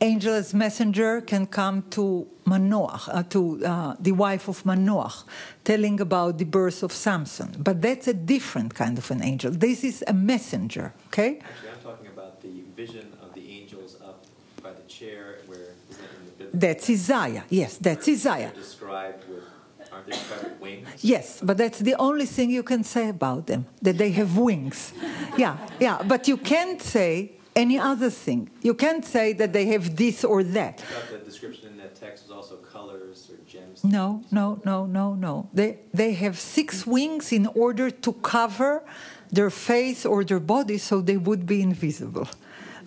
Angel 0.00 0.34
as 0.34 0.54
messenger 0.54 1.20
can 1.20 1.48
come 1.48 1.82
to 1.90 2.28
Manoach, 2.44 3.08
uh, 3.08 3.24
to 3.24 3.66
uh, 3.66 3.96
the 3.98 4.12
wife 4.12 4.46
of 4.46 4.62
Manoach, 4.62 5.24
telling 5.64 6.00
about 6.00 6.38
the 6.38 6.44
birth 6.44 6.84
of 6.84 6.92
Samson. 6.92 7.56
But 7.58 7.82
that's 7.82 8.06
a 8.06 8.14
different 8.14 8.76
kind 8.76 8.96
of 8.96 9.10
an 9.10 9.24
angel. 9.24 9.50
This 9.50 9.82
is 9.82 10.04
a 10.06 10.12
messenger, 10.12 10.92
okay? 11.08 11.40
Actually, 11.40 11.70
I'm 11.70 11.80
talking 11.82 12.06
about 12.06 12.40
the 12.40 12.62
vision 12.76 13.12
of 13.20 13.34
the 13.34 13.50
angels 13.50 13.96
up 14.04 14.24
by 14.62 14.72
the 14.72 14.82
chair 14.82 15.38
where, 15.46 15.74
isn't 15.90 16.04
it 16.04 16.10
in 16.20 16.26
the 16.26 16.32
biblical 16.32 16.45
That's? 16.60 16.90
Isaiah. 16.90 17.44
Yes, 17.50 17.76
that's 17.78 18.08
Isaiah. 18.08 18.52
described 18.54 19.28
with, 19.28 19.44
aren't 19.92 20.06
they 20.06 20.12
described 20.12 20.44
with 20.44 20.60
wings? 20.60 20.88
Yes, 21.02 21.40
but 21.42 21.56
that's 21.56 21.80
the 21.80 21.94
only 21.96 22.26
thing 22.26 22.50
you 22.50 22.62
can 22.62 22.82
say 22.84 23.08
about 23.08 23.46
them, 23.46 23.66
that 23.82 23.98
they 23.98 24.10
have 24.12 24.36
wings. 24.36 24.92
Yeah, 25.36 25.58
yeah, 25.78 26.02
but 26.02 26.28
you 26.28 26.38
can't 26.38 26.80
say 26.80 27.32
any 27.54 27.78
other 27.78 28.08
thing. 28.08 28.48
You 28.62 28.72
can't 28.74 29.04
say 29.04 29.34
that 29.34 29.52
they 29.52 29.66
have 29.66 29.94
this 29.96 30.24
or 30.24 30.42
that. 30.42 30.82
The 31.10 31.18
description 31.18 31.68
in 31.68 31.76
that 31.76 31.94
text 31.94 32.24
was 32.24 32.32
also 32.32 32.56
colors 32.56 33.30
or 33.30 33.36
gems. 33.46 33.84
No, 33.84 34.22
no, 34.30 34.60
no, 34.64 34.86
no, 34.86 35.14
no. 35.14 35.48
They, 35.52 35.78
they 35.92 36.14
have 36.14 36.38
six 36.38 36.86
wings 36.86 37.32
in 37.32 37.46
order 37.48 37.90
to 37.90 38.12
cover 38.12 38.82
their 39.30 39.50
face 39.50 40.06
or 40.06 40.24
their 40.24 40.40
body 40.40 40.78
so 40.78 41.02
they 41.02 41.16
would 41.16 41.46
be 41.46 41.60
invisible. 41.60 42.28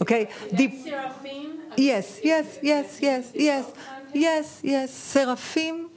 Okay? 0.01 0.29
The, 0.51 0.71
Seraphim? 0.71 1.58
Yes, 1.79 2.19
yes, 2.21 2.59
yes, 2.61 2.99
yes, 3.01 3.31
yes, 3.33 3.71
yes, 4.13 4.59
yes. 4.61 4.93
Seraphim 4.93 5.89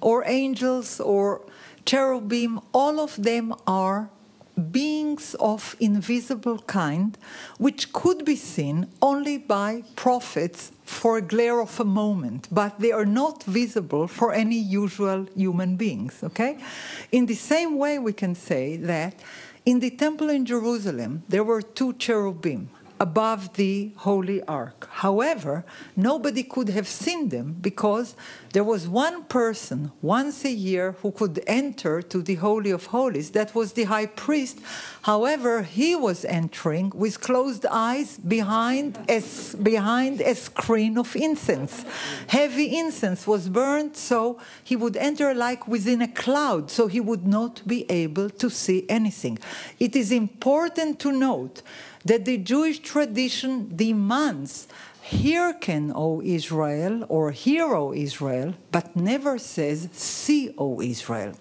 or 0.00 0.24
angels 0.26 0.98
or 0.98 1.40
cherubim, 1.84 2.60
all 2.72 2.98
of 2.98 3.14
them 3.22 3.54
are 3.64 4.10
beings 4.72 5.36
of 5.38 5.76
invisible 5.78 6.58
kind 6.58 7.16
which 7.58 7.92
could 7.92 8.24
be 8.24 8.34
seen 8.34 8.88
only 9.00 9.38
by 9.38 9.84
prophets 9.94 10.72
for 10.84 11.18
a 11.18 11.22
glare 11.22 11.60
of 11.60 11.78
a 11.78 11.84
moment, 11.84 12.48
but 12.50 12.80
they 12.80 12.90
are 12.90 13.06
not 13.06 13.44
visible 13.44 14.08
for 14.08 14.32
any 14.32 14.58
usual 14.58 15.28
human 15.36 15.76
beings, 15.76 16.24
okay? 16.24 16.58
In 17.12 17.26
the 17.26 17.34
same 17.34 17.78
way, 17.78 18.00
we 18.00 18.12
can 18.12 18.34
say 18.34 18.76
that 18.78 19.14
in 19.64 19.78
the 19.78 19.90
temple 19.90 20.28
in 20.28 20.44
Jerusalem, 20.44 21.22
there 21.28 21.44
were 21.44 21.62
two 21.62 21.92
cherubim 21.94 22.68
above 23.00 23.54
the 23.54 23.92
holy 23.96 24.42
ark. 24.44 24.88
However, 24.90 25.64
nobody 25.96 26.42
could 26.42 26.68
have 26.68 26.86
seen 26.86 27.28
them 27.28 27.56
because 27.60 28.14
there 28.52 28.62
was 28.62 28.86
one 28.86 29.24
person 29.24 29.90
once 30.00 30.44
a 30.44 30.50
year 30.50 30.92
who 31.02 31.10
could 31.10 31.42
enter 31.46 32.00
to 32.02 32.22
the 32.22 32.36
Holy 32.36 32.70
of 32.70 32.86
Holies. 32.86 33.32
That 33.32 33.54
was 33.54 33.72
the 33.72 33.84
high 33.84 34.06
priest. 34.06 34.60
However, 35.02 35.62
he 35.62 35.96
was 35.96 36.24
entering 36.24 36.92
with 36.94 37.20
closed 37.20 37.66
eyes 37.66 38.16
behind 38.16 38.98
a, 39.08 39.22
behind 39.60 40.20
a 40.20 40.34
screen 40.36 40.96
of 40.96 41.16
incense. 41.16 41.84
Heavy 42.28 42.78
incense 42.78 43.26
was 43.26 43.48
burned, 43.48 43.96
so 43.96 44.38
he 44.62 44.76
would 44.76 44.96
enter 44.96 45.34
like 45.34 45.66
within 45.66 46.00
a 46.00 46.08
cloud, 46.08 46.70
so 46.70 46.86
he 46.86 47.00
would 47.00 47.26
not 47.26 47.66
be 47.66 47.90
able 47.90 48.30
to 48.30 48.48
see 48.48 48.86
anything. 48.88 49.38
It 49.80 49.96
is 49.96 50.12
important 50.12 51.00
to 51.00 51.10
note 51.10 51.62
that 52.04 52.24
the 52.24 52.38
Jewish 52.38 52.80
tradition 52.80 53.74
demands 53.74 54.68
hearken, 55.02 55.92
O 55.94 56.22
Israel, 56.22 57.04
or 57.08 57.30
hear, 57.30 57.74
O 57.74 57.92
Israel, 57.92 58.54
but 58.72 58.96
never 58.96 59.38
says 59.38 59.88
see, 59.92 60.54
O 60.56 60.80
Israel. 60.80 61.32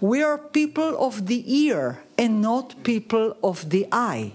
We 0.00 0.22
are 0.22 0.38
people 0.38 0.96
of 0.98 1.26
the 1.26 1.44
ear 1.46 2.02
and 2.16 2.40
not 2.40 2.82
people 2.84 3.36
of 3.42 3.68
the 3.70 3.86
eye. 3.92 4.32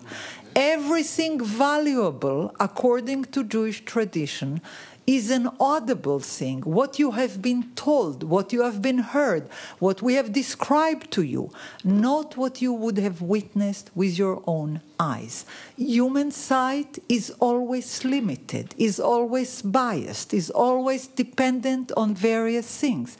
Everything 0.55 1.43
valuable, 1.43 2.53
according 2.59 3.25
to 3.25 3.43
Jewish 3.43 3.85
tradition, 3.85 4.61
is 5.07 5.31
an 5.31 5.49
audible 5.57 6.19
thing. 6.19 6.59
What 6.61 6.99
you 6.99 7.11
have 7.11 7.41
been 7.41 7.71
told, 7.75 8.23
what 8.23 8.51
you 8.51 8.63
have 8.63 8.81
been 8.81 8.97
heard, 8.97 9.47
what 9.79 10.01
we 10.01 10.15
have 10.15 10.33
described 10.33 11.11
to 11.11 11.23
you, 11.23 11.49
not 11.85 12.35
what 12.35 12.61
you 12.61 12.73
would 12.73 12.97
have 12.97 13.21
witnessed 13.21 13.89
with 13.95 14.19
your 14.19 14.43
own 14.45 14.81
eyes. 14.99 15.45
Human 15.77 16.29
sight 16.31 16.99
is 17.07 17.33
always 17.39 18.03
limited, 18.03 18.75
is 18.77 18.99
always 18.99 19.61
biased, 19.61 20.33
is 20.33 20.49
always 20.49 21.07
dependent 21.07 21.93
on 21.95 22.13
various 22.13 22.67
things. 22.67 23.17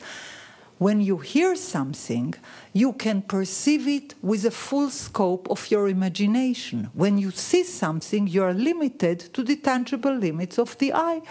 When 0.76 1.00
you 1.00 1.16
hear 1.16 1.56
something, 1.56 2.34
you 2.72 2.92
can 2.92 3.22
perceive 3.22 3.88
it 3.88 4.14
with 4.22 4.44
a 4.44 4.50
full 4.50 4.90
scope 4.90 5.50
of 5.50 5.70
your 5.70 5.88
imagination. 5.88 6.90
When 6.92 7.18
you 7.18 7.32
see 7.32 7.64
something, 7.64 8.28
you 8.28 8.44
are 8.44 8.54
limited 8.54 9.18
to 9.32 9.42
the 9.42 9.56
tangible 9.56 10.14
limits 10.14 10.58
of 10.58 10.78
the 10.78 10.92
eye. 10.92 11.22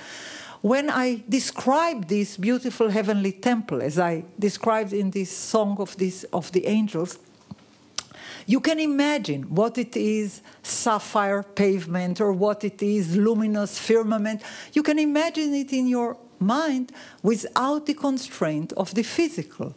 When 0.61 0.89
I 0.89 1.23
describe 1.29 2.07
this 2.07 2.35
beautiful 2.35 2.89
heavenly 2.89 3.31
temple, 3.31 3.81
as 3.81 3.99
I 3.99 4.25
described 4.39 4.91
in 4.91 5.11
this 5.11 5.31
song 5.31 5.77
of, 5.79 5.95
this, 5.97 6.23
of 6.33 6.51
the 6.51 6.65
angels, 6.65 7.19
you 8.47 8.59
can 8.59 8.79
imagine 8.79 9.43
what 9.43 9.77
it 9.77 9.95
is 9.95 10.41
sapphire 10.63 11.43
pavement 11.43 12.21
or 12.21 12.31
what 12.31 12.63
it 12.63 12.81
is 12.81 13.15
luminous 13.15 13.77
firmament. 13.77 14.41
You 14.73 14.83
can 14.83 14.97
imagine 14.97 15.53
it 15.53 15.73
in 15.73 15.87
your 15.87 16.17
mind 16.39 16.91
without 17.21 17.85
the 17.85 17.93
constraint 17.93 18.73
of 18.73 18.93
the 18.95 19.03
physical. 19.03 19.75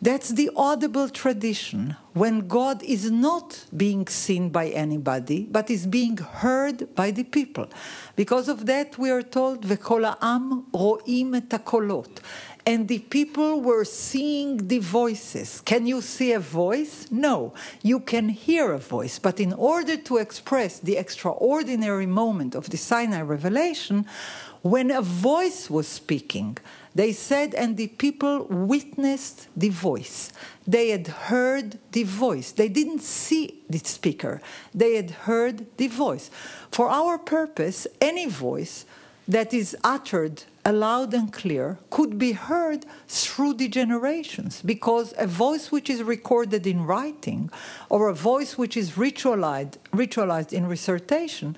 That's 0.00 0.28
the 0.28 0.50
audible 0.54 1.08
tradition 1.08 1.96
when 2.14 2.46
God 2.46 2.84
is 2.84 3.10
not 3.10 3.64
being 3.76 4.06
seen 4.06 4.50
by 4.50 4.68
anybody, 4.68 5.48
but 5.50 5.70
is 5.70 5.86
being 5.86 6.16
heard 6.18 6.94
by 6.94 7.10
the 7.10 7.24
people. 7.24 7.66
Because 8.14 8.48
of 8.48 8.66
that, 8.66 8.96
we 8.96 9.10
are 9.10 9.22
told, 9.22 9.66
"V'kol 9.66 10.04
ha'am 10.20 10.66
ro'im 10.72 11.40
hakolot." 11.48 12.20
And 12.64 12.86
the 12.86 12.98
people 12.98 13.60
were 13.60 13.84
seeing 13.84 14.68
the 14.68 14.78
voices. 14.78 15.62
Can 15.64 15.86
you 15.86 16.00
see 16.00 16.32
a 16.32 16.38
voice? 16.38 17.06
No. 17.10 17.54
You 17.82 17.98
can 17.98 18.28
hear 18.28 18.72
a 18.72 18.78
voice. 18.78 19.18
But 19.18 19.40
in 19.40 19.52
order 19.54 19.96
to 19.96 20.18
express 20.18 20.78
the 20.78 20.96
extraordinary 20.96 22.06
moment 22.06 22.54
of 22.54 22.68
the 22.68 22.76
Sinai 22.76 23.22
revelation, 23.22 24.04
when 24.62 24.90
a 24.90 25.00
voice 25.00 25.70
was 25.70 25.88
speaking, 25.88 26.58
they 26.94 27.12
said, 27.12 27.54
and 27.54 27.76
the 27.76 27.88
people 27.88 28.44
witnessed 28.44 29.48
the 29.56 29.68
voice. 29.68 30.32
They 30.66 30.90
had 30.90 31.06
heard 31.06 31.78
the 31.92 32.04
voice. 32.04 32.52
They 32.52 32.68
didn't 32.68 33.02
see 33.02 33.62
the 33.68 33.78
speaker, 33.78 34.40
they 34.74 34.96
had 34.96 35.10
heard 35.10 35.66
the 35.76 35.88
voice. 35.88 36.30
For 36.70 36.88
our 36.88 37.18
purpose, 37.18 37.86
any 38.00 38.26
voice 38.26 38.84
that 39.28 39.52
is 39.52 39.76
uttered 39.84 40.44
aloud 40.64 41.14
and 41.14 41.32
clear 41.32 41.78
could 41.90 42.18
be 42.18 42.32
heard 42.32 42.84
through 43.06 43.54
the 43.54 43.68
generations 43.68 44.62
because 44.62 45.14
a 45.16 45.26
voice 45.26 45.70
which 45.70 45.88
is 45.88 46.02
recorded 46.02 46.66
in 46.66 46.84
writing 46.84 47.50
or 47.88 48.08
a 48.08 48.14
voice 48.14 48.58
which 48.58 48.76
is 48.76 48.92
ritualized, 48.92 49.76
ritualized 49.92 50.52
in 50.52 50.66
recitation 50.66 51.56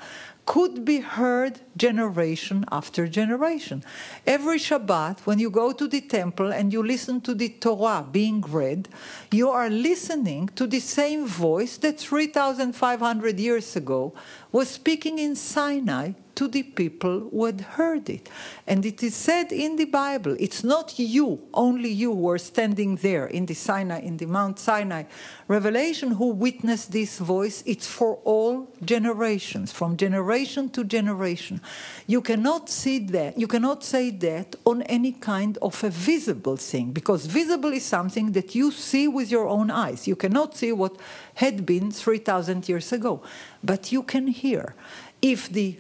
could 0.51 0.85
be 0.85 0.99
heard 0.99 1.61
generation 1.77 2.65
after 2.73 3.07
generation. 3.07 3.85
Every 4.27 4.59
Shabbat, 4.59 5.21
when 5.21 5.39
you 5.39 5.49
go 5.49 5.71
to 5.71 5.87
the 5.87 6.01
temple 6.01 6.53
and 6.53 6.73
you 6.73 6.83
listen 6.83 7.21
to 7.21 7.35
the 7.37 7.51
Torah 7.51 8.05
being 8.11 8.41
read, 8.41 8.89
you 9.31 9.49
are 9.49 9.71
listening 9.71 10.49
to 10.57 10.67
the 10.67 10.81
same 10.81 11.25
voice 11.25 11.77
that 11.77 12.01
3,500 12.01 13.39
years 13.39 13.77
ago 13.77 14.13
was 14.51 14.69
speaking 14.69 15.21
in 15.21 15.37
Sinai 15.37 16.15
to 16.41 16.49
the 16.49 16.63
people 16.63 17.29
who 17.31 17.45
had 17.45 17.61
heard 17.61 18.09
it. 18.09 18.31
And 18.67 18.87
it 18.87 19.03
is 19.03 19.15
said 19.15 19.53
in 19.53 19.77
the 19.77 19.85
Bible, 19.85 20.35
it's 20.41 20.65
not 20.65 20.99
you, 20.99 21.39
only 21.53 21.91
you 21.91 22.15
who 22.15 22.31
are 22.31 22.39
standing 22.39 22.97
there 22.97 23.27
in 23.27 23.45
the 23.45 23.53
Sinai, 23.53 24.01
in 24.01 24.17
the 24.17 24.25
Mount 24.25 24.59
Sinai 24.59 25.03
revelation 25.49 26.13
who 26.13 26.29
witnessed 26.29 26.93
this 26.93 27.19
voice. 27.19 27.63
It's 27.67 27.87
for 27.87 28.21
all 28.25 28.75
generations, 28.83 29.71
from 29.71 29.99
generation 29.99 30.71
to 30.71 30.83
generation. 30.83 31.61
You 32.07 32.23
cannot 32.23 32.71
see 32.71 33.01
that, 33.01 33.39
you 33.39 33.47
cannot 33.47 33.85
say 33.85 34.09
that 34.11 34.57
on 34.65 34.81
any 34.83 35.13
kind 35.13 35.59
of 35.61 35.85
a 35.85 35.91
visible 35.91 36.57
thing, 36.57 36.93
because 36.93 37.27
visible 37.27 37.75
is 37.75 37.85
something 37.85 38.33
that 38.33 38.55
you 38.55 38.71
see 38.71 39.09
with 39.09 39.31
your 39.31 39.47
own 39.47 39.71
eyes. 39.71 40.09
You 40.09 40.17
cannot 40.17 40.57
see 40.57 40.73
what 40.73 40.97
had 41.35 41.67
been 41.67 41.91
3,000 41.91 42.67
years 42.67 42.95
ago, 42.95 43.21
but 43.63 43.93
you 43.93 44.03
can 44.03 44.29
hear. 44.29 44.75
If 45.21 45.51
the 45.51 45.77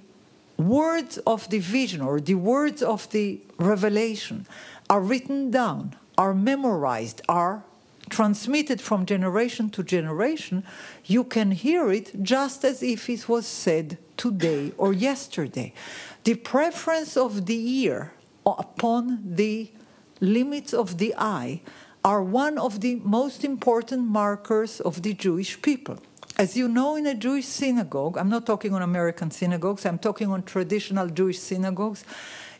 words 0.60 1.18
of 1.26 1.48
the 1.50 1.58
vision 1.58 2.00
or 2.00 2.20
the 2.20 2.34
words 2.34 2.82
of 2.82 3.10
the 3.10 3.40
revelation 3.58 4.46
are 4.88 5.00
written 5.00 5.50
down, 5.50 5.96
are 6.18 6.34
memorized, 6.34 7.22
are 7.28 7.62
transmitted 8.10 8.80
from 8.80 9.06
generation 9.06 9.70
to 9.70 9.82
generation, 9.82 10.64
you 11.04 11.24
can 11.24 11.52
hear 11.52 11.90
it 11.90 12.22
just 12.22 12.64
as 12.64 12.82
if 12.82 13.08
it 13.08 13.28
was 13.28 13.46
said 13.46 13.96
today 14.16 14.72
or 14.76 14.92
yesterday. 14.92 15.72
The 16.24 16.34
preference 16.34 17.16
of 17.16 17.46
the 17.46 17.82
ear 17.84 18.12
upon 18.44 19.20
the 19.24 19.70
limits 20.20 20.74
of 20.74 20.98
the 20.98 21.14
eye 21.16 21.62
are 22.04 22.22
one 22.22 22.58
of 22.58 22.80
the 22.80 22.96
most 22.96 23.44
important 23.44 24.06
markers 24.06 24.80
of 24.80 25.02
the 25.02 25.14
Jewish 25.14 25.60
people. 25.62 25.98
As 26.36 26.56
you 26.56 26.68
know, 26.68 26.96
in 26.96 27.06
a 27.06 27.14
Jewish 27.14 27.46
synagogue, 27.46 28.16
I'm 28.16 28.28
not 28.28 28.46
talking 28.46 28.72
on 28.74 28.82
American 28.82 29.30
synagogues, 29.30 29.84
I'm 29.84 29.98
talking 29.98 30.30
on 30.30 30.42
traditional 30.42 31.08
Jewish 31.08 31.38
synagogues. 31.38 32.04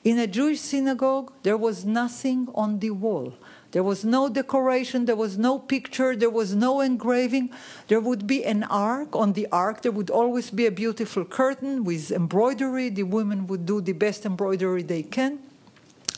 In 0.02 0.18
a 0.18 0.26
Jewish 0.26 0.60
synagogue, 0.60 1.32
there 1.42 1.56
was 1.56 1.84
nothing 1.84 2.48
on 2.54 2.78
the 2.78 2.90
wall. 2.90 3.34
There 3.72 3.82
was 3.82 4.04
no 4.04 4.28
decoration, 4.28 5.04
there 5.04 5.16
was 5.16 5.38
no 5.38 5.58
picture, 5.58 6.16
there 6.16 6.30
was 6.30 6.54
no 6.54 6.80
engraving. 6.80 7.50
There 7.88 8.00
would 8.00 8.26
be 8.26 8.44
an 8.44 8.64
ark. 8.64 9.14
On 9.14 9.34
the 9.34 9.46
ark, 9.52 9.82
there 9.82 9.92
would 9.92 10.10
always 10.10 10.50
be 10.50 10.66
a 10.66 10.70
beautiful 10.70 11.24
curtain 11.24 11.84
with 11.84 12.10
embroidery. 12.10 12.88
The 12.88 13.04
women 13.04 13.46
would 13.46 13.66
do 13.66 13.80
the 13.80 13.92
best 13.92 14.26
embroidery 14.26 14.82
they 14.82 15.02
can, 15.02 15.38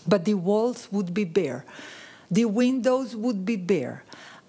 but 0.07 0.25
the 0.25 0.35
walls 0.35 0.89
would 0.91 1.13
be 1.13 1.25
bare. 1.25 1.65
The 2.31 2.47
windows 2.47 3.15
would 3.15 3.45
be 3.45 3.57
bare. 3.57 4.05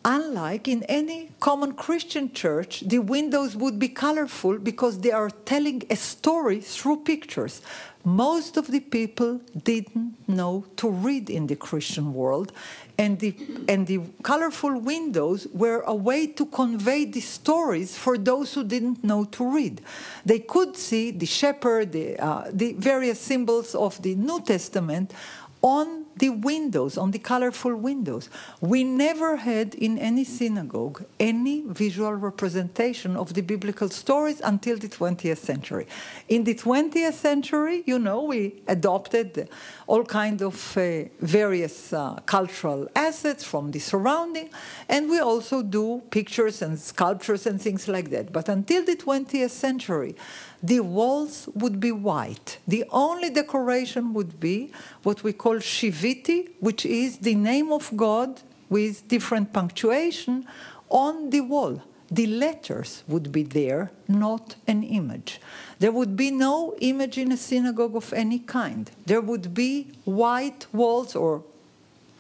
Unlike 0.06 0.68
in 0.68 0.84
any 0.84 1.30
common 1.40 1.74
Christian 1.74 2.34
church, 2.34 2.82
the 2.86 3.00
windows 3.00 3.56
would 3.56 3.80
be 3.80 3.88
colorful 3.88 4.58
because 4.58 5.00
they 5.00 5.12
are 5.12 5.30
telling 5.30 5.84
a 5.90 5.96
story 5.96 6.60
through 6.60 6.98
pictures. 7.06 7.62
Most 8.04 8.58
of 8.58 8.68
the 8.68 8.82
people 8.82 9.40
didn't 9.64 10.16
know 10.28 10.66
to 10.76 10.90
read 10.90 11.30
in 11.30 11.48
the 11.48 11.56
Christian 11.56 12.14
world, 12.14 12.52
and 12.98 13.18
the, 13.20 13.34
and 13.70 13.88
the 13.88 14.02
colorful 14.24 14.78
windows 14.78 15.48
were 15.54 15.80
a 15.88 15.96
way 15.96 16.28
to 16.28 16.48
convey 16.48 17.06
the 17.06 17.22
stories 17.22 17.98
for 17.98 18.18
those 18.18 18.54
who 18.54 18.66
didn't 18.66 19.06
know 19.06 19.24
to 19.24 19.50
read. 19.50 19.80
They 20.26 20.40
could 20.40 20.76
see 20.76 21.12
the 21.12 21.26
shepherd, 21.26 21.94
the, 21.94 22.20
uh, 22.20 22.52
the 22.52 22.74
various 22.74 23.22
symbols 23.22 23.74
of 23.74 24.02
the 24.02 24.16
New 24.16 24.42
Testament 24.42 25.14
on 25.62 26.03
the 26.18 26.30
windows, 26.30 26.98
on 26.98 27.12
the 27.12 27.20
colorful 27.20 27.76
windows. 27.76 28.30
We 28.62 28.84
never 28.84 29.38
had 29.38 29.76
in 29.76 29.98
any 29.98 30.24
synagogue 30.24 31.04
any 31.20 31.64
visual 31.66 32.14
representation 32.14 33.16
of 33.16 33.34
the 33.34 33.42
biblical 33.42 33.90
stories 33.90 34.42
until 34.42 34.78
the 34.78 34.88
20th 34.88 35.38
century. 35.38 35.88
In 36.30 36.44
the 36.44 36.56
20th 36.56 37.14
century, 37.14 37.84
you 37.86 38.00
know, 38.00 38.24
we 38.24 38.62
adopted 38.68 39.50
all 39.88 40.04
kinds 40.04 40.42
of 40.42 40.78
uh, 40.78 41.06
various 41.20 41.94
uh, 41.94 42.16
cultural 42.26 42.88
assets 42.96 43.44
from 43.44 43.72
the 43.72 43.80
surrounding, 43.80 44.50
and 44.90 45.10
we 45.10 45.20
also 45.20 45.62
do 45.62 46.02
pictures 46.12 46.62
and 46.62 46.80
sculptures 46.80 47.46
and 47.46 47.62
things 47.62 47.88
like 47.88 48.10
that. 48.12 48.32
But 48.32 48.50
until 48.50 48.86
the 48.86 48.96
20th 48.96 49.50
century, 49.50 50.16
the 50.64 50.80
walls 50.80 51.50
would 51.54 51.82
be 51.82 51.92
white. 51.92 52.58
The 52.66 52.86
only 52.90 53.30
decoration 53.30 54.14
would 54.14 54.40
be 54.40 54.72
what 55.04 55.22
we 55.22 55.34
call 55.34 55.56
shiviti, 55.56 56.52
which 56.62 56.86
is 56.86 57.18
the 57.18 57.36
name 57.36 57.74
of 57.74 57.92
God 57.96 58.42
with 58.70 59.06
different 59.10 59.52
punctuation 59.52 60.48
on 60.90 61.30
the 61.32 61.42
wall. 61.42 61.84
The 62.10 62.28
letters 62.28 63.04
would 63.08 63.32
be 63.32 63.44
there, 63.44 63.92
not 64.08 64.56
an 64.68 64.84
image. 64.84 65.42
There 65.80 65.92
would 65.92 66.16
be 66.16 66.32
no 66.32 66.76
image 66.80 67.18
in 67.18 67.32
a 67.32 67.38
synagogue 67.38 67.96
of 67.96 68.14
any 68.14 68.40
kind. 68.40 68.90
There 69.06 69.22
would 69.22 69.54
be 69.54 69.92
white 70.06 70.68
walls 70.72 71.16
or 71.16 71.44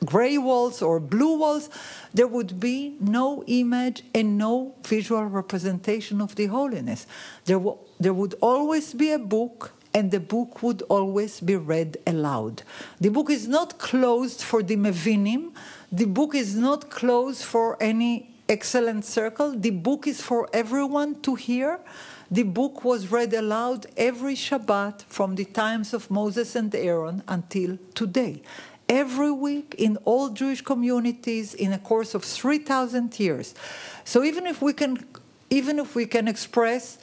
gray 0.03 0.37
walls 0.37 0.81
or 0.81 0.99
blue 0.99 1.37
walls, 1.37 1.69
there 2.13 2.27
would 2.27 2.59
be 2.59 2.95
no 2.99 3.43
image 3.47 4.03
and 4.13 4.37
no 4.37 4.75
visual 4.83 5.23
representation 5.25 6.21
of 6.21 6.35
the 6.35 6.47
holiness. 6.47 7.07
There, 7.45 7.61
there 7.99 8.13
would 8.13 8.35
always 8.41 8.93
be 8.93 9.11
a 9.11 9.19
book, 9.19 9.73
and 9.93 10.11
the 10.11 10.19
book 10.19 10.63
would 10.63 10.81
always 10.83 11.39
be 11.39 11.55
read 11.55 11.97
aloud. 12.07 12.63
The 12.99 13.09
book 13.09 13.29
is 13.29 13.47
not 13.47 13.77
closed 13.77 14.41
for 14.41 14.63
the 14.63 14.75
Mevinim, 14.75 15.51
the 15.91 16.05
book 16.05 16.35
is 16.35 16.55
not 16.55 16.89
closed 16.89 17.43
for 17.43 17.77
any 17.81 18.31
excellent 18.49 19.05
circle, 19.05 19.57
the 19.57 19.69
book 19.69 20.07
is 20.07 20.21
for 20.21 20.49
everyone 20.53 21.21
to 21.21 21.35
hear. 21.35 21.79
The 22.31 22.43
book 22.43 22.83
was 22.83 23.11
read 23.11 23.31
aloud 23.33 23.85
every 23.95 24.33
Shabbat 24.33 25.03
from 25.03 25.35
the 25.35 25.45
times 25.45 25.93
of 25.93 26.09
Moses 26.09 26.55
and 26.55 26.73
Aaron 26.73 27.21
until 27.27 27.77
today 27.93 28.41
every 28.89 29.31
week 29.31 29.75
in 29.77 29.97
all 30.05 30.29
Jewish 30.29 30.61
communities 30.61 31.53
in 31.53 31.73
a 31.73 31.79
course 31.79 32.13
of 32.13 32.23
3,000 32.23 33.19
years. 33.19 33.55
So 34.03 34.23
even 34.23 34.45
if 34.45 34.61
we 34.61 34.73
can, 34.73 35.03
even 35.49 35.79
if 35.79 35.95
we 35.95 36.05
can 36.05 36.27
express 36.27 36.97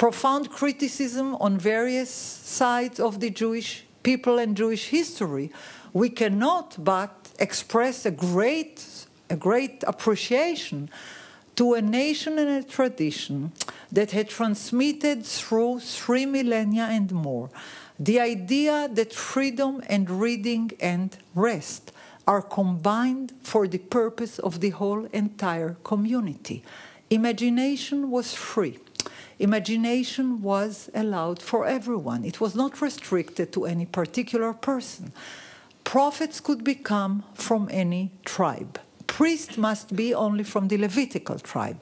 profound 0.00 0.48
criticism 0.48 1.34
on 1.40 1.58
various 1.58 2.10
sides 2.10 2.98
of 2.98 3.20
the 3.20 3.28
Jewish 3.28 3.84
people 4.02 4.38
and 4.38 4.56
Jewish 4.56 4.88
history, 4.88 5.52
we 5.92 6.08
cannot 6.08 6.82
but 6.82 7.28
express 7.38 8.06
a 8.06 8.10
great, 8.10 8.82
a 9.28 9.36
great 9.36 9.84
appreciation 9.86 10.88
to 11.56 11.74
a 11.74 11.82
nation 11.82 12.38
and 12.38 12.48
a 12.48 12.66
tradition 12.66 13.52
that 13.92 14.12
had 14.12 14.30
transmitted 14.30 15.22
through 15.22 15.80
three 15.80 16.24
millennia 16.24 16.84
and 16.84 17.12
more 17.12 17.50
the 17.98 18.18
idea 18.18 18.88
that 18.90 19.12
freedom 19.12 19.82
and 19.86 20.08
reading 20.08 20.70
and 20.80 21.18
rest 21.34 21.92
are 22.26 22.40
combined 22.40 23.34
for 23.42 23.68
the 23.68 23.76
purpose 23.76 24.38
of 24.38 24.60
the 24.60 24.70
whole 24.70 25.04
entire 25.12 25.76
community. 25.84 26.64
Imagination 27.10 28.10
was 28.10 28.32
free. 28.32 28.78
Imagination 29.40 30.42
was 30.42 30.90
allowed 30.94 31.42
for 31.42 31.66
everyone. 31.66 32.24
It 32.24 32.40
was 32.40 32.54
not 32.54 32.80
restricted 32.80 33.52
to 33.54 33.64
any 33.64 33.86
particular 33.86 34.52
person. 34.52 35.12
Prophets 35.82 36.40
could 36.40 36.62
become 36.62 37.24
from 37.34 37.68
any 37.72 38.12
tribe. 38.24 38.78
Priests 39.06 39.56
must 39.56 39.96
be 39.96 40.14
only 40.14 40.44
from 40.44 40.68
the 40.68 40.78
Levitical 40.78 41.38
tribe. 41.38 41.80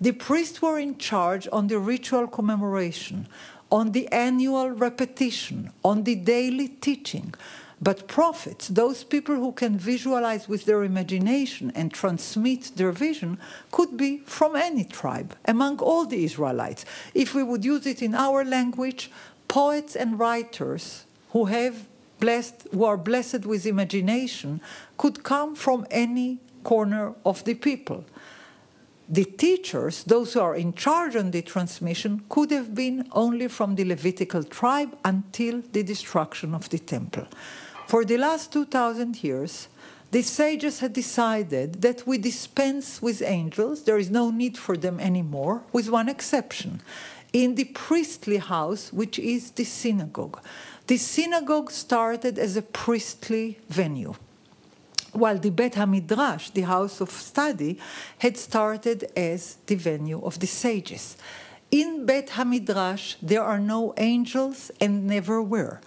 The 0.00 0.12
priests 0.12 0.62
were 0.62 0.78
in 0.78 0.96
charge 0.96 1.46
on 1.52 1.66
the 1.66 1.78
ritual 1.78 2.26
commemoration, 2.26 3.28
on 3.70 3.92
the 3.92 4.08
annual 4.08 4.70
repetition, 4.70 5.72
on 5.84 6.04
the 6.04 6.14
daily 6.14 6.68
teaching. 6.68 7.34
But 7.82 8.08
prophets, 8.08 8.68
those 8.68 9.04
people 9.04 9.36
who 9.36 9.52
can 9.52 9.78
visualize 9.78 10.46
with 10.46 10.66
their 10.66 10.84
imagination 10.84 11.72
and 11.74 11.90
transmit 11.90 12.72
their 12.76 12.92
vision, 12.92 13.38
could 13.70 13.96
be 13.96 14.18
from 14.26 14.54
any 14.54 14.84
tribe, 14.84 15.34
among 15.46 15.78
all 15.78 16.04
the 16.04 16.22
Israelites. 16.24 16.84
If 17.14 17.34
we 17.34 17.42
would 17.42 17.64
use 17.64 17.86
it 17.86 18.02
in 18.02 18.14
our 18.14 18.44
language, 18.44 19.10
poets 19.48 19.96
and 19.96 20.18
writers 20.18 21.04
who 21.30 21.46
have 21.46 21.86
blessed, 22.18 22.68
who 22.70 22.84
are 22.84 22.98
blessed 22.98 23.46
with 23.46 23.64
imagination, 23.64 24.60
could 24.98 25.22
come 25.22 25.54
from 25.54 25.86
any 25.90 26.38
corner 26.62 27.14
of 27.24 27.42
the 27.44 27.54
people. 27.54 28.04
The 29.08 29.24
teachers, 29.24 30.04
those 30.04 30.34
who 30.34 30.40
are 30.40 30.54
in 30.54 30.74
charge 30.74 31.16
on 31.16 31.30
the 31.30 31.42
transmission, 31.42 32.22
could 32.28 32.50
have 32.52 32.74
been 32.74 33.08
only 33.10 33.48
from 33.48 33.74
the 33.74 33.84
Levitical 33.84 34.44
tribe 34.44 34.96
until 35.04 35.62
the 35.72 35.82
destruction 35.82 36.54
of 36.54 36.68
the 36.68 36.78
temple. 36.78 37.26
For 37.90 38.04
the 38.04 38.18
last 38.18 38.52
2,000 38.52 39.24
years, 39.24 39.66
the 40.12 40.22
sages 40.22 40.78
had 40.78 40.92
decided 40.92 41.82
that 41.82 42.06
we 42.06 42.18
dispense 42.18 43.02
with 43.02 43.20
angels, 43.20 43.82
there 43.82 43.98
is 43.98 44.08
no 44.08 44.30
need 44.30 44.56
for 44.56 44.76
them 44.76 45.00
anymore, 45.00 45.64
with 45.72 45.90
one 45.90 46.08
exception 46.08 46.82
in 47.32 47.56
the 47.56 47.64
priestly 47.64 48.36
house, 48.36 48.92
which 48.92 49.18
is 49.18 49.50
the 49.50 49.64
synagogue. 49.64 50.40
The 50.86 50.98
synagogue 50.98 51.72
started 51.72 52.38
as 52.38 52.56
a 52.56 52.62
priestly 52.62 53.58
venue, 53.68 54.14
while 55.10 55.38
the 55.38 55.50
Bet 55.50 55.72
HaMidrash, 55.72 56.52
the 56.52 56.70
house 56.70 57.00
of 57.00 57.10
study, 57.10 57.80
had 58.18 58.36
started 58.36 59.10
as 59.16 59.56
the 59.66 59.74
venue 59.74 60.24
of 60.24 60.38
the 60.38 60.46
sages. 60.46 61.16
In 61.72 62.06
Bet 62.06 62.28
HaMidrash, 62.28 63.16
there 63.20 63.42
are 63.42 63.58
no 63.58 63.94
angels 63.96 64.70
and 64.80 65.08
never 65.08 65.42
were 65.42 65.80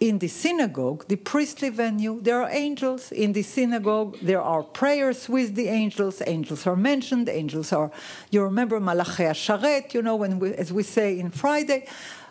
in 0.00 0.18
the 0.18 0.28
synagogue, 0.28 1.06
the 1.08 1.16
priestly 1.16 1.70
venue, 1.70 2.20
there 2.20 2.42
are 2.42 2.50
angels. 2.50 3.10
In 3.10 3.32
the 3.32 3.42
synagogue, 3.42 4.16
there 4.22 4.40
are 4.40 4.62
prayers 4.62 5.28
with 5.28 5.54
the 5.54 5.68
angels. 5.68 6.22
Angels 6.26 6.66
are 6.66 6.76
mentioned. 6.76 7.28
Angels 7.28 7.72
are, 7.72 7.90
you 8.30 8.42
remember 8.42 8.78
Malachi 8.78 9.24
Sharet, 9.24 9.94
you 9.94 10.02
know, 10.02 10.16
when 10.16 10.38
we, 10.38 10.54
as 10.54 10.72
we 10.72 10.82
say 10.82 11.18
in 11.18 11.30
Friday. 11.30 11.86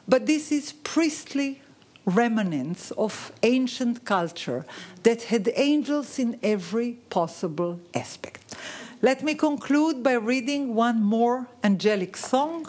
But 0.08 0.26
this 0.26 0.52
is 0.52 0.72
priestly 0.72 1.62
remnants 2.06 2.92
of 2.92 3.34
ancient 3.44 4.06
culture 4.06 4.66
that 5.04 5.24
had 5.24 5.52
angels 5.56 6.18
in 6.18 6.40
every 6.42 6.94
possible 7.10 7.82
aspect. 7.94 8.56
Let 9.02 9.24
me 9.24 9.36
conclude 9.36 10.02
by 10.02 10.14
reading 10.14 10.74
one 10.74 11.04
more 11.04 11.48
angelic 11.64 12.16
song. 12.16 12.68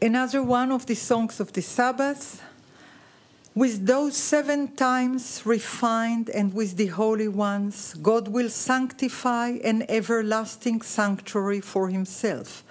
Another 0.00 0.44
one 0.44 0.70
of 0.70 0.86
the 0.86 0.94
songs 0.94 1.40
of 1.40 1.52
the 1.52 1.60
Sabbath 1.60 2.40
with 3.58 3.86
those 3.86 4.16
seven 4.16 4.68
times 4.76 5.42
refined 5.44 6.30
and 6.30 6.54
with 6.54 6.76
the 6.76 6.86
holy 6.86 7.26
ones, 7.26 7.92
God 7.94 8.28
will 8.28 8.50
sanctify 8.50 9.48
an 9.64 9.84
everlasting 9.88 10.80
sanctuary 10.82 11.60
for 11.60 11.88
himself, 11.88 12.62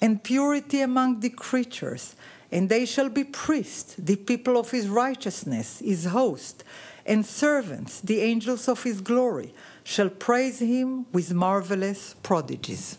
and 0.00 0.24
purity 0.24 0.80
among 0.80 1.20
the 1.20 1.28
creatures, 1.28 2.16
and 2.50 2.70
they 2.70 2.86
shall 2.86 3.10
be 3.10 3.24
priests, 3.24 3.94
the 3.98 4.16
people 4.16 4.56
of 4.56 4.70
his 4.70 4.88
righteousness, 4.88 5.80
his 5.80 6.06
host, 6.06 6.64
and 7.04 7.26
servants, 7.26 8.00
the 8.00 8.22
angels 8.22 8.68
of 8.68 8.84
his 8.84 9.02
glory, 9.02 9.52
shall 9.84 10.08
praise 10.08 10.60
him 10.60 11.04
with 11.12 11.34
marvelous 11.34 12.14
prodigies. 12.22 12.96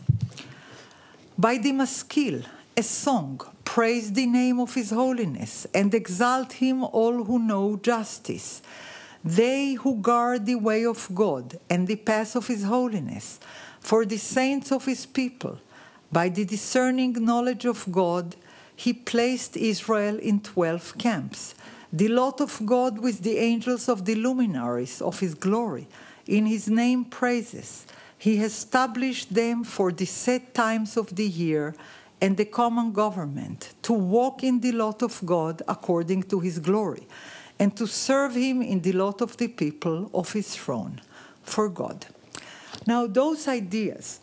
By 1.35 1.57
the 1.57 1.71
maskil, 1.71 2.43
a 2.75 2.83
song, 2.83 3.39
praise 3.63 4.13
the 4.13 4.25
name 4.25 4.59
of 4.59 4.73
his 4.73 4.89
holiness, 4.89 5.67
and 5.73 5.93
exalt 5.93 6.53
him 6.53 6.83
all 6.83 7.23
who 7.23 7.39
know 7.39 7.77
justice. 7.77 8.61
They 9.23 9.73
who 9.73 9.97
guard 9.97 10.45
the 10.45 10.55
way 10.55 10.85
of 10.85 11.07
God 11.13 11.59
and 11.69 11.87
the 11.87 11.95
path 11.95 12.35
of 12.35 12.47
his 12.47 12.63
holiness, 12.63 13.39
for 13.79 14.05
the 14.05 14.17
saints 14.17 14.71
of 14.71 14.85
his 14.85 15.05
people, 15.05 15.59
by 16.11 16.29
the 16.29 16.45
discerning 16.45 17.13
knowledge 17.23 17.65
of 17.65 17.91
God, 17.91 18.35
he 18.75 18.91
placed 18.93 19.55
Israel 19.55 20.17
in 20.17 20.39
twelve 20.39 20.97
camps. 20.97 21.55
The 21.91 22.07
lot 22.07 22.41
of 22.41 22.59
God 22.65 22.99
with 22.99 23.21
the 23.21 23.37
angels 23.37 23.87
of 23.87 24.05
the 24.05 24.15
luminaries 24.15 25.01
of 25.01 25.19
his 25.19 25.35
glory, 25.35 25.87
in 26.25 26.47
his 26.47 26.67
name 26.67 27.05
praises. 27.05 27.85
He 28.17 28.37
established 28.37 29.33
them 29.33 29.63
for 29.63 29.91
the 29.91 30.05
set 30.05 30.53
times 30.53 30.97
of 30.97 31.15
the 31.15 31.27
year 31.27 31.75
and 32.21 32.37
the 32.37 32.45
common 32.45 32.91
government 32.91 33.73
to 33.81 33.93
walk 33.93 34.43
in 34.43 34.59
the 34.59 34.71
lot 34.71 35.01
of 35.01 35.21
God 35.25 35.61
according 35.67 36.23
to 36.23 36.39
his 36.39 36.59
glory, 36.59 37.07
and 37.59 37.75
to 37.77 37.85
serve 37.85 38.35
him 38.35 38.61
in 38.61 38.81
the 38.81 38.93
lot 38.93 39.21
of 39.21 39.37
the 39.37 39.47
people 39.47 40.09
of 40.13 40.33
his 40.33 40.55
throne 40.55 41.01
for 41.43 41.69
God. 41.69 42.05
Now, 42.85 43.07
those 43.07 43.47
ideas 43.47 44.19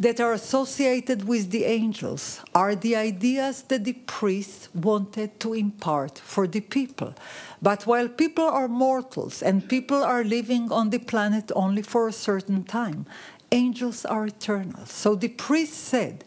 that 0.00 0.20
are 0.20 0.32
associated 0.32 1.26
with 1.26 1.50
the 1.50 1.64
angels 1.64 2.40
are 2.54 2.74
the 2.76 2.94
ideas 2.94 3.62
that 3.62 3.84
the 3.84 3.94
priests 3.94 4.68
wanted 4.72 5.40
to 5.40 5.54
impart 5.54 6.18
for 6.18 6.46
the 6.46 6.60
people. 6.60 7.14
But 7.60 7.84
while 7.84 8.08
people 8.08 8.44
are 8.44 8.68
mortals 8.68 9.42
and 9.42 9.68
people 9.68 10.04
are 10.04 10.22
living 10.22 10.70
on 10.70 10.90
the 10.90 10.98
planet 10.98 11.50
only 11.56 11.82
for 11.82 12.06
a 12.06 12.12
certain 12.12 12.62
time, 12.62 13.06
angels 13.50 14.04
are 14.04 14.26
eternal. 14.26 14.86
So 14.86 15.14
the 15.14 15.28
priest 15.28 15.74
said, 15.74 16.24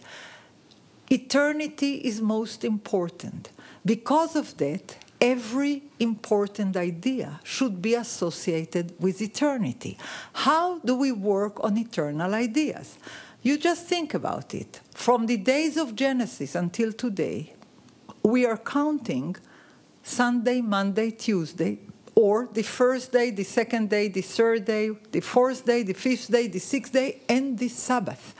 eternity 1.09 1.95
is 1.95 2.21
most 2.21 2.63
important. 2.63 3.49
Because 3.85 4.35
of 4.35 4.57
that, 4.57 4.97
every 5.19 5.83
important 5.99 6.75
idea 6.75 7.39
should 7.43 7.81
be 7.81 7.93
associated 7.93 8.93
with 8.99 9.21
eternity. 9.21 9.97
How 10.33 10.79
do 10.79 10.95
we 10.95 11.11
work 11.11 11.63
on 11.63 11.77
eternal 11.77 12.33
ideas? 12.33 12.97
You 13.43 13.57
just 13.57 13.85
think 13.87 14.13
about 14.13 14.53
it. 14.53 14.81
From 14.93 15.25
the 15.25 15.37
days 15.37 15.77
of 15.77 15.95
Genesis 15.95 16.55
until 16.55 16.93
today, 16.93 17.53
we 18.23 18.45
are 18.45 18.57
counting 18.57 19.35
Sunday, 20.03 20.61
Monday, 20.61 21.11
Tuesday, 21.11 21.79
or 22.15 22.49
the 22.53 22.63
first 22.63 23.11
day, 23.11 23.31
the 23.31 23.43
second 23.43 23.89
day, 23.89 24.07
the 24.07 24.21
third 24.21 24.65
day, 24.65 24.91
the 25.11 25.21
fourth 25.21 25.65
day, 25.65 25.83
the 25.83 25.93
fifth 25.93 26.31
day, 26.31 26.47
the 26.47 26.59
sixth 26.59 26.93
day, 26.93 27.21
and 27.29 27.57
the 27.57 27.69
Sabbath. 27.69 28.35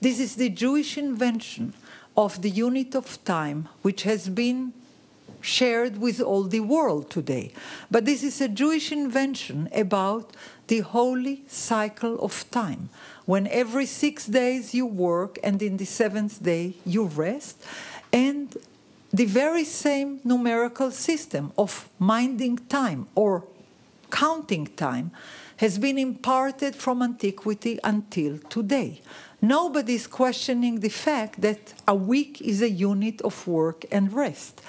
This 0.00 0.20
is 0.20 0.36
the 0.36 0.48
Jewish 0.48 0.96
invention 0.98 1.74
of 2.16 2.42
the 2.42 2.50
unit 2.50 2.94
of 2.94 3.22
time, 3.24 3.68
which 3.82 4.04
has 4.04 4.28
been 4.28 4.72
shared 5.40 5.98
with 5.98 6.20
all 6.20 6.44
the 6.44 6.60
world 6.60 7.10
today. 7.10 7.52
But 7.90 8.04
this 8.04 8.22
is 8.22 8.40
a 8.40 8.48
Jewish 8.48 8.90
invention 8.90 9.68
about 9.74 10.34
the 10.66 10.80
holy 10.80 11.44
cycle 11.46 12.18
of 12.20 12.50
time, 12.50 12.88
when 13.24 13.46
every 13.48 13.86
six 13.86 14.26
days 14.26 14.74
you 14.74 14.86
work 14.86 15.38
and 15.42 15.62
in 15.62 15.76
the 15.76 15.84
seventh 15.84 16.42
day 16.42 16.74
you 16.84 17.04
rest. 17.04 17.64
And 18.12 18.56
the 19.16 19.24
very 19.24 19.64
same 19.64 20.20
numerical 20.24 20.90
system 20.90 21.50
of 21.56 21.88
minding 21.98 22.58
time 22.68 23.08
or 23.14 23.44
counting 24.10 24.66
time 24.76 25.10
has 25.56 25.78
been 25.78 25.96
imparted 25.96 26.76
from 26.76 27.00
antiquity 27.00 27.78
until 27.82 28.36
today. 28.50 29.00
Nobody 29.40 29.94
is 29.94 30.06
questioning 30.06 30.80
the 30.80 30.90
fact 30.90 31.40
that 31.40 31.72
a 31.88 31.94
week 31.94 32.42
is 32.42 32.60
a 32.60 32.68
unit 32.68 33.22
of 33.22 33.46
work 33.46 33.86
and 33.90 34.12
rest. 34.12 34.60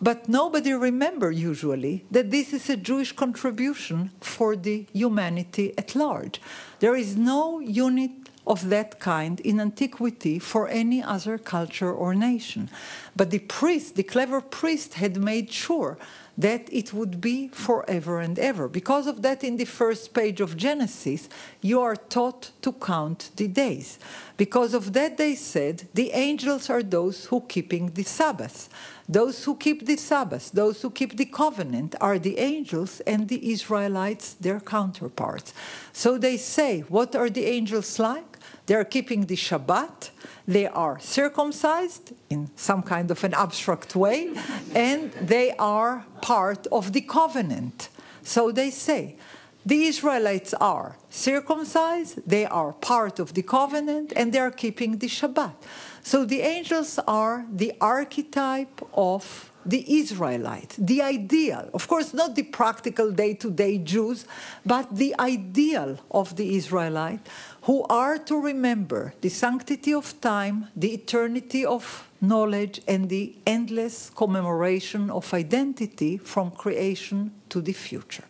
But 0.00 0.28
nobody 0.28 0.72
remember 0.72 1.32
usually 1.32 2.04
that 2.12 2.30
this 2.30 2.52
is 2.52 2.70
a 2.70 2.76
Jewish 2.76 3.10
contribution 3.10 4.12
for 4.20 4.54
the 4.54 4.86
humanity 4.92 5.74
at 5.76 5.96
large. 5.96 6.40
There 6.78 6.94
is 6.94 7.16
no 7.16 7.58
unit 7.58 8.25
of 8.46 8.68
that 8.68 9.00
kind 9.00 9.40
in 9.40 9.60
antiquity 9.60 10.38
for 10.38 10.68
any 10.68 11.02
other 11.02 11.38
culture 11.38 11.92
or 11.92 12.14
nation. 12.14 12.70
But 13.14 13.30
the 13.30 13.40
priest, 13.40 13.96
the 13.96 14.02
clever 14.02 14.40
priest, 14.40 14.94
had 14.94 15.16
made 15.16 15.50
sure 15.50 15.98
that 16.38 16.68
it 16.70 16.92
would 16.92 17.18
be 17.20 17.48
forever 17.48 18.20
and 18.20 18.38
ever. 18.38 18.68
Because 18.68 19.06
of 19.06 19.22
that, 19.22 19.42
in 19.42 19.56
the 19.56 19.64
first 19.64 20.12
page 20.12 20.40
of 20.40 20.56
Genesis, 20.56 21.30
you 21.62 21.80
are 21.80 21.96
taught 21.96 22.50
to 22.60 22.72
count 22.72 23.30
the 23.36 23.48
days. 23.48 23.98
Because 24.36 24.74
of 24.74 24.92
that, 24.92 25.16
they 25.16 25.34
said, 25.34 25.88
the 25.94 26.10
angels 26.12 26.68
are 26.68 26.82
those 26.82 27.24
who 27.26 27.40
keeping 27.40 27.86
the 27.94 28.02
Sabbath. 28.02 28.68
Those 29.08 29.44
who 29.44 29.56
keep 29.56 29.86
the 29.86 29.96
Sabbath, 29.96 30.52
those 30.52 30.82
who 30.82 30.90
keep 30.90 31.16
the 31.16 31.24
covenant, 31.24 31.94
are 32.02 32.18
the 32.18 32.38
angels 32.38 33.00
and 33.06 33.28
the 33.28 33.50
Israelites, 33.50 34.34
their 34.34 34.60
counterparts. 34.60 35.54
So 35.92 36.18
they 36.18 36.36
say, 36.36 36.80
what 36.80 37.16
are 37.16 37.30
the 37.30 37.46
angels 37.46 37.98
like? 37.98 38.35
They 38.66 38.74
are 38.74 38.84
keeping 38.84 39.26
the 39.26 39.36
Shabbat. 39.36 40.10
They 40.46 40.66
are 40.66 40.98
circumcised 41.00 42.12
in 42.28 42.50
some 42.56 42.82
kind 42.82 43.10
of 43.10 43.24
an 43.24 43.34
abstract 43.34 43.96
way, 43.96 44.34
and 44.74 45.12
they 45.12 45.52
are 45.58 46.04
part 46.20 46.66
of 46.68 46.92
the 46.92 47.00
covenant. 47.00 47.88
So 48.22 48.50
they 48.50 48.70
say, 48.70 49.16
the 49.64 49.84
Israelites 49.84 50.54
are 50.54 50.96
circumcised, 51.10 52.20
they 52.24 52.46
are 52.46 52.72
part 52.72 53.18
of 53.18 53.34
the 53.34 53.42
covenant, 53.42 54.12
and 54.14 54.32
they 54.32 54.38
are 54.38 54.52
keeping 54.52 54.98
the 54.98 55.08
Shabbat. 55.08 55.54
So 56.02 56.24
the 56.24 56.42
angels 56.42 57.00
are 57.08 57.44
the 57.52 57.72
archetype 57.80 58.80
of 58.94 59.50
the 59.64 59.98
Israelite, 59.98 60.76
the 60.78 61.02
ideal. 61.02 61.68
Of 61.74 61.88
course, 61.88 62.14
not 62.14 62.36
the 62.36 62.44
practical 62.44 63.10
day 63.10 63.34
to 63.34 63.50
day 63.50 63.78
Jews, 63.78 64.24
but 64.64 64.94
the 64.94 65.16
ideal 65.18 65.98
of 66.12 66.36
the 66.36 66.54
Israelite 66.54 67.26
who 67.66 67.84
are 67.90 68.16
to 68.16 68.40
remember 68.40 69.12
the 69.22 69.28
sanctity 69.28 69.92
of 69.92 70.20
time, 70.20 70.68
the 70.76 70.94
eternity 70.94 71.66
of 71.66 72.08
knowledge, 72.20 72.80
and 72.86 73.08
the 73.08 73.34
endless 73.44 74.08
commemoration 74.10 75.10
of 75.10 75.34
identity 75.34 76.16
from 76.16 76.52
creation 76.52 77.32
to 77.48 77.60
the 77.60 77.72
future. 77.72 78.24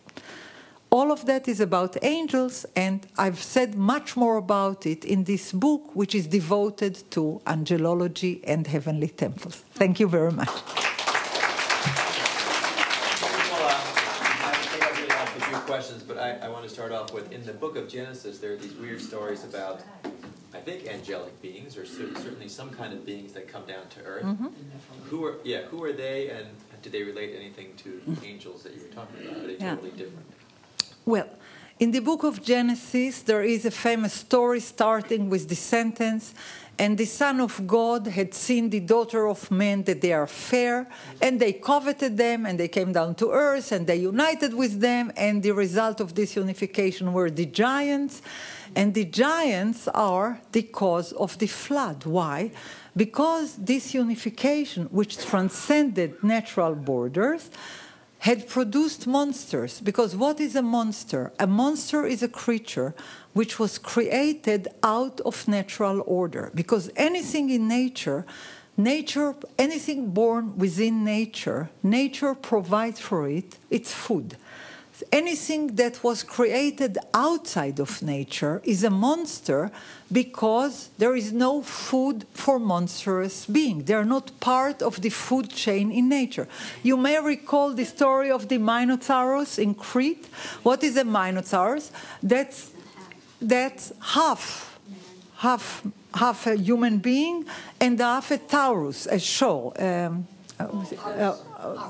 All 0.89 1.11
of 1.11 1.27
that 1.27 1.47
is 1.47 1.59
about 1.59 1.97
angels, 2.01 2.65
and 2.75 3.05
I've 3.15 3.43
said 3.43 3.75
much 3.75 4.17
more 4.17 4.37
about 4.37 4.87
it 4.87 5.05
in 5.05 5.25
this 5.25 5.51
book, 5.51 5.95
which 5.95 6.15
is 6.15 6.25
devoted 6.25 7.03
to 7.11 7.39
angelology 7.45 8.41
and 8.43 8.65
heavenly 8.65 9.09
temples. 9.09 9.63
Thank 9.73 9.99
you 9.99 10.07
very 10.07 10.31
much. 10.31 10.49
But 16.17 16.41
I, 16.43 16.47
I 16.47 16.49
want 16.49 16.63
to 16.63 16.69
start 16.69 16.91
off 16.91 17.13
with 17.13 17.31
in 17.31 17.45
the 17.45 17.53
book 17.53 17.75
of 17.77 17.87
Genesis, 17.87 18.39
there 18.39 18.53
are 18.53 18.55
these 18.55 18.73
weird 18.73 18.99
stories 19.01 19.43
about, 19.43 19.81
I 20.53 20.59
think, 20.59 20.87
angelic 20.87 21.39
beings, 21.41 21.77
or 21.77 21.85
cer- 21.85 22.15
certainly 22.15 22.49
some 22.49 22.71
kind 22.71 22.91
of 22.93 23.05
beings 23.05 23.33
that 23.33 23.47
come 23.47 23.65
down 23.65 23.87
to 23.89 24.03
earth. 24.03 24.23
Mm-hmm. 24.25 24.47
Who 25.09 25.25
are 25.25 25.35
yeah? 25.43 25.61
Who 25.71 25.83
are 25.83 25.93
they, 25.93 26.29
and 26.29 26.47
do 26.81 26.89
they 26.89 27.03
relate 27.03 27.35
anything 27.35 27.69
to 27.83 27.89
angels 28.25 28.63
that 28.63 28.73
you 28.75 28.81
were 28.81 28.93
talking 28.99 29.27
about? 29.27 29.43
Are 29.43 29.47
they 29.47 29.57
Yeah. 29.57 29.75
totally 29.75 29.91
different? 29.91 30.25
Well, 31.05 31.29
in 31.79 31.91
the 31.91 31.99
book 31.99 32.23
of 32.23 32.41
Genesis, 32.41 33.21
there 33.21 33.43
is 33.43 33.65
a 33.65 33.71
famous 33.71 34.13
story 34.13 34.59
starting 34.59 35.29
with 35.29 35.47
the 35.49 35.55
sentence, 35.55 36.33
and 36.79 36.97
the 36.97 37.05
Son 37.05 37.39
of 37.39 37.65
God 37.65 38.07
had 38.07 38.33
seen 38.33 38.69
the 38.69 38.79
daughter 38.79 39.27
of 39.27 39.49
men 39.49 39.83
that 39.83 40.01
they 40.01 40.13
are 40.13 40.27
fair, 40.27 40.87
and 41.21 41.39
they 41.39 41.53
coveted 41.53 42.17
them, 42.17 42.45
and 42.45 42.59
they 42.59 42.67
came 42.67 42.93
down 42.93 43.15
to 43.15 43.31
earth, 43.31 43.71
and 43.71 43.87
they 43.87 43.95
united 43.95 44.53
with 44.53 44.79
them, 44.79 45.11
and 45.17 45.41
the 45.41 45.51
result 45.51 45.99
of 45.99 46.13
this 46.13 46.35
unification 46.35 47.13
were 47.13 47.31
the 47.31 47.45
giants. 47.45 48.21
And 48.75 48.93
the 48.93 49.05
giants 49.05 49.87
are 49.87 50.39
the 50.51 50.61
cause 50.61 51.13
of 51.13 51.37
the 51.39 51.47
flood. 51.47 52.05
Why? 52.05 52.51
Because 52.95 53.55
this 53.55 53.93
unification, 53.93 54.85
which 54.91 55.17
transcended 55.25 56.23
natural 56.23 56.75
borders, 56.75 57.49
had 58.19 58.47
produced 58.47 59.07
monsters. 59.07 59.79
Because 59.79 60.15
what 60.15 60.39
is 60.39 60.55
a 60.55 60.61
monster? 60.61 61.31
A 61.39 61.47
monster 61.47 62.05
is 62.05 62.23
a 62.23 62.27
creature 62.27 62.93
which 63.37 63.59
was 63.59 63.77
created 63.77 64.67
out 64.81 65.21
of 65.21 65.47
natural 65.47 66.03
order. 66.07 66.51
Because 66.55 66.89
anything 66.95 67.51
in 67.51 67.67
nature, 67.67 68.25
nature, 68.75 69.35
anything 69.59 70.09
born 70.09 70.57
within 70.57 71.03
nature, 71.03 71.69
nature 71.83 72.33
provides 72.33 72.99
for 72.99 73.29
it 73.29 73.57
its 73.69 73.93
food. 73.93 74.35
Anything 75.11 75.75
that 75.75 76.03
was 76.03 76.23
created 76.23 76.97
outside 77.13 77.79
of 77.79 78.01
nature 78.01 78.59
is 78.63 78.83
a 78.83 78.89
monster 78.89 79.69
because 80.11 80.89
there 80.97 81.15
is 81.15 81.31
no 81.31 81.61
food 81.61 82.25
for 82.33 82.57
monstrous 82.57 83.45
beings. 83.45 83.85
They 83.85 83.93
are 83.93 84.11
not 84.17 84.39
part 84.39 84.81
of 84.81 84.99
the 85.01 85.09
food 85.09 85.51
chain 85.51 85.91
in 85.91 86.09
nature. 86.09 86.47
You 86.81 86.97
may 86.97 87.19
recall 87.19 87.73
the 87.73 87.85
story 87.85 88.31
of 88.31 88.47
the 88.47 88.57
Minotaurus 88.57 89.59
in 89.59 89.75
Crete. 89.75 90.25
What 90.63 90.83
is 90.83 90.97
a 90.97 91.03
Minotaurus? 91.03 91.91
That's, 92.23 92.71
that's 93.41 93.93
half, 94.01 94.79
half, 95.37 95.83
half 96.13 96.47
a 96.47 96.57
human 96.57 96.99
being 96.99 97.45
and 97.79 97.99
half 97.99 98.31
a 98.31 98.37
Taurus, 98.37 99.05
a 99.07 99.19
show. 99.19 99.73
Um, 99.77 100.27
uh? 100.59 100.63
Uh, 100.63 101.37
uh, 101.59 101.89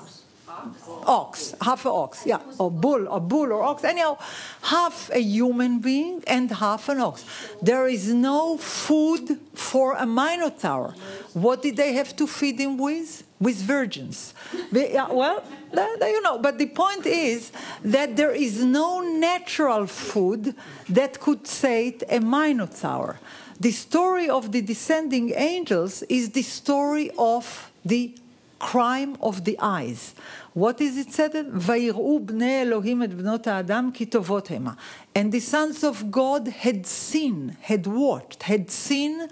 ox, 1.05 1.55
half 1.61 1.85
a 1.85 1.89
ox, 1.89 2.25
yeah, 2.25 2.39
or 2.57 2.71
bull, 2.71 3.07
or 3.07 3.21
bull, 3.21 3.51
or 3.51 3.63
ox. 3.63 3.83
Anyhow, 3.83 4.17
half 4.61 5.09
a 5.13 5.19
human 5.19 5.79
being 5.79 6.23
and 6.27 6.49
half 6.51 6.89
an 6.89 6.99
ox. 6.99 7.25
There 7.61 7.87
is 7.87 8.13
no 8.13 8.57
food 8.57 9.39
for 9.53 9.93
a 9.93 10.05
minotaur. 10.05 10.95
What 11.33 11.61
did 11.61 11.77
they 11.77 11.93
have 11.93 12.15
to 12.17 12.27
feed 12.27 12.59
him 12.59 12.77
with? 12.77 13.23
With 13.46 13.58
virgins. 13.76 14.18
They- 14.74 14.92
yeah, 14.98 15.10
well, 15.20 15.38
that- 15.76 15.96
that 16.00 16.10
you 16.14 16.22
know. 16.26 16.36
But 16.46 16.54
the 16.62 16.70
point 16.82 17.04
is 17.06 17.40
that 17.96 18.08
there 18.20 18.34
is 18.46 18.54
no 18.80 18.88
natural 19.00 19.84
food 19.86 20.42
that 20.98 21.12
could 21.24 21.42
sate 21.64 22.00
a 22.08 22.20
minotaur. 22.20 23.08
The 23.66 23.72
story 23.72 24.28
of 24.38 24.44
the 24.54 24.62
descending 24.72 25.26
angels 25.34 25.94
is 26.18 26.24
the 26.38 26.42
story 26.42 27.08
of 27.34 27.44
the 27.92 28.02
crime 28.58 29.12
of 29.20 29.44
the 29.44 29.56
eyes. 29.60 30.00
What 30.54 30.80
is 30.80 30.96
it 30.96 31.10
said? 31.12 31.34
ויראו 31.54 32.20
בני 32.26 32.62
אלוהים 32.62 33.02
את 33.02 33.14
בנות 33.14 33.46
האדם 33.46 33.90
כי 33.94 34.06
טובות 34.06 34.50
המה. 34.50 34.72
And 35.14 35.32
the 35.32 35.40
sons 35.40 35.82
of 35.82 36.10
God 36.10 36.48
had 36.64 36.86
seen, 36.86 37.56
had 37.68 37.86
watched, 37.86 38.42
had 38.42 38.70
seen 38.70 39.28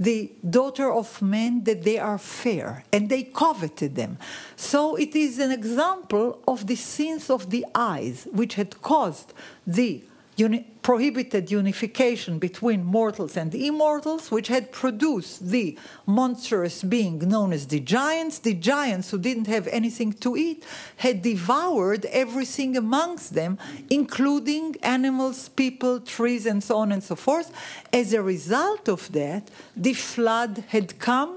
the 0.00 0.32
daughter 0.48 0.90
of 0.90 1.20
men 1.20 1.62
that 1.64 1.84
they 1.84 1.98
are 1.98 2.18
fair, 2.18 2.84
and 2.90 3.10
they 3.10 3.22
coveted 3.22 3.94
them. 3.94 4.16
So 4.56 4.96
it 4.96 5.14
is 5.14 5.38
an 5.38 5.52
example 5.52 6.42
of 6.48 6.66
the 6.66 6.76
sins 6.76 7.28
of 7.28 7.50
the 7.50 7.66
eyes, 7.74 8.26
which 8.32 8.54
had 8.54 8.80
caused 8.80 9.34
the 9.66 10.02
uni- 10.40 10.66
prohibited 10.82 11.50
unification 11.50 12.38
between 12.38 12.80
mortals 12.84 13.36
and 13.36 13.54
immortals, 13.54 14.30
which 14.34 14.48
had 14.48 14.72
produced 14.72 15.34
the 15.54 15.66
monstrous 16.06 16.82
being 16.82 17.18
known 17.18 17.52
as 17.52 17.66
the 17.66 17.80
giants. 17.80 18.38
The 18.38 18.54
giants, 18.54 19.10
who 19.10 19.18
didn't 19.18 19.48
have 19.56 19.66
anything 19.80 20.10
to 20.24 20.30
eat, 20.36 20.64
had 20.96 21.16
devoured 21.22 22.06
everything 22.06 22.76
amongst 22.76 23.34
them, 23.34 23.58
including 23.90 24.76
animals, 24.82 25.38
people, 25.62 26.00
trees, 26.00 26.46
and 26.46 26.60
so 26.68 26.74
on 26.78 26.88
and 26.92 27.02
so 27.10 27.14
forth. 27.14 27.48
As 27.92 28.12
a 28.12 28.22
result 28.22 28.88
of 28.88 29.12
that, 29.12 29.44
the 29.76 29.94
flood 29.94 30.64
had 30.68 30.98
come. 30.98 31.32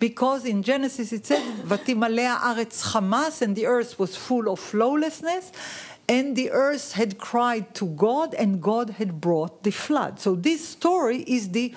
Because 0.00 0.44
in 0.44 0.62
Genesis 0.62 1.12
it 1.12 1.24
said, 1.30 1.44
"Vatimalea 1.72 2.34
aretz 2.50 2.78
chamas," 2.90 3.40
and 3.40 3.52
the 3.56 3.66
earth 3.74 3.92
was 3.98 4.12
full 4.16 4.46
of 4.54 4.60
lawlessness, 4.74 5.44
and 6.08 6.36
the 6.36 6.50
earth 6.50 6.92
had 6.92 7.18
cried 7.18 7.74
to 7.76 7.86
God, 7.86 8.34
and 8.34 8.62
God 8.62 8.90
had 8.90 9.20
brought 9.20 9.62
the 9.62 9.70
flood. 9.70 10.20
So 10.20 10.34
this 10.34 10.68
story 10.68 11.22
is 11.26 11.50
the 11.50 11.74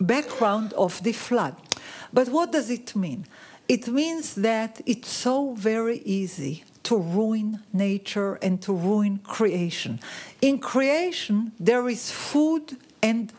background 0.00 0.72
of 0.74 1.02
the 1.02 1.12
flood. 1.12 1.56
But 2.12 2.28
what 2.28 2.52
does 2.52 2.70
it 2.70 2.94
mean? 2.94 3.26
It 3.68 3.88
means 3.88 4.34
that 4.36 4.80
it's 4.86 5.10
so 5.10 5.54
very 5.54 5.98
easy 5.98 6.64
to 6.84 6.96
ruin 6.96 7.62
nature 7.72 8.38
and 8.40 8.62
to 8.62 8.72
ruin 8.72 9.18
creation. 9.18 10.00
In 10.40 10.58
creation, 10.58 11.52
there 11.60 11.88
is 11.88 12.10
food 12.10 12.76
and 13.02 13.30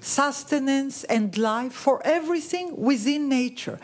sustenance 0.00 1.02
and 1.04 1.36
life 1.36 1.72
for 1.72 2.00
everything 2.04 2.76
within 2.76 3.28
nature. 3.28 3.80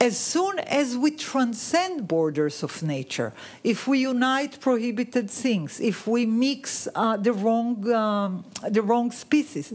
As 0.00 0.16
soon 0.16 0.60
as 0.60 0.96
we 0.96 1.10
transcend 1.10 2.06
borders 2.06 2.62
of 2.62 2.82
nature, 2.84 3.32
if 3.64 3.88
we 3.88 4.00
unite 4.00 4.60
prohibited 4.60 5.28
things, 5.28 5.80
if 5.80 6.06
we 6.06 6.24
mix 6.24 6.86
uh, 6.94 7.16
the 7.16 7.32
wrong 7.32 7.92
um, 7.92 8.44
the 8.70 8.80
wrong 8.80 9.10
species, 9.10 9.72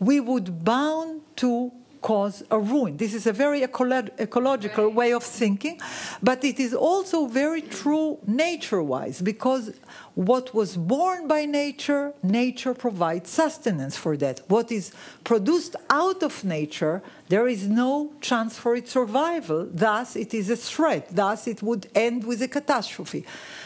we 0.00 0.18
would 0.18 0.64
bound 0.64 1.20
to 1.36 1.70
cause 2.00 2.42
a 2.50 2.58
ruin. 2.58 2.96
This 2.96 3.14
is 3.14 3.26
a 3.26 3.32
very 3.32 3.60
ecolo- 3.60 4.10
ecological 4.18 4.88
way 4.88 5.12
of 5.12 5.22
thinking, 5.22 5.80
but 6.22 6.44
it 6.44 6.58
is 6.58 6.74
also 6.74 7.26
very 7.26 7.62
true 7.62 8.18
nature 8.26 8.82
wise 8.82 9.20
because 9.20 9.72
what 10.20 10.54
was 10.54 10.76
born 10.76 11.26
by 11.26 11.46
nature, 11.46 12.12
nature 12.22 12.74
provides 12.74 13.30
sustenance 13.30 13.96
for 13.96 14.18
that. 14.18 14.42
What 14.48 14.70
is 14.70 14.92
produced 15.24 15.76
out 15.88 16.22
of 16.22 16.44
nature, 16.44 17.02
there 17.30 17.48
is 17.48 17.66
no 17.66 18.12
chance 18.20 18.58
for 18.58 18.76
its 18.76 18.90
survival, 18.92 19.66
thus, 19.72 20.16
it 20.16 20.34
is 20.34 20.50
a 20.50 20.56
threat, 20.56 21.08
thus, 21.10 21.46
it 21.46 21.62
would 21.62 21.88
end 21.94 22.24
with 22.24 22.42
a 22.42 22.48
catastrophe. 22.48 23.24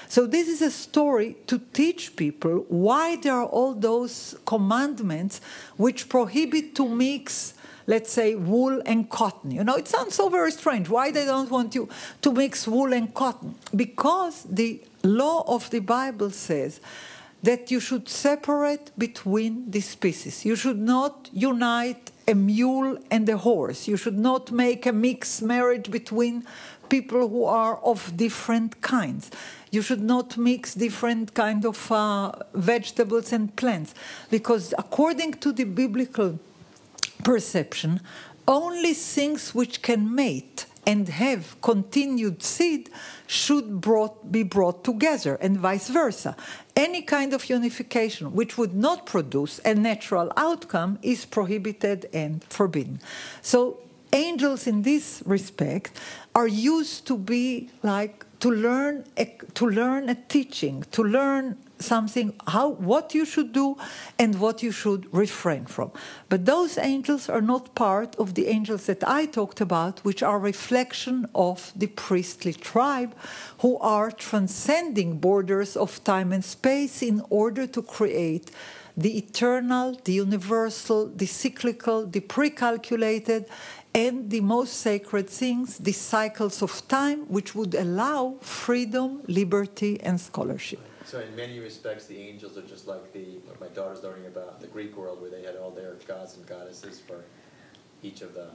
So, 0.09 0.27
this 0.27 0.47
is 0.47 0.63
a 0.63 0.71
story 0.71 1.37
to 1.49 1.59
teach 1.73 2.15
people 2.15 2.67
why 2.69 3.17
there 3.17 3.35
are 3.35 3.47
all 3.47 3.75
those 3.75 4.37
commandments 4.47 5.41
which 5.77 6.09
prohibit 6.09 6.77
to 6.77 6.89
mix 6.89 7.55
let's 7.87 8.13
say 8.13 8.35
wool 8.35 8.83
and 8.87 9.11
cotton 9.11 9.51
you 9.51 9.63
know 9.63 9.75
it 9.75 9.89
sounds 9.89 10.15
so 10.15 10.29
very 10.29 10.51
strange 10.51 10.89
why 10.89 11.11
they 11.11 11.25
don't 11.25 11.51
want 11.51 11.75
you 11.75 11.89
to 12.23 12.33
mix 12.33 12.67
wool 12.67 12.93
and 12.93 13.15
cotton 13.15 13.55
because 13.75 14.45
the 14.45 14.81
law 15.03 15.45
of 15.47 15.69
the 15.71 15.81
bible 15.81 16.31
says 16.31 16.81
that 17.45 17.71
you 17.71 17.79
should 17.79 18.09
separate 18.09 18.91
between 18.97 19.71
the 19.71 19.81
species. 19.81 20.47
You 20.47 20.57
should 20.57 20.79
not 20.79 21.29
unite 21.31 22.11
a 22.27 22.35
mule 22.35 22.97
and 23.11 23.29
a 23.29 23.37
horse. 23.37 23.87
You 23.87 23.99
should 23.99 24.19
not 24.19 24.51
make 24.51 24.87
a 24.87 24.93
mixed 24.93 25.43
marriage 25.43 25.91
between 25.91 26.45
people 26.89 27.29
who 27.29 27.45
are 27.45 27.77
of 27.85 28.17
different 28.17 28.81
kinds. 28.81 29.31
You 29.71 29.83
should 29.83 30.01
not 30.01 30.39
mix 30.39 30.75
different 30.75 31.35
kind 31.35 31.67
of 31.67 31.93
uh, 31.93 32.33
vegetables 32.55 33.31
and 33.31 33.55
plants 33.57 33.95
because 34.31 34.73
according 34.79 35.35
to 35.35 35.53
the 35.53 35.65
biblical 35.65 36.39
perception, 37.23 38.01
only 38.47 38.95
things 38.95 39.55
which 39.55 39.83
can 39.83 40.15
mate 40.15 40.67
and 40.87 41.09
have 41.09 41.61
continued 41.63 42.43
seed 42.43 42.91
should 43.27 43.81
brought, 43.81 44.31
be 44.31 44.43
brought 44.43 44.85
together, 44.85 45.37
and 45.37 45.59
vice 45.59 45.89
versa. 45.89 46.37
Any 46.77 47.03
kind 47.03 47.33
of 47.33 47.49
unification 47.49 48.35
which 48.35 48.59
would 48.59 48.75
not 48.75 49.07
produce 49.07 49.61
a 49.65 49.75
natural 49.75 50.33
outcome 50.37 50.99
is 51.03 51.25
prohibited 51.25 52.09
and 52.13 52.45
forbidden. 52.45 53.01
So, 53.41 53.79
angels 54.13 54.67
in 54.67 54.83
this 54.83 55.23
respect 55.27 55.99
are 56.35 56.47
used 56.47 57.07
to 57.07 57.17
be 57.17 57.71
like 57.83 58.25
to 58.41 58.51
learn 58.51 59.05
a, 59.17 59.25
to 59.55 59.67
learn 59.67 60.09
a 60.09 60.15
teaching, 60.15 60.85
to 60.93 61.03
learn 61.03 61.57
something 61.85 62.33
how 62.49 62.69
what 62.69 63.15
you 63.15 63.25
should 63.25 63.53
do 63.53 63.77
and 64.19 64.41
what 64.41 64.63
you 64.63 64.73
should 64.73 65.03
refrain 65.13 65.65
from 65.67 65.91
but 66.29 66.47
those 66.47 66.79
angels 66.79 67.29
are 67.29 67.41
not 67.41 67.75
part 67.75 68.17
of 68.17 68.35
the 68.35 68.47
angels 68.47 68.87
that 68.87 69.03
i 69.09 69.27
talked 69.27 69.61
about 69.61 70.01
which 70.05 70.23
are 70.23 70.39
reflection 70.39 71.27
of 71.35 71.73
the 71.77 71.87
priestly 71.89 72.53
tribe 72.53 73.15
who 73.59 73.79
are 73.79 74.11
transcending 74.11 75.19
borders 75.19 75.77
of 75.77 76.03
time 76.05 76.33
and 76.33 76.45
space 76.45 77.03
in 77.03 77.23
order 77.31 77.67
to 77.67 77.83
create 77.83 78.51
the 78.97 79.19
eternal 79.19 79.87
the 80.05 80.13
universal 80.13 81.09
the 81.09 81.27
cyclical 81.27 82.07
the 82.07 82.21
pre-calculated 82.21 83.45
and 83.95 84.29
the 84.29 84.41
most 84.41 84.75
sacred 84.81 85.31
things, 85.31 85.79
the 85.79 85.93
cycles 85.93 86.61
of 86.63 86.87
time, 86.89 87.21
which 87.29 87.55
would 87.55 87.75
allow 87.75 88.37
freedom, 88.41 89.23
liberty, 89.29 90.01
and 90.01 90.21
scholarship. 90.21 90.81
So 91.15 91.21
in 91.21 91.37
many 91.37 91.61
respects, 91.61 92.07
the 92.07 92.19
angels 92.19 92.59
are 92.59 92.63
just 92.63 92.89
like 92.89 93.13
the 93.13 93.39
what 93.47 93.61
my 93.61 93.69
daughter's 93.69 94.03
learning 94.03 94.27
about 94.27 94.61
the 94.61 94.67
Greek 94.67 94.97
world, 94.97 95.21
where 95.21 95.31
they 95.31 95.45
had 95.45 95.55
all 95.55 95.71
their 95.71 95.93
gods 96.09 96.37
and 96.37 96.45
goddesses 96.45 96.99
for 96.99 97.23
each 98.03 98.21
of 98.21 98.35
the 98.35 98.49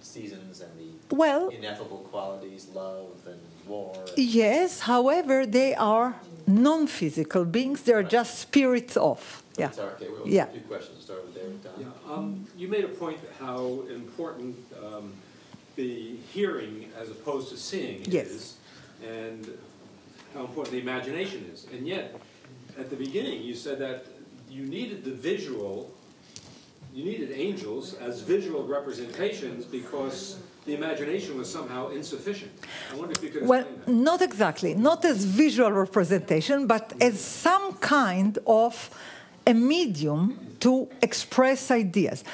seasons 0.00 0.60
and 0.60 0.72
the 0.76 1.14
well, 1.14 1.50
ineffable 1.50 1.98
qualities, 2.10 2.66
love 2.74 3.12
and 3.28 3.38
war. 3.64 3.94
Yes, 4.16 4.80
however, 4.80 5.46
they 5.46 5.76
are 5.76 6.16
non-physical 6.48 7.44
beings. 7.44 7.82
They 7.82 7.92
are 7.92 8.02
right. 8.02 8.10
just 8.10 8.40
spirits 8.40 8.96
of. 8.96 9.44
Yeah. 9.56 9.70
okay. 9.78 10.08
We'll 10.08 10.26
yeah. 10.26 10.48
A 10.48 10.50
few 10.50 10.62
questions. 10.62 11.04
Start 11.04 11.24
with 11.24 11.36
David. 11.36 11.60
Yeah. 11.78 12.12
Um, 12.12 12.44
you 12.56 12.66
made 12.66 12.84
a 12.84 12.88
point 12.88 13.20
how 13.38 13.84
important 13.88 14.56
um, 14.84 15.12
the 15.76 16.16
hearing 16.32 16.90
as 17.00 17.08
opposed 17.12 17.50
to 17.50 17.56
seeing 17.56 18.04
yes. 18.06 18.26
is, 18.26 18.56
and 19.06 19.56
how 20.34 20.40
important 20.40 20.72
the 20.72 20.80
imagination 20.80 21.48
is. 21.52 21.66
And 21.72 21.86
yet, 21.86 22.16
at 22.78 22.90
the 22.90 22.96
beginning, 22.96 23.42
you 23.42 23.54
said 23.54 23.78
that 23.78 24.06
you 24.50 24.64
needed 24.66 25.04
the 25.04 25.12
visual, 25.12 25.90
you 26.92 27.04
needed 27.04 27.30
angels 27.32 27.94
as 27.94 28.20
visual 28.20 28.66
representations 28.66 29.64
because 29.64 30.38
the 30.66 30.74
imagination 30.74 31.36
was 31.38 31.50
somehow 31.50 31.88
insufficient. 31.88 32.50
I 32.92 32.96
wonder 32.96 33.12
if 33.16 33.22
you 33.22 33.30
could 33.30 33.46
Well, 33.46 33.64
that. 33.64 33.88
not 33.88 34.22
exactly, 34.22 34.74
not 34.74 35.04
as 35.04 35.24
visual 35.24 35.70
representation, 35.70 36.66
but 36.66 36.92
as 37.00 37.20
some 37.20 37.74
kind 37.74 38.38
of 38.46 38.90
a 39.46 39.52
medium 39.54 40.56
to 40.60 40.88
express 41.02 41.70
ideas 41.70 42.24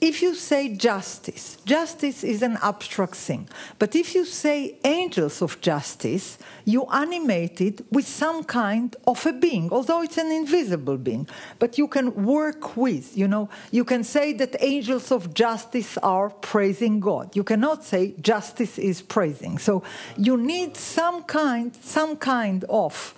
if 0.00 0.22
you 0.22 0.34
say 0.36 0.76
justice, 0.76 1.58
justice 1.64 2.22
is 2.22 2.42
an 2.42 2.56
abstract 2.62 3.16
thing. 3.16 3.48
But 3.80 3.96
if 3.96 4.14
you 4.14 4.24
say 4.24 4.76
angels 4.84 5.42
of 5.42 5.60
justice, 5.60 6.38
you 6.64 6.84
animate 6.86 7.60
it 7.60 7.80
with 7.90 8.06
some 8.06 8.44
kind 8.44 8.94
of 9.08 9.26
a 9.26 9.32
being, 9.32 9.72
although 9.72 10.02
it's 10.02 10.16
an 10.16 10.30
invisible 10.30 10.98
being. 10.98 11.28
But 11.58 11.78
you 11.78 11.88
can 11.88 12.24
work 12.24 12.76
with, 12.76 13.16
you 13.18 13.26
know, 13.26 13.48
you 13.72 13.84
can 13.84 14.04
say 14.04 14.32
that 14.34 14.54
angels 14.60 15.10
of 15.10 15.34
justice 15.34 15.98
are 15.98 16.30
praising 16.30 17.00
God. 17.00 17.34
You 17.34 17.42
cannot 17.42 17.84
say 17.84 18.14
justice 18.20 18.78
is 18.78 19.02
praising. 19.02 19.58
So 19.58 19.82
you 20.16 20.36
need 20.36 20.76
some 20.76 21.24
kind, 21.24 21.74
some 21.74 22.16
kind 22.16 22.62
of 22.68 23.14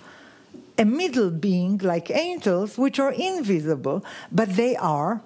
a 0.79 0.85
middle 0.85 1.29
being 1.29 1.77
like 1.77 2.09
angels, 2.09 2.75
which 2.75 2.99
are 2.99 3.11
invisible, 3.11 4.03
but 4.31 4.55
they 4.55 4.75
are 4.77 5.21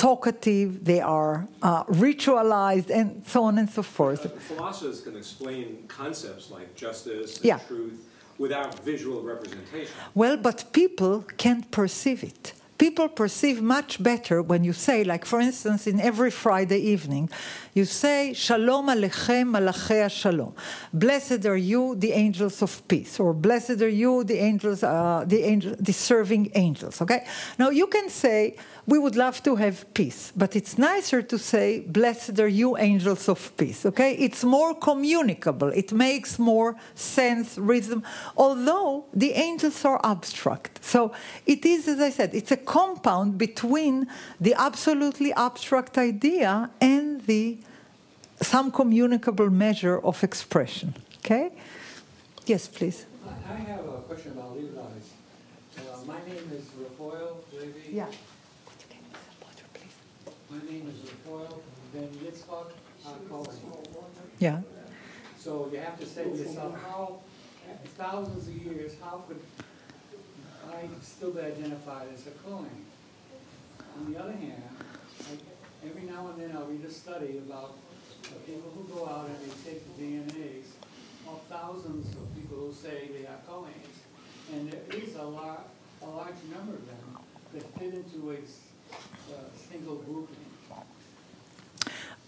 talkative, 0.00 0.82
they 0.82 1.00
are 1.00 1.46
uh, 1.60 1.84
ritualized, 1.84 2.88
and 2.88 3.22
so 3.26 3.44
on 3.44 3.58
and 3.58 3.68
so 3.68 3.82
forth. 3.82 4.24
Uh, 4.24 4.30
philosophers 4.30 5.02
can 5.02 5.14
explain 5.14 5.84
concepts 5.88 6.50
like 6.50 6.74
justice 6.74 7.36
and 7.36 7.44
yeah. 7.44 7.58
truth 7.58 7.98
without 8.38 8.70
visual 8.82 9.20
representation. 9.22 9.92
Well, 10.14 10.38
but 10.38 10.72
people 10.72 11.22
can't 11.36 11.70
perceive 11.70 12.24
it 12.24 12.54
people 12.80 13.08
perceive 13.08 13.60
much 13.60 14.02
better 14.02 14.40
when 14.40 14.64
you 14.64 14.72
say, 14.72 15.04
like 15.04 15.26
for 15.26 15.38
instance, 15.38 15.86
in 15.86 16.00
every 16.00 16.30
Friday 16.30 16.80
evening, 16.94 17.28
you 17.74 17.84
say, 17.84 18.32
Shalom 18.32 18.86
Alechem 18.86 19.46
Malachei 19.54 20.10
Shalom. 20.10 20.54
Blessed 20.90 21.44
are 21.44 21.58
you, 21.58 21.94
the 21.94 22.12
angels 22.12 22.62
of 22.62 22.72
peace, 22.88 23.20
or 23.20 23.34
blessed 23.34 23.82
are 23.82 23.94
you, 24.02 24.24
the 24.24 24.38
angels, 24.38 24.82
uh, 24.82 25.24
the 25.26 25.42
angel, 25.42 25.76
the 25.78 25.92
serving 25.92 26.50
angels. 26.54 27.02
Okay. 27.02 27.26
Now 27.58 27.68
you 27.68 27.86
can 27.86 28.08
say, 28.08 28.56
we 28.90 28.98
would 28.98 29.14
love 29.14 29.40
to 29.44 29.54
have 29.54 29.86
peace, 29.94 30.32
but 30.36 30.56
it's 30.56 30.76
nicer 30.76 31.22
to 31.22 31.38
say, 31.38 31.80
blessed 31.80 32.40
are 32.40 32.48
you, 32.48 32.76
angels 32.76 33.28
of 33.28 33.56
peace. 33.56 33.86
Okay. 33.86 34.14
It's 34.14 34.42
more 34.42 34.74
communicable. 34.74 35.68
It 35.68 35.92
makes 35.92 36.38
more 36.38 36.74
sense, 36.96 37.56
rhythm. 37.56 38.02
Although 38.36 39.04
the 39.14 39.32
angels 39.32 39.84
are 39.84 40.00
abstract, 40.02 40.84
so 40.84 41.12
it 41.46 41.64
is, 41.64 41.86
as 41.86 42.00
I 42.00 42.10
said, 42.10 42.34
it's 42.34 42.50
a 42.50 42.56
compound 42.56 43.38
between 43.38 44.08
the 44.40 44.54
absolutely 44.54 45.32
abstract 45.34 45.96
idea 45.96 46.70
and 46.80 47.20
the 47.26 47.58
some 48.42 48.72
communicable 48.72 49.50
measure 49.50 49.98
of 50.00 50.24
expression. 50.24 50.94
Okay? 51.18 51.52
Yes, 52.46 52.66
please. 52.66 53.06
I 53.48 53.54
have 53.70 53.84
a 53.86 54.00
question 54.08 54.32
about 54.32 54.56
Levi's. 54.56 55.10
Uh, 55.78 55.82
my 56.06 56.18
name 56.26 56.50
is 56.52 56.64
Rafael 56.76 57.44
Levi. 57.52 57.92
Yeah. 57.92 58.06
My 60.50 60.58
name 60.68 60.92
is 60.92 61.08
Rafael 61.08 61.62
Ben 61.94 62.08
Yitzchak 62.24 62.72
Cohen. 63.28 64.29
Yeah. 64.40 64.60
So 65.38 65.68
you 65.70 65.78
have 65.78 66.00
to 66.00 66.06
say 66.06 66.24
to 66.24 66.30
yourself, 66.30 66.74
how, 66.82 67.20
thousands 67.96 68.48
of 68.48 68.54
years, 68.54 68.94
how 69.00 69.22
could 69.28 69.40
I 70.72 70.88
still 71.02 71.32
be 71.32 71.40
identified 71.40 72.08
as 72.14 72.26
a 72.26 72.30
Kohen. 72.30 72.86
On 73.98 74.12
the 74.12 74.18
other 74.18 74.32
hand, 74.32 74.62
I, 75.20 75.86
every 75.86 76.02
now 76.02 76.28
and 76.30 76.40
then 76.40 76.56
I'll 76.56 76.64
read 76.64 76.84
a 76.84 76.90
study 76.90 77.38
about 77.38 77.76
people 78.46 78.70
who 78.74 78.84
go 78.94 79.06
out 79.06 79.28
and 79.28 79.36
they 79.40 79.70
take 79.70 79.96
the 79.96 80.02
DNAs 80.02 80.66
of 81.28 81.42
thousands 81.50 82.06
of 82.16 82.34
people 82.34 82.56
who 82.56 82.72
say 82.72 83.10
they 83.12 83.26
are 83.26 83.40
Kohens. 83.48 83.98
And 84.52 84.72
there 84.72 85.02
is 85.02 85.16
a, 85.16 85.22
lar- 85.22 85.64
a 86.02 86.06
large 86.06 86.40
number 86.50 86.74
of 86.74 86.86
them 86.86 87.18
that 87.52 87.78
fit 87.78 87.92
into 87.94 88.30
a 88.30 88.34
uh, 88.34 89.36
single 89.70 89.96
grouping. 89.96 90.49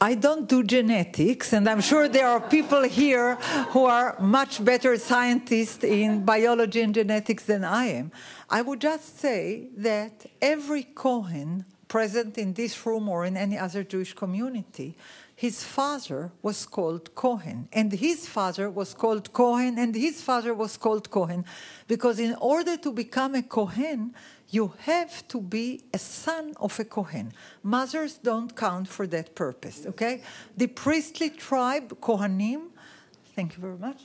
I 0.03 0.17
don't 0.17 0.49
do 0.49 0.65
genetics, 0.65 1.53
and 1.53 1.69
I'm 1.69 1.81
sure 1.81 2.09
there 2.09 2.27
are 2.27 2.41
people 2.41 2.83
here 2.83 3.37
who 3.71 3.85
are 3.85 4.17
much 4.19 4.65
better 4.65 4.99
scientists 4.99 5.85
in 5.85 6.25
biology 6.25 6.81
and 6.81 6.93
genetics 6.93 7.45
than 7.45 7.63
I 7.63 7.85
am. 7.85 8.11
I 8.51 8.63
would 8.63 8.81
just 8.81 9.21
say 9.21 9.69
that 9.77 10.27
every 10.41 10.83
Kohen 10.83 11.67
present 11.87 12.37
in 12.37 12.55
this 12.55 12.85
room 12.85 13.09
or 13.09 13.25
in 13.25 13.37
any 13.37 13.57
other 13.57 13.85
Jewish 13.85 14.13
community, 14.13 14.97
his 15.43 15.65
father 15.65 16.31
was 16.41 16.65
called 16.65 17.17
Cohen, 17.17 17.69
and 17.73 17.91
his 17.91 18.29
father 18.29 18.71
was 18.71 18.95
called 18.95 19.33
Cohen, 19.33 19.77
and 19.77 19.93
his 19.93 20.23
father 20.23 20.55
was 20.55 20.77
called 20.77 21.11
Cohen. 21.11 21.45
because 21.89 22.21
in 22.21 22.37
order 22.37 22.77
to 22.77 22.93
become 22.93 23.35
a 23.35 23.43
Cohen, 23.43 24.15
you 24.51 24.73
have 24.79 25.27
to 25.27 25.41
be 25.41 25.83
a 25.93 25.99
son 25.99 26.55
of 26.61 26.79
a 26.79 26.85
Kohen. 26.85 27.33
Mothers 27.65 28.19
don't 28.23 28.55
count 28.55 28.87
for 28.87 29.05
that 29.09 29.35
purpose, 29.35 29.85
okay? 29.85 30.23
The 30.57 30.69
priestly 30.69 31.31
tribe, 31.31 31.89
Kohanim, 32.01 32.69
thank 33.35 33.57
you 33.57 33.61
very 33.61 33.79
much, 33.79 34.01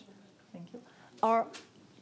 thank 0.51 0.73
you, 0.73 0.81
are, 1.21 1.45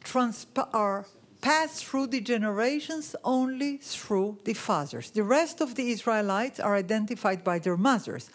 transpa- 0.02 0.70
are 0.72 1.04
passed 1.42 1.84
through 1.84 2.06
the 2.06 2.22
generations 2.22 3.14
only 3.22 3.76
through 3.76 4.38
the 4.44 4.54
fathers. 4.54 5.10
The 5.10 5.24
rest 5.24 5.60
of 5.60 5.74
the 5.74 5.90
Israelites 5.90 6.58
are 6.58 6.74
identified 6.74 7.44
by 7.44 7.58
their 7.58 7.76
mothers. 7.76 8.30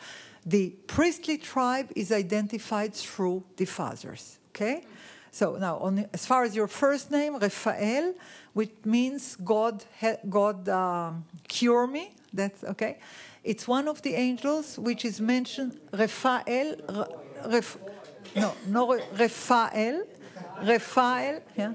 The 0.45 0.69
priestly 0.87 1.37
tribe 1.37 1.91
is 1.95 2.11
identified 2.11 2.93
through 2.95 3.43
the 3.57 3.65
fathers, 3.65 4.39
okay? 4.49 4.83
So 5.31 5.55
now, 5.55 5.77
on, 5.77 6.05
as 6.13 6.25
far 6.25 6.43
as 6.43 6.55
your 6.55 6.67
first 6.67 7.11
name, 7.11 7.37
Raphael, 7.37 8.13
which 8.53 8.71
means 8.83 9.37
God, 9.37 9.85
God 10.27 10.67
um, 10.67 11.25
cure 11.47 11.87
me. 11.87 12.15
That's 12.33 12.63
okay. 12.63 12.97
It's 13.43 13.67
one 13.67 13.87
of 13.87 14.01
the 14.01 14.13
angels 14.15 14.77
which 14.77 15.05
is 15.05 15.21
mentioned. 15.21 15.79
Raphael, 15.93 16.75
no, 18.35 18.53
no, 18.67 18.99
Raphael, 19.17 20.03
Raphael. 20.63 21.41
Yeah. 21.57 21.73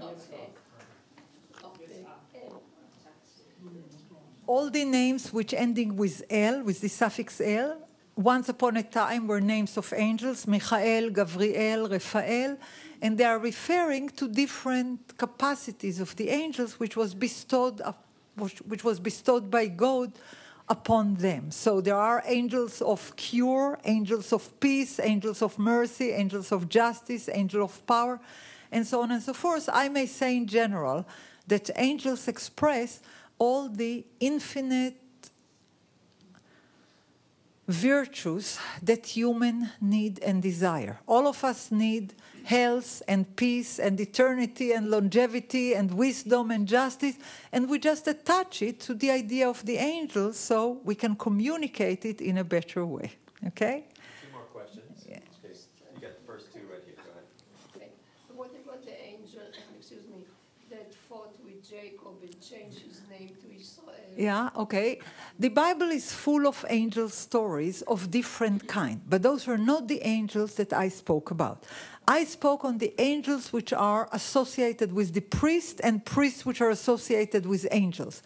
All 4.46 4.70
the 4.70 4.84
names 4.84 5.32
which 5.32 5.54
ending 5.54 5.96
with 5.96 6.22
L, 6.30 6.62
with 6.62 6.80
the 6.80 6.88
suffix 6.88 7.40
El, 7.40 7.78
once 8.16 8.48
upon 8.48 8.78
a 8.78 8.82
time 8.82 9.26
were 9.26 9.40
names 9.40 9.76
of 9.76 9.92
angels, 9.94 10.46
Michael, 10.46 11.10
Gabriel, 11.10 11.86
Raphael, 11.88 12.56
and 13.02 13.18
they 13.18 13.24
are 13.24 13.38
referring 13.38 14.08
to 14.08 14.26
different 14.26 15.18
capacities 15.18 16.00
of 16.00 16.16
the 16.16 16.30
angels 16.30 16.80
which 16.80 16.96
was 16.96 17.14
bestowed, 17.14 17.82
which 18.66 18.82
was 18.82 18.98
bestowed 18.98 19.50
by 19.50 19.66
God 19.66 20.12
upon 20.68 21.14
them. 21.16 21.50
So 21.50 21.82
there 21.82 21.96
are 21.96 22.22
angels 22.26 22.80
of 22.80 23.14
cure, 23.16 23.78
angels 23.84 24.32
of 24.32 24.58
peace, 24.60 24.98
angels 24.98 25.42
of 25.42 25.58
mercy, 25.58 26.10
angels 26.10 26.50
of 26.52 26.70
justice, 26.70 27.28
angel 27.30 27.64
of 27.64 27.86
power, 27.86 28.18
and 28.72 28.86
so 28.86 29.02
on 29.02 29.10
and 29.10 29.22
so 29.22 29.34
forth. 29.34 29.68
I 29.70 29.90
may 29.90 30.06
say 30.06 30.36
in 30.38 30.46
general 30.46 31.06
that 31.46 31.70
angels 31.76 32.28
express 32.28 33.00
all 33.38 33.68
the 33.68 34.06
infinite 34.20 34.96
virtues 37.68 38.58
that 38.82 39.06
human 39.06 39.70
need 39.80 40.20
and 40.20 40.42
desire. 40.42 41.00
All 41.06 41.26
of 41.26 41.42
us 41.42 41.70
need 41.70 42.14
health 42.44 43.02
and 43.08 43.34
peace 43.34 43.80
and 43.80 44.00
eternity 44.00 44.70
and 44.72 44.88
longevity 44.88 45.74
and 45.74 45.92
wisdom 45.92 46.52
and 46.52 46.68
justice, 46.68 47.16
and 47.52 47.68
we 47.68 47.78
just 47.78 48.06
attach 48.06 48.62
it 48.62 48.78
to 48.80 48.94
the 48.94 49.10
idea 49.10 49.48
of 49.48 49.66
the 49.66 49.76
angels 49.76 50.36
so 50.38 50.80
we 50.84 50.94
can 50.94 51.16
communicate 51.16 52.04
it 52.04 52.20
in 52.20 52.38
a 52.38 52.44
better 52.44 52.86
way. 52.86 53.12
Okay? 53.48 53.84
Two 54.22 54.32
more 54.32 54.42
questions. 54.42 55.04
Yeah. 55.08 55.18
Okay, 55.44 55.58
you 55.94 56.00
got 56.00 56.16
the 56.16 56.24
first 56.24 56.52
two 56.54 56.60
right 56.70 56.80
here. 56.86 56.94
Go 56.94 57.10
ahead. 57.10 57.24
Okay. 57.74 57.90
What 58.34 58.50
about 58.64 58.84
the 58.84 58.96
angel, 59.04 59.42
excuse 59.78 60.06
me, 60.06 60.22
that 60.70 60.94
fought 60.94 61.34
with 61.44 61.68
Jacob 61.68 62.14
and 62.22 62.40
changed 62.40 62.78
his 62.78 63.02
name 63.10 63.30
to 63.42 63.60
Israel? 63.60 63.96
Yeah, 64.16 64.50
okay. 64.56 65.00
The 65.38 65.50
Bible 65.50 65.90
is 65.90 66.12
full 66.12 66.46
of 66.46 66.64
angel 66.70 67.10
stories 67.10 67.82
of 67.82 68.10
different 68.10 68.66
kind, 68.66 69.02
but 69.06 69.22
those 69.22 69.46
are 69.46 69.58
not 69.58 69.86
the 69.86 70.00
angels 70.00 70.54
that 70.54 70.72
I 70.72 70.88
spoke 70.88 71.30
about. 71.30 71.64
I 72.08 72.24
spoke 72.24 72.64
on 72.64 72.78
the 72.78 72.94
angels 72.98 73.52
which 73.52 73.74
are 73.74 74.08
associated 74.12 74.94
with 74.94 75.12
the 75.12 75.20
priest 75.20 75.80
and 75.84 76.02
priests 76.02 76.46
which 76.46 76.62
are 76.62 76.70
associated 76.70 77.44
with 77.44 77.66
angels. 77.70 78.22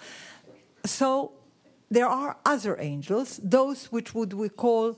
So 0.85 1.33
there 1.91 2.07
are 2.07 2.37
other 2.45 2.79
angels, 2.79 3.41
those 3.43 3.87
which 3.87 4.15
would 4.15 4.33
we 4.33 4.49
call 4.49 4.97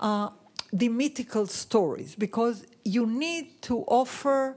uh, 0.00 0.30
the 0.72 0.88
mythical 0.88 1.46
stories, 1.46 2.16
because 2.16 2.66
you 2.84 3.06
need 3.06 3.62
to 3.62 3.84
offer 3.86 4.56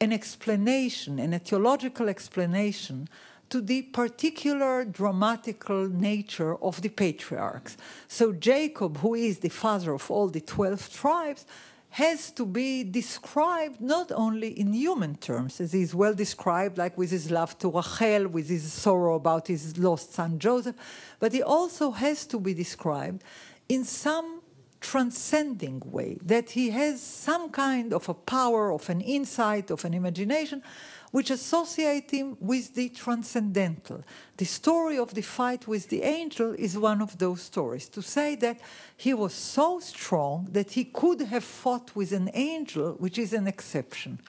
an 0.00 0.12
explanation, 0.12 1.18
an 1.18 1.32
etiological 1.32 2.08
explanation 2.08 3.08
to 3.50 3.60
the 3.60 3.82
particular 3.82 4.84
dramatical 4.84 5.88
nature 5.88 6.56
of 6.56 6.80
the 6.82 6.88
patriarchs. 6.88 7.76
So 8.08 8.32
Jacob, 8.32 8.98
who 8.98 9.14
is 9.14 9.38
the 9.38 9.48
father 9.48 9.92
of 9.92 10.10
all 10.10 10.28
the 10.28 10.40
12 10.40 10.92
tribes, 10.92 11.44
has 11.90 12.30
to 12.30 12.46
be 12.46 12.84
described 12.84 13.80
not 13.80 14.12
only 14.12 14.58
in 14.58 14.72
human 14.72 15.16
terms, 15.16 15.60
as 15.60 15.72
he's 15.72 15.92
well 15.92 16.14
described, 16.14 16.78
like 16.78 16.96
with 16.96 17.10
his 17.10 17.32
love 17.32 17.58
to 17.58 17.68
Rachel, 17.68 18.28
with 18.28 18.48
his 18.48 18.72
sorrow 18.72 19.16
about 19.16 19.48
his 19.48 19.76
lost 19.76 20.14
son 20.14 20.38
Joseph, 20.38 20.76
but 21.18 21.32
he 21.32 21.42
also 21.42 21.90
has 21.90 22.26
to 22.26 22.38
be 22.38 22.54
described 22.54 23.24
in 23.68 23.84
some 23.84 24.40
transcending 24.80 25.82
way, 25.84 26.18
that 26.22 26.50
he 26.50 26.70
has 26.70 27.02
some 27.02 27.50
kind 27.50 27.92
of 27.92 28.08
a 28.08 28.14
power, 28.14 28.72
of 28.72 28.88
an 28.88 29.00
insight, 29.00 29.70
of 29.70 29.84
an 29.84 29.92
imagination 29.92 30.62
which 31.10 31.30
associate 31.30 32.10
him 32.10 32.36
with 32.40 32.74
the 32.74 32.88
transcendental. 32.88 34.04
The 34.36 34.44
story 34.44 34.98
of 34.98 35.14
the 35.14 35.22
fight 35.22 35.66
with 35.66 35.88
the 35.88 36.02
angel 36.02 36.54
is 36.56 36.78
one 36.78 37.02
of 37.02 37.18
those 37.18 37.42
stories. 37.42 37.88
To 37.90 38.02
say 38.02 38.36
that 38.36 38.60
he 38.96 39.12
was 39.14 39.34
so 39.34 39.80
strong 39.80 40.48
that 40.52 40.72
he 40.72 40.84
could 40.84 41.20
have 41.22 41.44
fought 41.44 41.96
with 41.96 42.12
an 42.12 42.30
angel, 42.34 42.92
which 42.98 43.18
is 43.18 43.32
an 43.32 43.46
exception. 43.48 44.20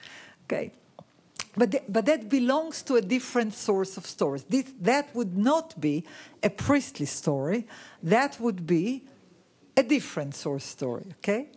Okay. 0.44 0.72
But, 1.54 1.70
th- 1.70 1.84
but 1.88 2.06
that 2.06 2.28
belongs 2.28 2.82
to 2.82 2.96
a 2.96 3.02
different 3.02 3.54
source 3.54 3.96
of 3.96 4.06
stories. 4.06 4.44
This, 4.44 4.72
that 4.80 5.14
would 5.14 5.36
not 5.36 5.78
be 5.80 6.04
a 6.42 6.50
priestly 6.50 7.06
story. 7.06 7.66
That 8.02 8.40
would 8.40 8.66
be 8.66 9.04
a 9.76 9.82
different 9.82 10.34
source 10.34 10.64
story. 10.64 11.06
Okay? 11.18 11.48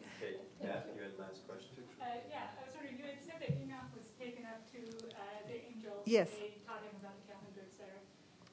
Yes. 6.06 6.30
They 6.38 6.53
about 6.66 6.82
the 6.91 7.34
calendar. 7.34 7.66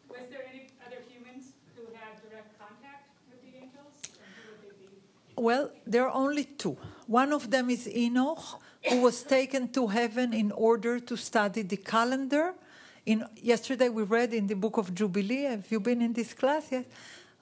Was 0.08 0.28
there 0.30 0.44
any 0.48 0.68
other 0.86 1.02
humans 1.06 1.52
who 1.76 1.82
had 1.92 2.16
direct 2.28 2.58
contact 2.58 3.08
with 3.28 3.42
the 3.42 3.58
angels? 3.58 3.92
Well, 5.36 5.70
there 5.86 6.08
are 6.08 6.14
only 6.14 6.44
two. 6.44 6.78
One 7.06 7.32
of 7.32 7.50
them 7.50 7.68
is 7.68 7.86
Enoch, 7.88 8.60
who 8.88 9.02
was 9.02 9.22
taken 9.22 9.68
to 9.72 9.86
heaven 9.86 10.32
in 10.32 10.50
order 10.52 10.98
to 10.98 11.16
study 11.16 11.62
the 11.62 11.76
calendar. 11.76 12.54
In, 13.04 13.24
yesterday 13.36 13.90
we 13.90 14.04
read 14.04 14.32
in 14.32 14.46
the 14.46 14.56
book 14.56 14.78
of 14.78 14.94
Jubilee. 14.94 15.42
Have 15.42 15.70
you 15.70 15.80
been 15.80 16.00
in 16.00 16.14
this 16.14 16.32
class 16.32 16.72
yet? 16.72 16.86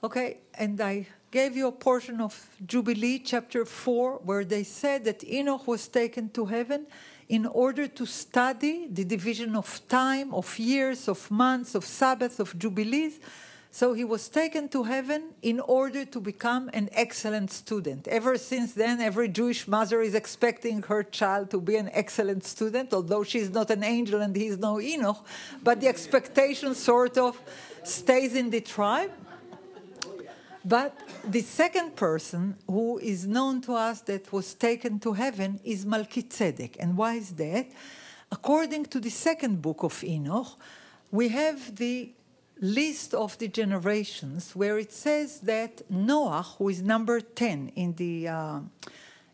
Okay, 0.03 0.37
and 0.55 0.81
I 0.81 1.07
gave 1.29 1.55
you 1.55 1.67
a 1.67 1.71
portion 1.71 2.19
of 2.19 2.49
Jubilee, 2.65 3.19
chapter 3.19 3.63
4, 3.63 4.21
where 4.25 4.43
they 4.43 4.63
said 4.63 5.05
that 5.05 5.23
Enoch 5.23 5.67
was 5.67 5.87
taken 5.87 6.29
to 6.29 6.45
heaven 6.45 6.87
in 7.29 7.45
order 7.45 7.87
to 7.87 8.05
study 8.05 8.87
the 8.91 9.03
division 9.03 9.55
of 9.55 9.81
time, 9.87 10.33
of 10.33 10.57
years, 10.59 11.07
of 11.07 11.29
months, 11.31 11.75
of 11.75 11.85
Sabbaths, 11.85 12.39
of 12.39 12.57
Jubilees. 12.57 13.19
So 13.73 13.93
he 13.93 14.03
was 14.03 14.27
taken 14.27 14.67
to 14.69 14.83
heaven 14.83 15.29
in 15.41 15.61
order 15.61 16.03
to 16.03 16.19
become 16.19 16.69
an 16.73 16.89
excellent 16.91 17.51
student. 17.51 18.05
Ever 18.09 18.37
since 18.37 18.73
then, 18.73 18.99
every 18.99 19.29
Jewish 19.29 19.65
mother 19.65 20.01
is 20.01 20.13
expecting 20.13 20.81
her 20.83 21.03
child 21.03 21.51
to 21.51 21.61
be 21.61 21.77
an 21.77 21.89
excellent 21.93 22.43
student, 22.43 22.93
although 22.93 23.23
she's 23.23 23.49
not 23.49 23.69
an 23.69 23.81
angel 23.81 24.19
and 24.19 24.35
he's 24.35 24.57
no 24.57 24.81
Enoch. 24.81 25.25
But 25.63 25.79
the 25.79 25.87
expectation 25.87 26.75
sort 26.75 27.17
of 27.17 27.41
stays 27.83 28.35
in 28.35 28.49
the 28.49 28.59
tribe. 28.59 29.11
But 30.63 30.95
the 31.25 31.41
second 31.41 31.95
person 31.95 32.55
who 32.67 32.99
is 32.99 33.25
known 33.25 33.61
to 33.61 33.73
us 33.73 34.01
that 34.01 34.31
was 34.31 34.53
taken 34.53 34.99
to 34.99 35.13
heaven 35.13 35.59
is 35.63 35.85
Melchizedek. 35.85 36.77
And 36.79 36.95
why 36.95 37.15
is 37.15 37.31
that? 37.33 37.67
According 38.31 38.85
to 38.85 38.99
the 38.99 39.09
second 39.09 39.61
book 39.61 39.83
of 39.83 40.03
Enoch, 40.03 40.57
we 41.11 41.29
have 41.29 41.75
the 41.75 42.11
list 42.61 43.15
of 43.15 43.37
the 43.39 43.47
generations 43.47 44.55
where 44.55 44.77
it 44.77 44.91
says 44.91 45.39
that 45.39 45.81
Noah, 45.89 46.43
who 46.57 46.69
is 46.69 46.83
number 46.83 47.19
10 47.19 47.71
in 47.75 47.93
the, 47.95 48.27
uh, 48.27 48.59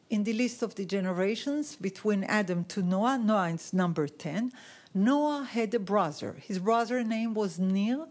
in 0.09 0.23
the 0.23 0.34
list 0.34 0.63
of 0.63 0.75
the 0.75 0.86
generations 0.86 1.75
between 1.75 2.23
Adam 2.23 2.63
to 2.65 2.82
Noah, 2.82 3.17
Noah 3.17 3.49
is 3.49 3.73
number 3.73 4.07
10. 4.07 4.53
Noah 4.93 5.43
had 5.43 5.73
a 5.73 5.80
brother. 5.80 6.38
His 6.41 6.57
brother 6.59 7.03
name 7.03 7.34
was 7.34 7.59
Ner, 7.59 8.07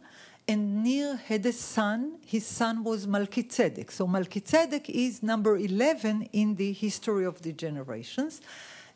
and 0.49 0.85
Ner 0.85 1.17
had 1.17 1.45
a 1.47 1.53
son. 1.53 2.19
His 2.25 2.47
son 2.47 2.85
was 2.85 3.07
Melchizedek. 3.07 3.91
So 3.91 4.07
Melchizedek 4.07 4.89
is 4.89 5.23
number 5.23 5.57
11 5.57 6.29
in 6.33 6.55
the 6.55 6.73
history 6.73 7.25
of 7.25 7.43
the 7.43 7.53
generations. 7.53 8.41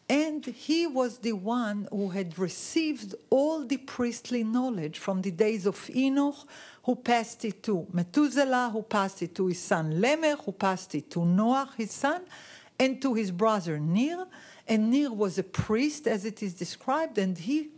And 0.08 0.44
he 0.44 0.86
was 0.86 1.18
the 1.18 1.32
one 1.34 1.88
who 1.90 2.08
had 2.08 2.38
received 2.38 3.14
all 3.30 3.64
the 3.64 3.76
priestly 3.76 4.42
knowledge 4.42 4.98
from 4.98 5.22
the 5.22 5.30
days 5.30 5.66
of 5.66 5.88
Enoch, 5.94 6.48
who 6.84 6.96
passed 6.96 7.44
it 7.44 7.62
to 7.64 7.86
Methuselah, 7.92 8.70
who 8.72 8.82
passed 8.82 9.22
it 9.22 9.34
to 9.36 9.46
his 9.46 9.60
son 9.60 10.00
Lamech, 10.00 10.38
who 10.44 10.52
passed 10.52 10.94
it 10.94 11.10
to 11.12 11.24
Noah, 11.24 11.70
his 11.76 11.92
son, 11.92 12.22
and 12.78 13.00
to 13.02 13.14
his 13.14 13.30
brother 13.30 13.78
Nir. 13.78 14.26
And 14.66 14.90
Nir 14.90 15.12
was 15.12 15.38
a 15.38 15.44
priest, 15.44 16.06
as 16.06 16.24
it 16.24 16.42
is 16.42 16.54
described, 16.54 17.18
and 17.18 17.38
he 17.38 17.70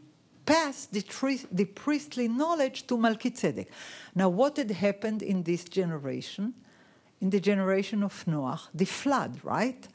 passed 0.47 0.93
the, 0.93 1.03
tri- 1.03 1.47
the 1.51 1.65
priestly 1.65 2.29
knowledge 2.29 2.87
to 2.87 2.97
Melchizedek. 2.97 3.71
Now, 4.15 4.29
what 4.29 4.57
had 4.57 4.71
happened 4.71 5.23
in 5.23 5.43
this 5.43 5.65
generation? 5.65 6.55
In 7.21 7.31
the 7.31 7.41
generation 7.41 8.03
of 8.03 8.27
Noah, 8.27 8.61
the 8.75 8.85
flood, 8.85 9.39
right? 9.45 9.87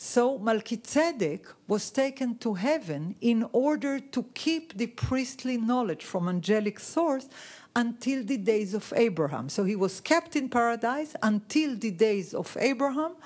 So 0.00 0.38
Melchizedek 0.38 1.46
was 1.66 1.90
taken 1.90 2.38
to 2.38 2.54
heaven 2.54 3.16
in 3.20 3.44
order 3.52 3.98
to 3.98 4.22
keep 4.32 4.78
the 4.78 4.86
priestly 4.86 5.58
knowledge 5.58 6.04
from 6.04 6.28
angelic 6.28 6.78
source 6.78 7.28
until 7.74 8.22
the 8.22 8.36
days 8.36 8.74
of 8.74 8.92
Abraham. 8.96 9.48
So 9.48 9.64
he 9.64 9.74
was 9.74 10.00
kept 10.00 10.36
in 10.36 10.48
paradise 10.48 11.16
until 11.20 11.74
the 11.74 11.90
days 11.90 12.32
of 12.32 12.56
Abraham, 12.60 13.16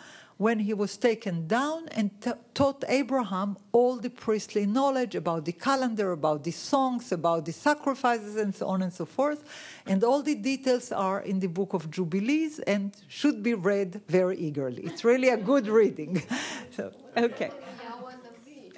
when 0.43 0.59
he 0.59 0.75
was 0.75 0.97
taken 0.97 1.47
down 1.47 1.89
and 1.93 2.11
t- 2.21 2.33
taught 2.53 2.83
Abraham 2.89 3.57
all 3.71 3.97
the 3.97 4.11
priestly 4.11 4.67
knowledge 4.67 5.15
about 5.15 5.45
the 5.45 5.53
calendar, 5.53 6.11
about 6.11 6.43
the 6.43 6.51
songs, 6.51 7.13
about 7.13 7.45
the 7.45 7.53
sacrifices, 7.53 8.35
and 8.37 8.53
so 8.53 8.67
on 8.67 8.83
and 8.83 8.93
so 8.93 9.07
forth. 9.07 9.45
And 9.87 10.03
all 10.03 10.21
the 10.21 10.35
details 10.35 10.91
are 10.91 11.21
in 11.21 11.39
the 11.39 11.47
book 11.47 11.75
of 11.75 11.93
Jubilees 11.93 12.59
and 12.59 12.91
should 13.07 13.45
be 13.45 13.55
read 13.55 14.01
very 14.09 14.37
eagerly. 14.37 14.83
It's 14.83 15.05
really 15.05 15.29
a 15.29 15.37
good 15.37 15.69
reading. 15.69 16.21
so, 16.77 16.91
okay. 17.17 17.53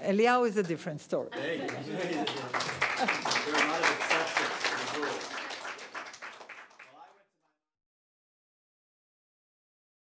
Eliyahu 0.03 0.47
is 0.47 0.59
a 0.59 0.63
different 0.63 1.01
story. 1.01 1.31
Thank 1.33 1.73
you. 4.11 4.14